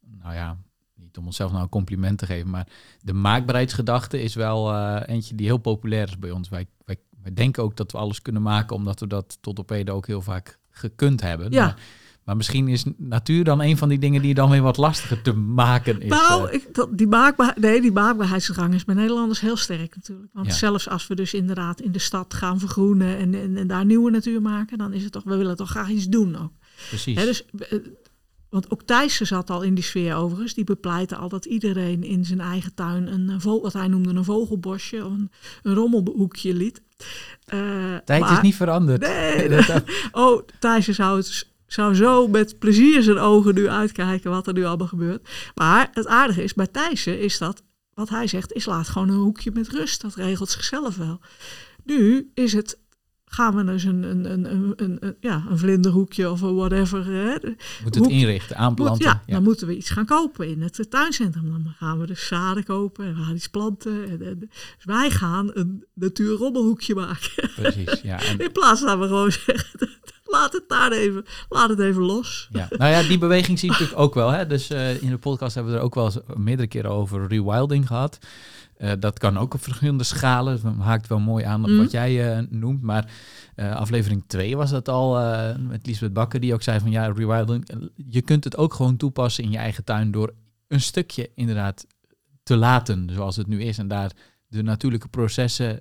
[0.01, 0.57] nou ja,
[0.95, 2.67] niet om onszelf nou een compliment te geven, maar
[3.01, 6.49] de maakbaarheidsgedachte is wel uh, eentje die heel populair is bij ons.
[6.49, 9.69] Wij, wij, wij, denken ook dat we alles kunnen maken, omdat we dat tot op
[9.69, 11.51] heden ook heel vaak gekund hebben.
[11.51, 11.65] Ja.
[11.65, 11.79] Maar
[12.29, 15.33] maar misschien is natuur dan een van die dingen die dan weer wat lastiger te
[15.33, 16.09] maken is.
[16.09, 16.53] Nou, eh.
[16.53, 20.29] ik, dat, die, maakbaar, nee, die maakbaarheidsdrang is bij Nederlanders heel sterk natuurlijk.
[20.33, 23.85] Want zelfs als we dus inderdaad in de stad gaan vergroenen en, en, en, daar
[23.85, 26.51] nieuwe natuur maken, dan is het toch, we willen toch graag iets doen ook.
[26.89, 27.15] Precies.
[27.15, 27.79] dus, eh,
[28.49, 30.53] want ook Thijssen zat al in die sfeer overigens.
[30.53, 35.05] Die bepleitte al dat iedereen in zijn eigen tuin een, wat hij noemde een vogelbosje
[35.05, 35.31] of een,
[35.63, 36.81] een rommelhoekje liet.
[37.53, 39.01] Uh, Tijd maar, is niet veranderd.
[39.01, 39.49] Nee,
[40.11, 44.65] oh, Thijssen zou het zou zo met plezier zijn ogen nu uitkijken wat er nu
[44.65, 45.29] allemaal gebeurt.
[45.55, 47.63] Maar het aardige is, bij Thijssen is dat,
[47.93, 50.01] wat hij zegt, is laat gewoon een hoekje met rust.
[50.01, 51.19] Dat regelt zichzelf wel.
[51.83, 52.79] Nu is het,
[53.25, 57.05] gaan we dus een, een, een, een, een ja, een vlinderhoekje of whatever.
[57.05, 57.35] Hè.
[57.83, 59.05] Moet het inrichten, aanplanten.
[59.05, 61.49] ja, dan moeten we iets gaan kopen in het tuincentrum.
[61.49, 64.09] Dan gaan we dus zaden kopen en we gaan iets planten.
[64.09, 67.49] En, en, dus wij gaan een natuurrommelhoekje maken.
[67.55, 68.19] Precies, ja.
[68.37, 72.49] In plaats van we gewoon zeggen, laat het daar even, laat het even los.
[72.51, 72.67] Ja.
[72.77, 74.29] Nou ja, die beweging zie je natuurlijk ook wel.
[74.29, 74.47] Hè?
[74.47, 77.87] Dus uh, in de podcast hebben we er ook wel eens meerdere keren over rewilding
[77.87, 78.19] gehad.
[78.77, 80.59] Uh, dat kan ook op verschillende schalen.
[80.61, 81.77] Dat haakt wel mooi aan op mm.
[81.77, 82.81] wat jij uh, noemt.
[82.81, 83.11] Maar
[83.55, 85.13] aflevering 2 was dat al
[85.59, 87.69] met Liesbeth Bakker, die ook zei van ja, rewilding.
[87.95, 90.33] Je kunt het ook gewoon toepassen in je eigen tuin door
[90.67, 91.85] een stukje inderdaad
[92.43, 93.77] te laten zoals het nu is.
[93.77, 94.11] En daar
[94.47, 95.79] de natuurlijke processen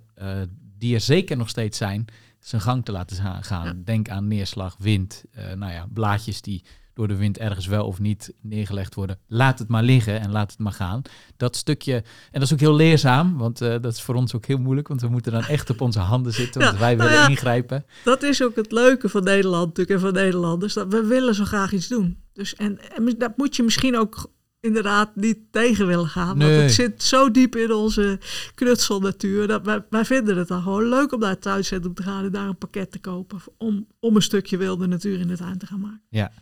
[0.78, 2.06] die er zeker nog steeds zijn,
[2.40, 3.82] zijn gang te laten gaan.
[3.84, 7.98] Denk aan neerslag, wind, uh, nou ja, blaadjes die door de wind ergens wel of
[7.98, 9.18] niet neergelegd worden.
[9.26, 11.02] Laat het maar liggen en laat het maar gaan.
[11.36, 14.46] Dat stukje, en dat is ook heel leerzaam, want uh, dat is voor ons ook
[14.46, 17.30] heel moeilijk, want we moeten dan echt op onze handen zitten, want wij willen nou
[17.30, 17.84] ingrijpen.
[18.04, 21.44] Dat is ook het leuke van Nederland natuurlijk en van Nederlanders, dat we willen zo
[21.44, 22.22] graag iets doen.
[22.32, 26.38] Dus, en, en dat moet je misschien ook inderdaad niet tegen willen gaan.
[26.38, 28.18] Want het zit zo diep in onze
[28.54, 29.46] knutselnatuur.
[29.46, 32.32] Dat wij, wij vinden het dan gewoon leuk om naar het tuincentrum te gaan en
[32.32, 33.38] daar een pakket te kopen.
[33.56, 36.02] Om, om een stukje wilde natuur in de tuin te gaan maken.
[36.08, 36.32] Ja.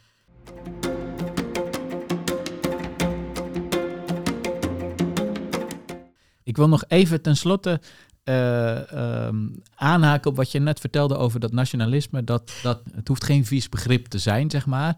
[6.42, 7.80] Ik wil nog even tenslotte
[8.24, 12.24] eh, ehm, aanhaken op wat je net vertelde over dat nationalisme.
[12.24, 14.96] Dat, dat, het hoeft geen vies begrip te zijn, zeg maar.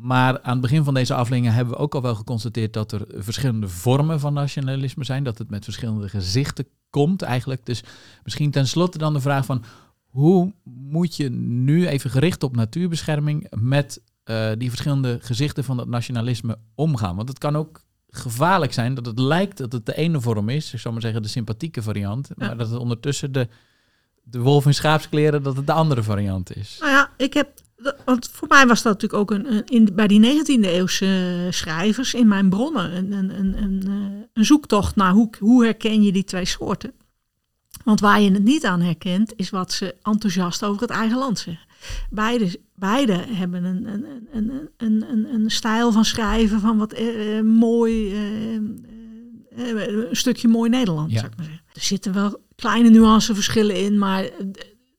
[0.00, 3.06] Maar aan het begin van deze aflevering hebben we ook al wel geconstateerd dat er
[3.14, 5.24] verschillende vormen van nationalisme zijn.
[5.24, 7.66] Dat het met verschillende gezichten komt eigenlijk.
[7.66, 7.82] Dus
[8.24, 9.64] misschien tenslotte dan de vraag van
[10.06, 15.88] hoe moet je nu even gericht op natuurbescherming met eh, die verschillende gezichten van dat
[15.88, 17.16] nationalisme omgaan?
[17.16, 20.72] Want het kan ook gevaarlijk zijn dat het lijkt dat het de ene vorm is,
[20.72, 22.46] ik zou maar zeggen de sympathieke variant, Ja.
[22.46, 23.48] maar dat het ondertussen de,
[24.22, 26.76] de wolf in schaapskleren, dat het de andere variant is.
[26.80, 27.64] Nou ja, ik heb.
[28.04, 32.14] Want voor mij was dat natuurlijk ook een, een- in, bij die 19e eeuwse schrijvers
[32.14, 36.12] in mijn bronnen een, een, een, een, eh, een zoektocht naar hoe, hoe herken je
[36.12, 36.92] die twee soorten.
[37.84, 41.38] Want waar je het niet aan herkent, is wat ze enthousiast over het eigen land
[41.38, 41.64] zeggen.
[42.10, 47.38] Beide, beide hebben een, een, een, een, een, een, stijl van schrijven van wat eh,
[47.38, 48.60] eh, mooi, eh, eh,
[49.86, 51.16] eh, een stukje mooi Nederland, Ja.
[51.18, 51.64] zou ik maar zeggen.
[51.72, 54.30] Er zitten wel kleine nuanceverschillen in, maar eh,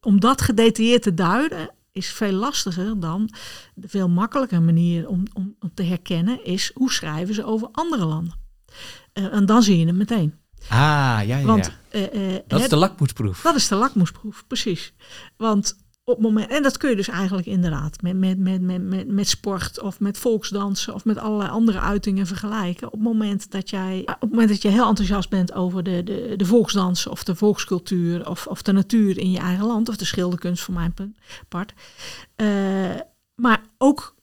[0.02, 3.30] om dat gedetailleerd te duiden is veel lastiger dan
[3.76, 8.06] de veel makkelijker manier om, om, om te herkennen is hoe schrijven ze over andere
[8.06, 8.34] landen.
[9.14, 10.34] Eh, en dan zie je het meteen.
[10.70, 12.00] Ah, ja, ja, Want ja.
[12.12, 13.42] eh, eh, Dat is de lakmoesproef.
[13.42, 14.94] dat is de lakmoesproef, precies.
[15.38, 15.78] Want
[16.10, 19.28] op moment, en dat kun je dus eigenlijk inderdaad met, met, met, met, met, met
[19.28, 22.88] sport of met volksdansen of met allerlei andere uitingen vergelijken.
[22.88, 26.04] Op het moment dat jij, op het moment dat je heel enthousiast bent over de,
[26.04, 29.96] de, de volksdansen of de volkscultuur of, of de natuur in je eigen land, of
[29.96, 30.94] de schilderkunst voor mijn
[31.48, 31.74] part.
[32.36, 32.48] eh,
[33.36, 34.16] maar ook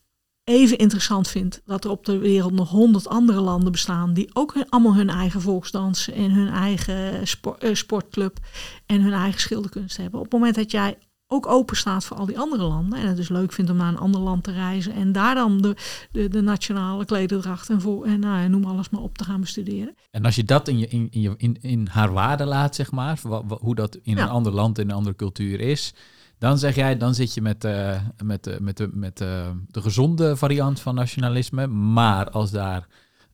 [0.43, 4.55] even interessant vindt dat er op de wereld nog honderd andere landen bestaan die ook
[4.69, 7.21] allemaal hun eigen volksdansen en hun eigen
[7.59, 8.37] eh, sportclub
[8.85, 10.19] en hun eigen schilderkunst hebben.
[10.19, 10.97] Op het moment dat jij
[11.27, 13.87] ook open staat voor al die andere landen en het dus leuk vindt om naar
[13.91, 15.75] een ander land te reizen en daar dan de,
[16.11, 19.95] de, de nationale klederdracht en, voor, en nou, noem alles maar op te gaan bestuderen.
[20.11, 22.91] En als je dat in, je, in, in, je, in, in haar waarde laat, zeg
[22.91, 23.19] maar,
[23.59, 24.23] hoe dat in Ja.
[24.23, 25.93] een ander land, in een andere cultuur is,
[26.37, 29.81] dan zeg jij, dan zit je met, eh, met, eh, met, de, met eh, de
[29.81, 31.67] gezonde variant van nationalisme.
[31.67, 32.87] Maar als, daar,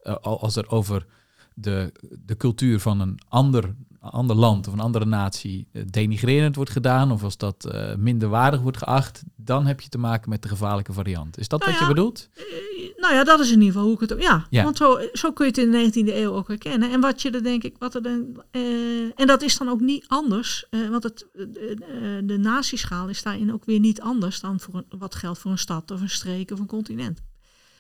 [0.04, 1.06] al- als er over
[1.54, 1.92] de,
[2.26, 3.76] de cultuur van een ander,
[4.10, 8.30] ander land of een andere natie eh, denigrerend wordt gedaan, of als dat eh, minder
[8.30, 11.38] waardig wordt geacht, dan heb je te maken met de gevaarlijke variant.
[11.38, 12.30] Is dat Nou wat ja, je bedoelt?
[12.34, 12.44] Eh,
[13.02, 14.22] nou ja, dat is in ieder geval hoe ik het ook.
[14.22, 14.64] Ja, Ja.
[14.64, 15.78] want zo, zo kun je het in de
[16.12, 16.92] 19e eeuw ook herkennen.
[16.92, 18.44] En wat je er denk ik, wat er dan.
[18.52, 18.62] eh,
[19.20, 20.66] en dat is dan ook niet anders.
[20.70, 24.74] eh, want het, eh, eh, de natieschaal is daarin ook weer niet anders dan voor
[24.76, 27.22] een, wat geldt voor een stad of een streek of een continent.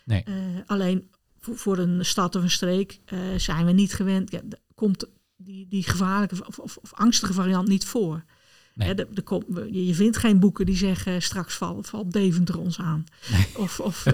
[0.05, 0.23] Nee.
[0.23, 0.33] Eh,
[0.65, 4.31] alleen voor, voor een stad of een streek eh, zijn we niet gewend.
[4.31, 4.41] Ja,
[4.75, 5.05] komt
[5.43, 8.23] die, die gevaarlijke of, of, of angstige variant niet voor.
[8.73, 8.87] Nee.
[8.87, 12.79] Hè, de, de, kom- je, vindt geen boeken die zeggen straks valt, valt Deventer ons
[12.79, 13.03] aan.
[13.55, 14.05] Of, of?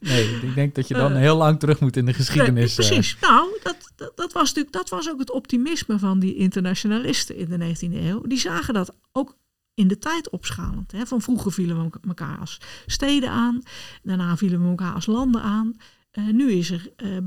[0.00, 2.76] Nee, ik denk dat je dan Eh, heel lang terug moet in de geschiedenis.
[2.76, 2.92] Nee, eh.
[2.92, 3.16] precies.
[3.20, 7.48] Nou, dat, dat, dat was natuurlijk dat was ook het optimisme van die internationalisten in
[7.48, 8.20] de 19e eeuw.
[8.20, 9.36] Die zagen dat ook
[9.74, 10.92] in de tijd opschalend.
[10.92, 11.06] Hè.
[11.06, 13.62] Van vroeger vielen we elkaar als steden aan,
[14.02, 15.76] daarna vielen we elkaar als landen aan.
[16.18, 17.22] Eh, nu is er eh, eh,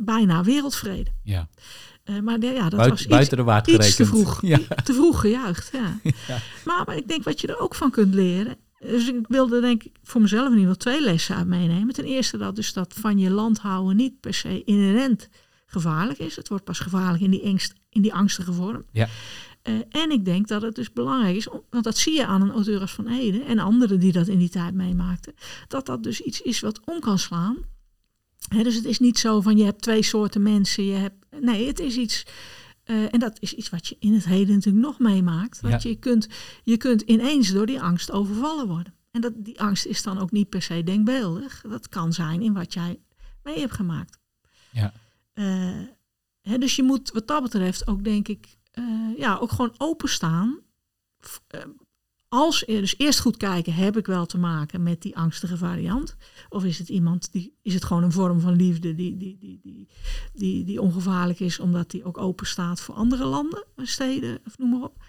[0.00, 1.10] bijna wereldvrede.
[1.22, 1.48] Ja,
[2.22, 4.58] maar ja, dat Buit- was iets, buiten de waard iets te vroeg, Ja.
[4.84, 5.70] te vroeg gejuicht.
[5.72, 5.98] Ja.
[6.28, 6.38] Ja.
[6.64, 8.56] Maar, maar ik denk wat je er ook van kunt leren.
[8.78, 11.94] Dus ik wilde denk ik voor mezelf in ieder geval twee lessen uit meenemen.
[11.94, 15.28] Ten eerste dat dus dat van je land houden niet per se inherent
[15.66, 16.36] gevaarlijk is.
[16.36, 18.84] Het wordt pas gevaarlijk in die, angst, in die angstige vorm.
[18.92, 19.08] Ja.
[19.90, 22.50] En ik denk dat het dus belangrijk is, om- want dat zie je aan een
[22.50, 25.34] auteur als Van Ede en anderen die dat in die tijd meemaakten,
[25.68, 27.56] dat dat dus iets is wat om kan slaan.
[28.48, 31.78] Dus het is niet zo van je hebt twee soorten mensen, je hebt, nee, het
[31.80, 32.26] is iets,
[32.84, 35.88] eh, en dat is iets wat je in het heden natuurlijk nog meemaakt, dat Ja.
[35.90, 36.28] je, kunt,
[36.62, 38.94] je kunt ineens door die angst overvallen worden.
[39.10, 42.52] En dat, die angst is dan ook niet per se denkbeeldig, dat kan zijn in
[42.52, 43.00] wat jij
[43.42, 44.18] mee hebt gemaakt.
[44.70, 44.92] Ja.
[45.32, 48.84] Eh, dus je moet wat dat betreft ook denk ik, eh,
[49.16, 50.58] ja, ook gewoon openstaan.
[52.32, 56.16] Eh, als, dus eerst goed kijken, heb ik wel te maken met die angstige variant?
[56.48, 59.60] Of is het iemand die, is het gewoon een vorm van liefde die, die, die,
[59.62, 59.88] die,
[60.32, 64.70] die, die ongevaarlijk is, omdat die ook open staat voor andere landen, steden, of noem
[64.70, 65.04] maar op.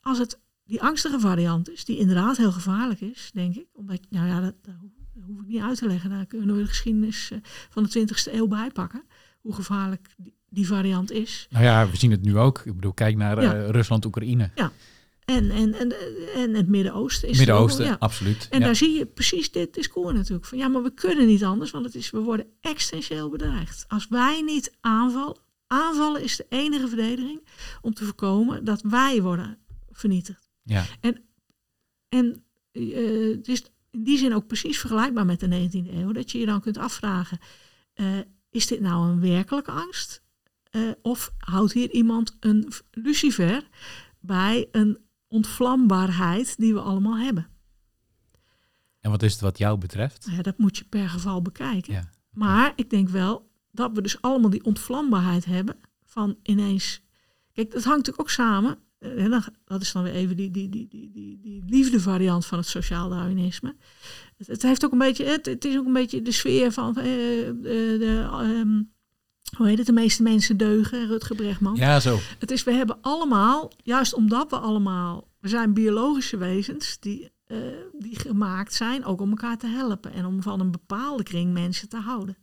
[0.00, 4.26] Als het die angstige variant is, die inderdaad heel gevaarlijk is, denk ik, omdat, nou
[4.26, 7.38] ja, dat, dat hoef- ik niet uit te leggen, daar kunnen we de geschiedenis eh,
[7.70, 9.02] van de 20e eeuw bijpakken,
[9.40, 11.46] hoe gevaarlijk die, die variant is.
[11.50, 12.58] Nou ja, we zien het nu ook.
[12.64, 13.70] Ik bedoel, kijk naar eh, Ja.
[13.70, 14.50] Rusland-Oekraïne.
[14.54, 14.72] En,
[15.36, 15.94] En, en, en,
[16.34, 17.96] en het Midden-Oosten is ook Midden-Oosten, ja.
[17.98, 18.46] absoluut.
[18.50, 18.64] En ja.
[18.64, 20.46] daar zie je precies dit discours natuurlijk.
[20.46, 23.84] Van ja, maar we kunnen niet anders, want het is, we worden existentieel bedreigd.
[23.88, 25.36] Als wij niet aanvallen,
[25.66, 27.48] aanvallen is de enige verdediging
[27.80, 29.58] om te voorkomen dat wij worden
[29.90, 30.50] vernietigd.
[30.62, 30.84] ja.
[32.08, 36.12] En eh, het is in die zin ook precies vergelijkbaar met de 19e eeuw.
[36.12, 37.38] Dat je je dan kunt afvragen,
[37.94, 38.18] eh,
[38.50, 40.22] is dit nou een werkelijke angst?
[40.70, 43.68] Eh, of houdt hier iemand een lucifer
[44.20, 44.98] bij een
[45.32, 47.46] ontvlambaarheid die we allemaal hebben?
[49.00, 50.24] En wat is het wat jou betreft?
[50.24, 51.92] Nou ja, dat moet je per geval bekijken.
[51.92, 52.10] Ja.
[52.30, 57.02] Maar ik denk wel dat we dus allemaal die ontvlambaarheid hebben van ineens.
[57.52, 58.78] Kijk, dat hangt natuurlijk ook samen.
[58.98, 62.46] eh, En dan, dat is dan weer even die, die, die, die, die, die liefdevariant
[62.46, 63.76] van het sociaal Darwinisme.
[64.36, 66.96] Het, het heeft ook een beetje, het, het is ook een beetje de sfeer van
[66.96, 68.82] eh, de, de, ehm,
[69.56, 71.76] hoe heet het, de meeste mensen deugen, Rutger Bregman.
[71.76, 72.18] Ja, zo.
[72.38, 77.58] Het is, we hebben allemaal, juist omdat we allemaal, we zijn biologische wezens die, eh,
[77.98, 81.88] die gemaakt zijn ook om elkaar te helpen en om van een bepaalde kring mensen
[81.88, 82.36] te houden.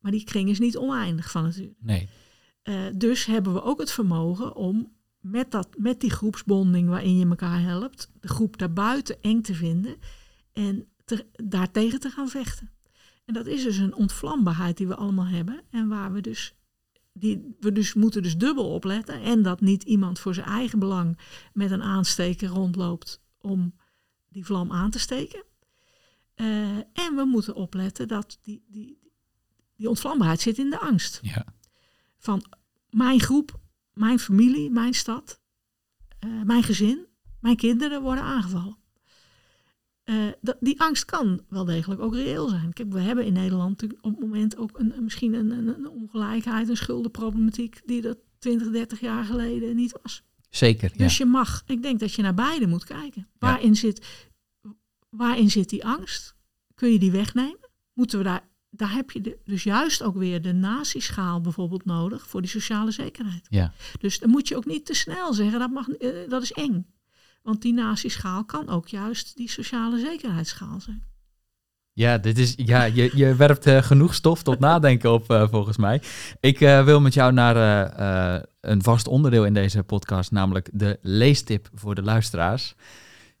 [0.00, 1.74] Maar die kring is niet oneindig van nature.
[1.78, 2.08] Nee.
[2.62, 7.26] Eh, dus hebben we ook het vermogen om met, dat, met die groepsbonding waarin je
[7.26, 9.96] elkaar helpt, de groep daarbuiten eng te vinden
[10.52, 12.70] en te, daartegen te gaan vechten.
[13.26, 16.54] En dat is dus een ontvlambaarheid die we allemaal hebben en waar we dus,
[17.12, 21.18] die, we dus moeten dus dubbel opletten en dat niet iemand voor zijn eigen belang
[21.52, 23.74] met een aansteker rondloopt om
[24.28, 25.44] die vlam aan te steken.
[26.34, 28.98] Eh, en we moeten opletten dat die, die,
[29.76, 31.44] die ontvlambaarheid zit in de angst Ja.
[32.18, 32.44] van
[32.90, 33.60] mijn groep,
[33.92, 35.40] mijn familie, mijn stad,
[36.18, 37.06] eh, mijn gezin,
[37.40, 38.76] mijn kinderen worden aangevallen.
[40.06, 42.72] Eh, die angst kan wel degelijk ook reëel zijn.
[42.72, 46.68] Kijk, we hebben in Nederland op het moment ook een, misschien een, een, een ongelijkheid,
[46.68, 50.22] een schuldenproblematiek die dat 20, 30 jaar geleden niet was.
[50.50, 51.04] Zeker, ja.
[51.04, 53.28] Dus je mag, ik denk dat je naar beide moet kijken.
[53.38, 54.06] Waarin, zit,
[55.10, 56.36] waarin zit die angst?
[56.74, 57.68] Kun je die wegnemen?
[57.92, 62.28] Moeten we daar, daar heb je de, dus juist ook weer de natieschaal bijvoorbeeld nodig
[62.28, 63.46] voor die sociale zekerheid.
[63.48, 63.72] Ja.
[63.98, 66.86] Dus dan moet je ook niet te snel zeggen, dat, mag, eh, dat is eng.
[67.46, 71.02] Want die natieschaal kan ook juist die sociale zekerheidsschaal zijn.
[71.92, 75.76] Ja, dit is, ja je, je werpt eh, genoeg stof tot nadenken op, eh, volgens
[75.76, 76.02] mij.
[76.40, 77.56] Ik eh, wil met jou naar
[78.60, 82.74] een vast onderdeel in deze podcast, namelijk de leestip voor de luisteraars.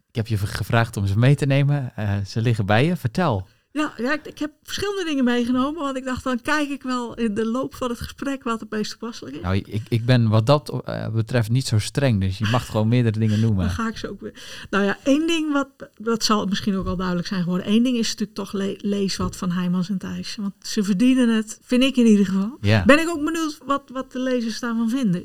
[0.08, 1.92] Ik heb je gevraagd om ze mee te nemen.
[2.26, 2.96] Ze liggen bij je.
[2.96, 3.48] Vertel.
[3.76, 7.14] Ja, ja ik, ik heb verschillende dingen meegenomen, want ik dacht dan kijk ik wel
[7.14, 9.42] in de loop van het gesprek wat het meest toepasselijk is.
[9.42, 12.88] Nou, ik, ik ben wat dat eh, betreft niet zo streng, dus je mag gewoon
[12.88, 13.70] meerdere dingen Dan noemen.
[13.70, 14.66] ga ik ze ook weer.
[14.70, 17.70] Nou ja, één ding wat, dat zal misschien ook al duidelijk zijn geworden.
[17.70, 20.36] Eén ding is natuurlijk toch le- lees wat van Heijmans en Thijs.
[20.36, 22.58] Want ze verdienen het, vind ik in ieder geval.
[22.60, 25.24] Ja, Ben ik ook benieuwd wat, wat de lezers daarvan vinden.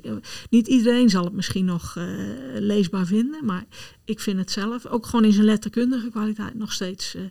[0.50, 2.04] Niet iedereen zal het misschien nog eh,
[2.54, 3.64] leesbaar vinden, maar
[4.06, 7.22] ik vind het zelf, ook gewoon in zijn letterkundige kwaliteit, nog steeds eh,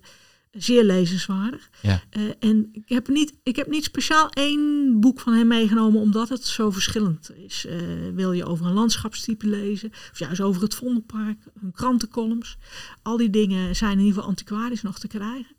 [0.51, 1.70] zeer lezenswaardig.
[1.82, 2.02] Ja.
[2.10, 6.28] Eh, en ik heb, niet, ik heb niet speciaal één boek van hem meegenomen, omdat
[6.28, 7.66] het zo verschillend is.
[7.66, 7.78] Eh,
[8.14, 12.56] wil je over een landschapstype lezen, of juist over het Vondelpark, hun krantencolumns.
[13.02, 15.56] Al die dingen zijn in ieder geval antiquarisch nog te krijgen.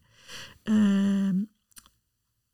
[0.64, 1.36] Ehm,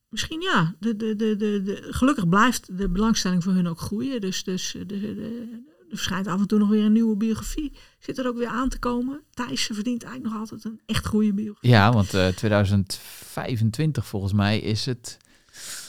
[0.10, 4.22] misschien ja, de, de, de, de, de, gelukkig blijft de belangstelling voor hun ook groeien.
[4.22, 7.72] Dus, dus de- er verschijnt af en toe nog weer een nieuwe biografie.
[8.00, 9.22] Zit er ook weer aan te komen.
[9.34, 11.70] Thijs verdient eigenlijk nog altijd een echt goede biografie.
[11.70, 15.18] ja want eh 2025 volgens mij is het,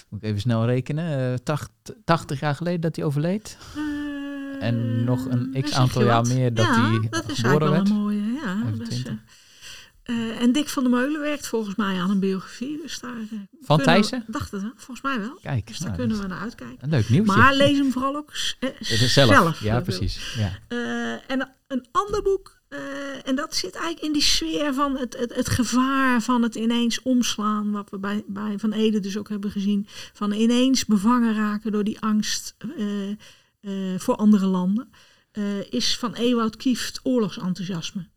[0.08, 3.58] moet ik even snel rekenen, eh, tacht- 80 jaar geleden dat hij overleed.
[3.76, 7.70] Eh, En nog een x aantal jaar meer dat ja, hij dat is geboren eigenlijk
[7.70, 7.88] werd.
[7.88, 8.32] wel een mooie.
[8.32, 8.86] Ja,
[10.08, 10.36] 25.
[10.38, 12.80] eh, en Dick van der Meulen werkt volgens mij aan een biografie.
[12.82, 14.24] Dus daar, eh, Van Thijssen?
[14.26, 14.68] Dacht het, hè?
[14.76, 15.38] volgens mij wel.
[15.42, 16.76] Kijk, Dus daar nou, kunnen we naar uitkijken.
[16.80, 17.36] een leuk nieuwtje.
[17.36, 19.28] Maar lees hem vooral ook eh, zelf.
[19.28, 19.60] zelf.
[19.60, 20.34] Ja, precies.
[20.36, 20.58] Ja.
[21.26, 22.56] en een ander boek,
[23.24, 27.02] en dat zit eigenlijk in die sfeer van het, het, het gevaar van het ineens
[27.02, 31.72] omslaan, wat we bij, bij Van Ede dus ook hebben gezien, van ineens bevangen raken
[31.72, 32.56] door die angst
[33.96, 34.90] voor andere landen,
[35.70, 38.08] is van Ewout Kieft oorlogsenthousiasme.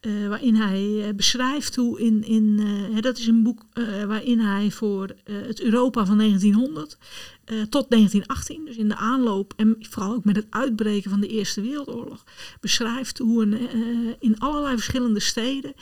[0.00, 2.60] Eh, waarin hij eh, beschrijft hoe in, in
[2.94, 3.66] eh, dat is een boek
[4.06, 6.98] waarin hij voor het Europa van 1900
[7.44, 11.28] eh, tot 1918, dus in de aanloop en vooral ook met het uitbreken van de
[11.28, 12.24] Eerste Wereldoorlog,
[12.60, 13.58] beschrijft hoe een,
[14.20, 15.74] in allerlei verschillende steden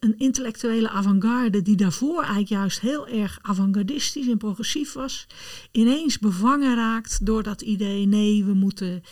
[0.00, 5.26] een intellectuele avant-garde, die daarvoor eigenlijk juist heel erg avant-gardistisch en progressief was,
[5.72, 9.02] ineens bevangen raakt door dat idee: nee, we moeten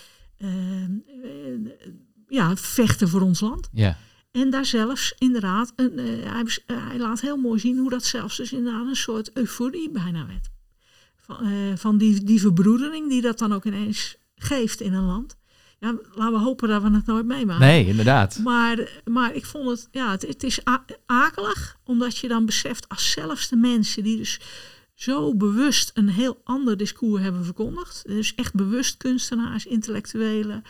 [2.32, 3.68] ja, vechten voor ons land.
[3.72, 3.96] ja.
[4.32, 8.04] En daar zelfs inderdaad, een, eh, hij, eh, hij laat heel mooi zien hoe dat
[8.04, 10.50] zelfs dus inderdaad een soort euforie bijna werd.
[11.16, 15.36] Van, eh, van die, die verbroedering die dat dan ook ineens geeft in een land.
[15.78, 17.66] Ja, laten we hopen dat we het nooit meemaken.
[17.66, 18.38] Nee, inderdaad.
[18.38, 20.60] Maar, maar ik vond het, ja, het, het is
[21.06, 24.40] akelig, omdat je dan beseft als zelfs de mensen die dus
[24.94, 30.62] zo bewust een heel ander discours hebben verkondigd, dus echt bewust kunstenaars, intellectuelen,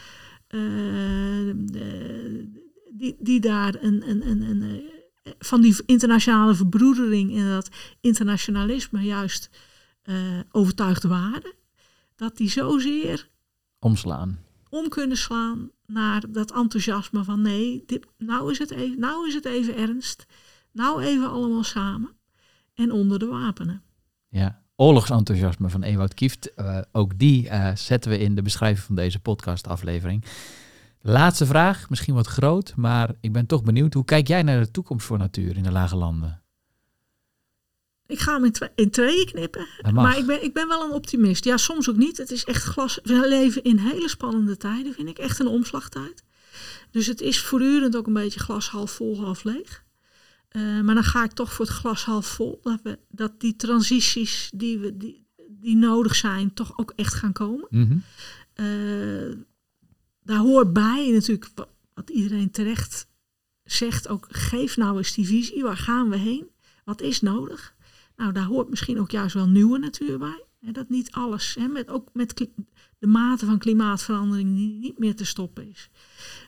[2.93, 7.71] die, die daar een, een, een, een, eh, van die internationale verbroedering en dat
[8.01, 9.51] internationalisme juist
[10.03, 11.55] eh, overtuigd waren,
[12.17, 13.29] dat die zozeer
[13.79, 14.39] Omslaan.
[14.69, 19.35] om kunnen slaan naar dat enthousiasme van nee, dit, nou, is het even, nou is
[19.35, 20.27] het even ernst.
[20.73, 22.17] Nou even allemaal samen.
[22.75, 23.83] En onder de wapenen.
[24.29, 24.62] Ja.
[24.83, 26.55] Oorlogsenthousiasme van Ewout Kieft.
[26.55, 30.25] Eh, ook die eh, zetten we in de beschrijving van deze podcastaflevering.
[31.01, 33.95] Laatste vraag, misschien wat groot, maar ik ben toch benieuwd.
[33.95, 36.43] Hoe kijk jij naar de toekomst voor natuur in de Lage Landen?
[38.07, 39.67] Ik ga hem in, twee- in tweeën knippen.
[39.93, 41.45] Maar ik ben, ik ben wel een optimist.
[41.45, 42.17] Ja, soms ook niet.
[42.17, 42.99] Het is echt glas.
[43.03, 45.19] We leven in hele spannende tijden, vind ik.
[45.19, 46.25] Echt een omslagtijd.
[46.91, 49.85] Dus het is voortdurend ook een beetje glas half vol, half leeg.
[50.53, 52.59] Eh, maar dan ga ik toch voor het glas half vol.
[52.63, 57.33] Dat, we, dat die transities die, we, die, die nodig zijn, toch ook echt gaan
[57.33, 57.67] komen.
[57.71, 57.97] Mhm.
[58.53, 59.37] Eh,
[60.23, 63.07] daar hoort bij natuurlijk wa- wat iedereen terecht
[63.65, 66.47] zegt ook, geef nou eens die visie, waar gaan we heen?
[66.85, 67.75] Wat is nodig?
[68.17, 70.45] Nou, daar hoort misschien ook juist wel nieuwe natuur bij.
[70.61, 72.49] Hè, dat niet alles, hè, met, ook met
[72.99, 75.91] de mate van klimaatverandering die niet meer te stoppen is.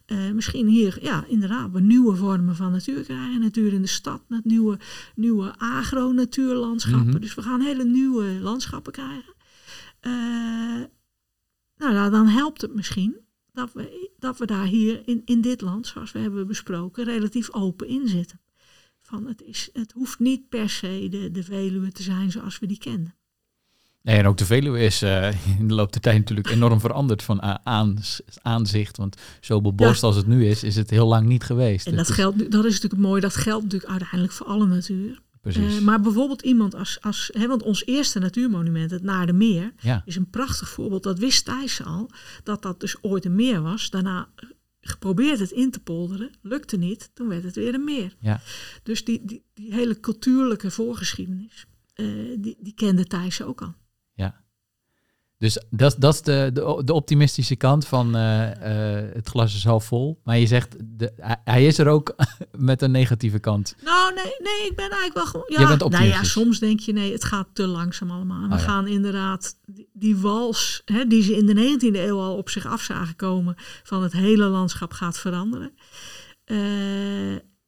[0.05, 3.41] Eh, misschien hier, ja, inderdaad, we nieuwe vormen van natuur krijgen.
[3.41, 4.79] Natuur in de stad, met nieuwe,
[5.15, 7.09] nieuwe agro-natuurlandschappen.
[7.09, 7.21] Mhm.
[7.21, 9.35] Dus we gaan hele nieuwe landschappen krijgen.
[10.01, 10.13] Eh,
[11.77, 13.17] nou, ja, dan helpt het misschien
[13.53, 17.53] dat we, dat we daar hier in, in dit land, zoals we hebben besproken, relatief
[17.53, 18.41] open in zitten.
[19.01, 22.67] Van het, is, het hoeft niet per se de, de Veluwe te zijn zoals we
[22.67, 23.15] die kenden.
[24.05, 25.29] Nee, en ook de Veluwe is eh,
[25.61, 28.97] in de loop der tijd natuurlijk enorm veranderd van aans- aanzicht.
[28.97, 31.87] Want zo bebost als het nu is, is het heel lang niet geweest.
[31.87, 35.23] En dat, geldt, dat is natuurlijk mooi, dat geldt natuurlijk uiteindelijk voor alle natuur.
[35.41, 35.77] Precies.
[35.77, 39.73] Eh, maar bijvoorbeeld iemand als, als hè, want ons eerste natuurmonument, het Naar de Meer,
[39.81, 41.03] ja, is een prachtig voorbeeld.
[41.03, 42.11] Dat wist Thijs al,
[42.43, 43.91] dat dat dus ooit een meer was.
[43.91, 44.29] Daarna
[44.81, 48.15] geprobeerd het in te polderen, lukte niet, toen werd het weer een meer.
[48.21, 48.41] ja.
[48.83, 52.07] Dus die, die, die hele cultuurlijke voorgeschiedenis, eh,
[52.39, 53.75] die, die kende Thijs ook al.
[55.45, 59.65] Dus dat, dat is de, de, de optimistische kant van eh, eh, het glas is
[59.65, 60.21] half vol.
[60.25, 62.15] Maar je zegt, de, hij, hij is er ook
[62.71, 63.77] met een negatieve kant.
[63.85, 65.47] Nou, nee, nee, ik ben eigenlijk wel gewoon.
[65.49, 68.49] Ja, bent nou ja, soms denk je nee, het gaat te langzaam allemaal.
[68.49, 68.59] We ja.
[68.59, 72.67] gaan inderdaad die, die wals, hè, die ze in de 19e eeuw al op zich
[72.67, 75.73] af zagen komen, van het hele landschap gaat veranderen.
[76.45, 76.57] Eh,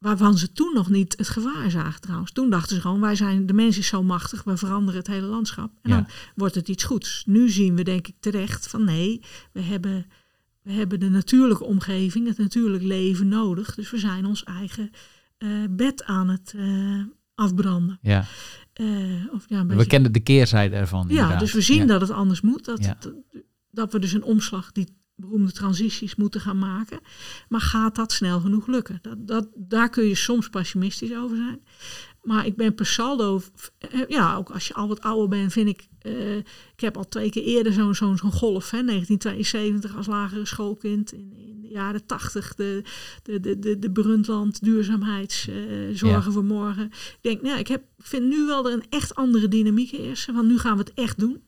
[0.07, 2.33] waarvan ze toen nog niet het gevaar zagen trouwens.
[2.33, 5.27] Toen dachten ze gewoon, wij zijn, de mens is zo machtig, we veranderen het hele
[5.27, 5.71] landschap.
[5.83, 5.97] En Ja.
[5.97, 7.23] dan wordt het iets goeds.
[7.27, 9.21] Nu zien we denk ik terecht van nee,
[9.53, 10.07] we hebben,
[10.63, 13.75] we hebben de natuurlijke omgeving, het natuurlijk leven nodig.
[13.75, 14.91] Dus we zijn ons eigen
[15.39, 17.01] eh, bed aan het eh,
[17.35, 17.99] afbranden.
[18.03, 18.25] Ja.
[18.73, 18.87] Eh,
[19.33, 21.03] of ja, een We beetje- kennen de keerzijde ervan.
[21.03, 21.41] ja, inderdaad.
[21.41, 21.87] dus we zien Ja.
[21.87, 22.65] dat het anders moet.
[22.65, 22.97] Dat, Ja.
[23.01, 23.13] dat,
[23.71, 27.01] dat we dus een omslag, die beroemde transities moeten gaan maken.
[27.49, 28.99] Maar gaat dat snel genoeg lukken?
[29.03, 31.61] Dat, dat, daar kun je soms pessimistisch over zijn.
[32.23, 33.41] Maar ik ben per saldo,
[33.79, 35.87] eh, ja, ook als je al wat ouder bent, vind ik.
[36.01, 41.13] eh, ik heb al twee keer eerder zo'n zo'n golf, hè, 1972 als lagere schoolkind.
[41.13, 42.83] In, in de jaren 80 de,
[43.23, 46.85] de, de, de, de Brundtland duurzaamheidszorgen zorgen voor morgen.
[46.87, 50.35] Ik denk, nou, ik heb, vind nu wel er een echt andere dynamiek heersen.
[50.35, 51.43] Want nu gaan we het echt doen.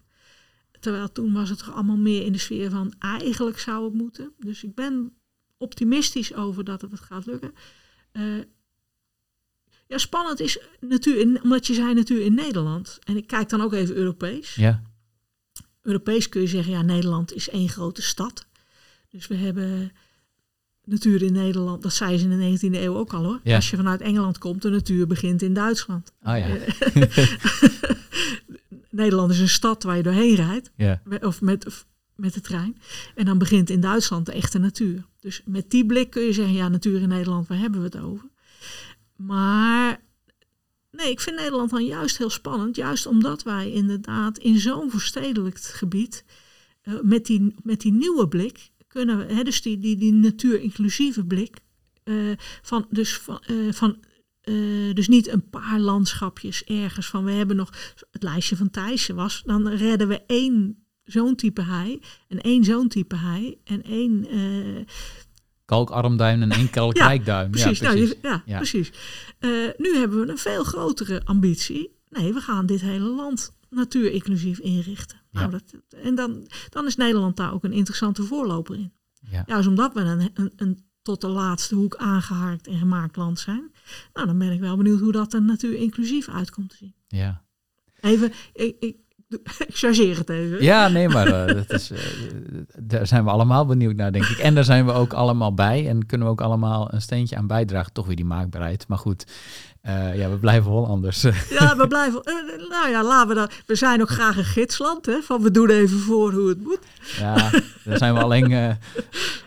[0.81, 4.33] Terwijl toen was het toch allemaal meer in de sfeer van eigenlijk zou het moeten.
[4.39, 5.13] Dus ik ben
[5.57, 7.53] optimistisch over dat het gaat lukken.
[8.13, 8.23] Eh,
[9.87, 12.99] ja, spannend is natuur, in, omdat je zei natuur in Nederland.
[13.05, 14.55] En ik kijk dan ook even Europees.
[14.55, 14.83] Ja,
[15.83, 18.47] Europees kun je zeggen, ja, Nederland is één grote stad.
[19.09, 19.93] Dus we hebben
[20.85, 23.41] natuur in Nederland, dat zei ze in de 19e eeuw ook al hoor.
[23.43, 23.55] Ja.
[23.55, 26.13] Als je vanuit Engeland komt, de natuur begint in Duitsland.
[26.23, 26.47] oh ja.
[28.91, 30.71] Nederland is een stad waar je doorheen rijdt.
[30.77, 31.03] ja.
[31.21, 32.77] of met, of met de trein.
[33.15, 35.07] En dan begint in Duitsland de echte natuur.
[35.21, 38.01] Dus met die blik kun je zeggen, ja, natuur in Nederland, waar hebben we het
[38.01, 38.29] over?
[39.17, 40.01] Maar
[40.91, 42.77] nee, ik vind Nederland dan juist heel spannend.
[42.77, 46.25] Juist omdat wij inderdaad in zo'n verstedelijkt gebied,
[46.83, 51.25] eh, met, die, met die nieuwe blik, kunnen we, hè, dus die, die, die natuur-inclusieve
[51.25, 51.57] blik,
[52.05, 52.15] eh,
[52.63, 53.99] van, dus, van, eh, van
[54.49, 57.71] eh, dus niet een paar landschapjes ergens van we hebben nog
[58.11, 62.89] het lijstje van Thijssen was, dan redden we één zo'n type hei en één zo'n
[62.89, 64.27] type hei en één.
[64.29, 64.85] eh,
[65.65, 67.51] Kalkarmduin en één kalkrijkduin.
[67.51, 68.15] precies, Ja, nou, precies.
[68.23, 68.57] je- ja, Ja.
[68.57, 68.91] precies.
[69.39, 71.97] Eh, nu hebben we een veel grotere ambitie.
[72.09, 75.19] Nee, we gaan dit hele land natuurinclusief inrichten.
[75.31, 75.39] Ja.
[75.41, 75.63] Nou, dat,
[76.03, 78.93] en dan, dan is Nederland daar ook een interessante voorloper in.
[79.31, 79.43] Ja.
[79.47, 83.71] Juist omdat we een, een, een tot de laatste hoek aangehaakt en gemaakt land zijn.
[84.13, 86.95] Nou, dan ben ik wel benieuwd hoe dat er natuur inclusief uitkomt te zien.
[87.07, 87.43] Ja.
[88.01, 88.97] Even, ik, ik,
[89.59, 90.63] ik chargeer het even.
[90.63, 91.99] Ja, nee, maar eh, dat is, eh,
[92.79, 94.39] daar zijn we allemaal benieuwd naar, denk ik.
[94.39, 97.47] En daar zijn we ook allemaal bij en kunnen we ook allemaal een steentje aan
[97.47, 97.93] bijdragen.
[97.93, 98.89] Toch weer die maakbaarheid.
[98.89, 99.27] Maar goed,
[99.89, 101.23] eh, ja, we blijven Hollanders.
[101.59, 102.23] Ja, we blijven.
[102.23, 102.35] eh,
[102.69, 103.53] nou ja, laten we dat.
[103.67, 105.21] We zijn ook graag een gidsland, hè?
[105.23, 106.79] Van we doen even voor hoe het moet.
[107.19, 107.51] ja,
[107.85, 108.71] daar zijn we alleen eh,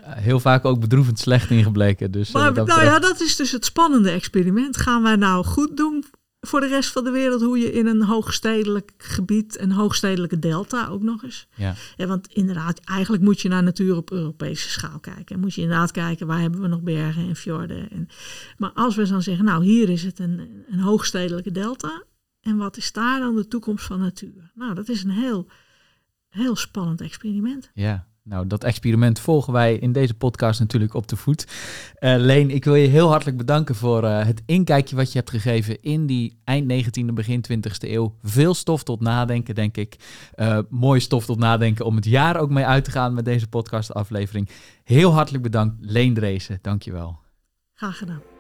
[0.02, 2.12] heel vaak ook bedroevend slecht in gebleken.
[2.12, 4.78] Dus, Maar nou ja, dat is dus het spannende experiment.
[4.78, 6.06] Gaan wij nou goed doen
[6.48, 10.88] voor de rest van de wereld hoe je in een hoogstedelijk gebied, een hoogstedelijke delta
[10.88, 11.48] ook nog eens.
[11.56, 11.76] ja.
[11.98, 15.36] Ja, want inderdaad, eigenlijk moet je naar natuur op Europese schaal kijken.
[15.36, 17.90] En moet je inderdaad kijken waar hebben we nog bergen en fjorden.
[17.90, 18.08] En,
[18.58, 22.04] maar als we dan zeggen, nou hier is het een, een hoogstedelijke delta.
[22.42, 24.52] En wat is daar dan de toekomst van natuur?
[24.54, 25.48] Nou, dat is een heel,
[26.30, 27.72] heel spannend experiment.
[27.74, 31.48] Ja, nou dat experiment volgen wij in deze podcast natuurlijk op de voet.
[31.96, 35.30] Eh, Leen, ik wil je heel hartelijk bedanken voor eh, het inkijkje wat je hebt
[35.30, 38.16] gegeven in die eind 19e, begin 20e eeuw.
[38.22, 39.96] Veel stof tot nadenken, denk ik.
[40.34, 43.48] Eh mooi stof tot nadenken om het jaar ook mee uit te gaan met deze
[43.48, 44.50] podcastaflevering.
[44.84, 46.60] Heel hartelijk bedankt, Leen Dreesen.
[46.62, 47.20] Dankjewel.
[47.74, 48.31] Graag gedaan.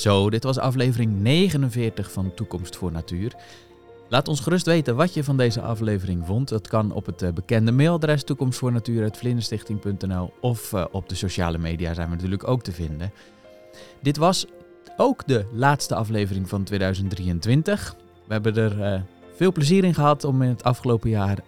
[0.00, 3.34] Zo, dit was aflevering 49 van Toekomst voor Natuur.
[4.08, 6.48] Laat ons gerust weten wat je van deze aflevering vond.
[6.48, 12.08] Dat kan op het eh, bekende mailadres toekomstvoornatuur.vlinderstichting.nl of eh, op de sociale media zijn
[12.08, 13.12] we natuurlijk ook te vinden.
[14.02, 14.46] Dit was
[14.96, 17.96] ook de laatste aflevering van 2023.
[18.26, 19.00] We hebben er eh,
[19.34, 21.38] veel plezier in gehad om in het afgelopen jaar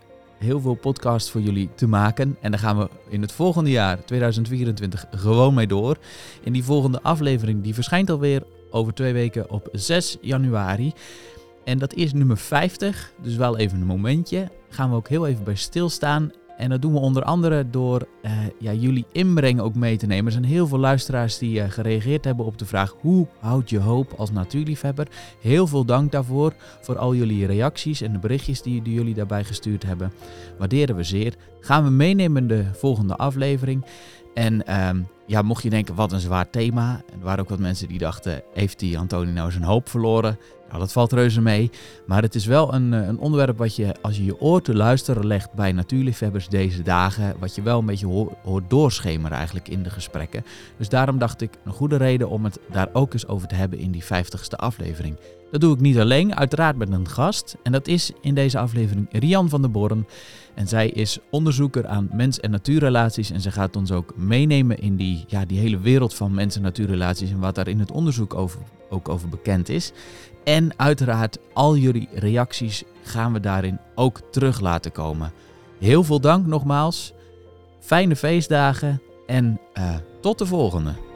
[0.42, 2.36] heel veel podcasts voor jullie te maken.
[2.40, 5.96] En daar gaan we in het volgende jaar, 2024, gewoon mee door.
[6.42, 10.92] In die volgende aflevering, die verschijnt alweer over twee weken op 6 januari.
[11.64, 14.50] En dat is nummer 50, dus wel even een momentje.
[14.68, 16.32] Gaan we ook heel even bij stilstaan.
[16.62, 20.26] En dat doen we onder andere door eh, ja, jullie inbreng ook mee te nemen.
[20.26, 22.94] Er zijn heel veel luisteraars die eh, gereageerd hebben op de vraag...
[23.00, 25.08] hoe houd je hoop als natuurliefhebber?
[25.40, 29.44] Heel veel dank daarvoor, voor al jullie reacties en de berichtjes die, die jullie daarbij
[29.44, 30.12] gestuurd hebben.
[30.58, 31.34] Waarderen we zeer.
[31.60, 33.84] Gaan we meenemen in de volgende aflevering.
[34.34, 35.00] En ehm,
[35.32, 37.02] ja, mocht je denken, wat een zwaar thema.
[37.12, 40.38] Er waren ook wat mensen die dachten, heeft die Antoni nou zijn hoop verloren?
[40.68, 41.70] Nou, dat valt reuze mee.
[42.06, 44.74] Maar het is wel een, eh, een onderwerp wat je, als je je oor te
[44.74, 49.68] luisteren legt bij natuurliefhebbers deze dagen, wat je wel een beetje hoort, hoort doorschemeren eigenlijk
[49.68, 50.44] in de gesprekken.
[50.76, 53.78] Dus daarom dacht ik, een goede reden om het daar ook eens over te hebben
[53.78, 55.16] in die 50ste aflevering.
[55.50, 57.56] Dat doe ik niet alleen, uiteraard met een gast.
[57.62, 60.06] En dat is in deze aflevering Rian van der Born.
[60.54, 63.30] En zij is onderzoeker aan mens- en natuurrelaties.
[63.30, 66.62] En ze gaat ons ook meenemen in die, ja, die hele wereld van mens- en
[66.62, 67.30] natuurrelaties.
[67.30, 68.60] En wat daar in het onderzoek over,
[68.90, 69.92] ook over bekend is.
[70.44, 75.32] En uiteraard, al jullie reacties gaan we daarin ook terug laten komen.
[75.78, 77.12] Heel veel dank nogmaals.
[77.80, 81.11] Fijne feestdagen en eh, tot de volgende.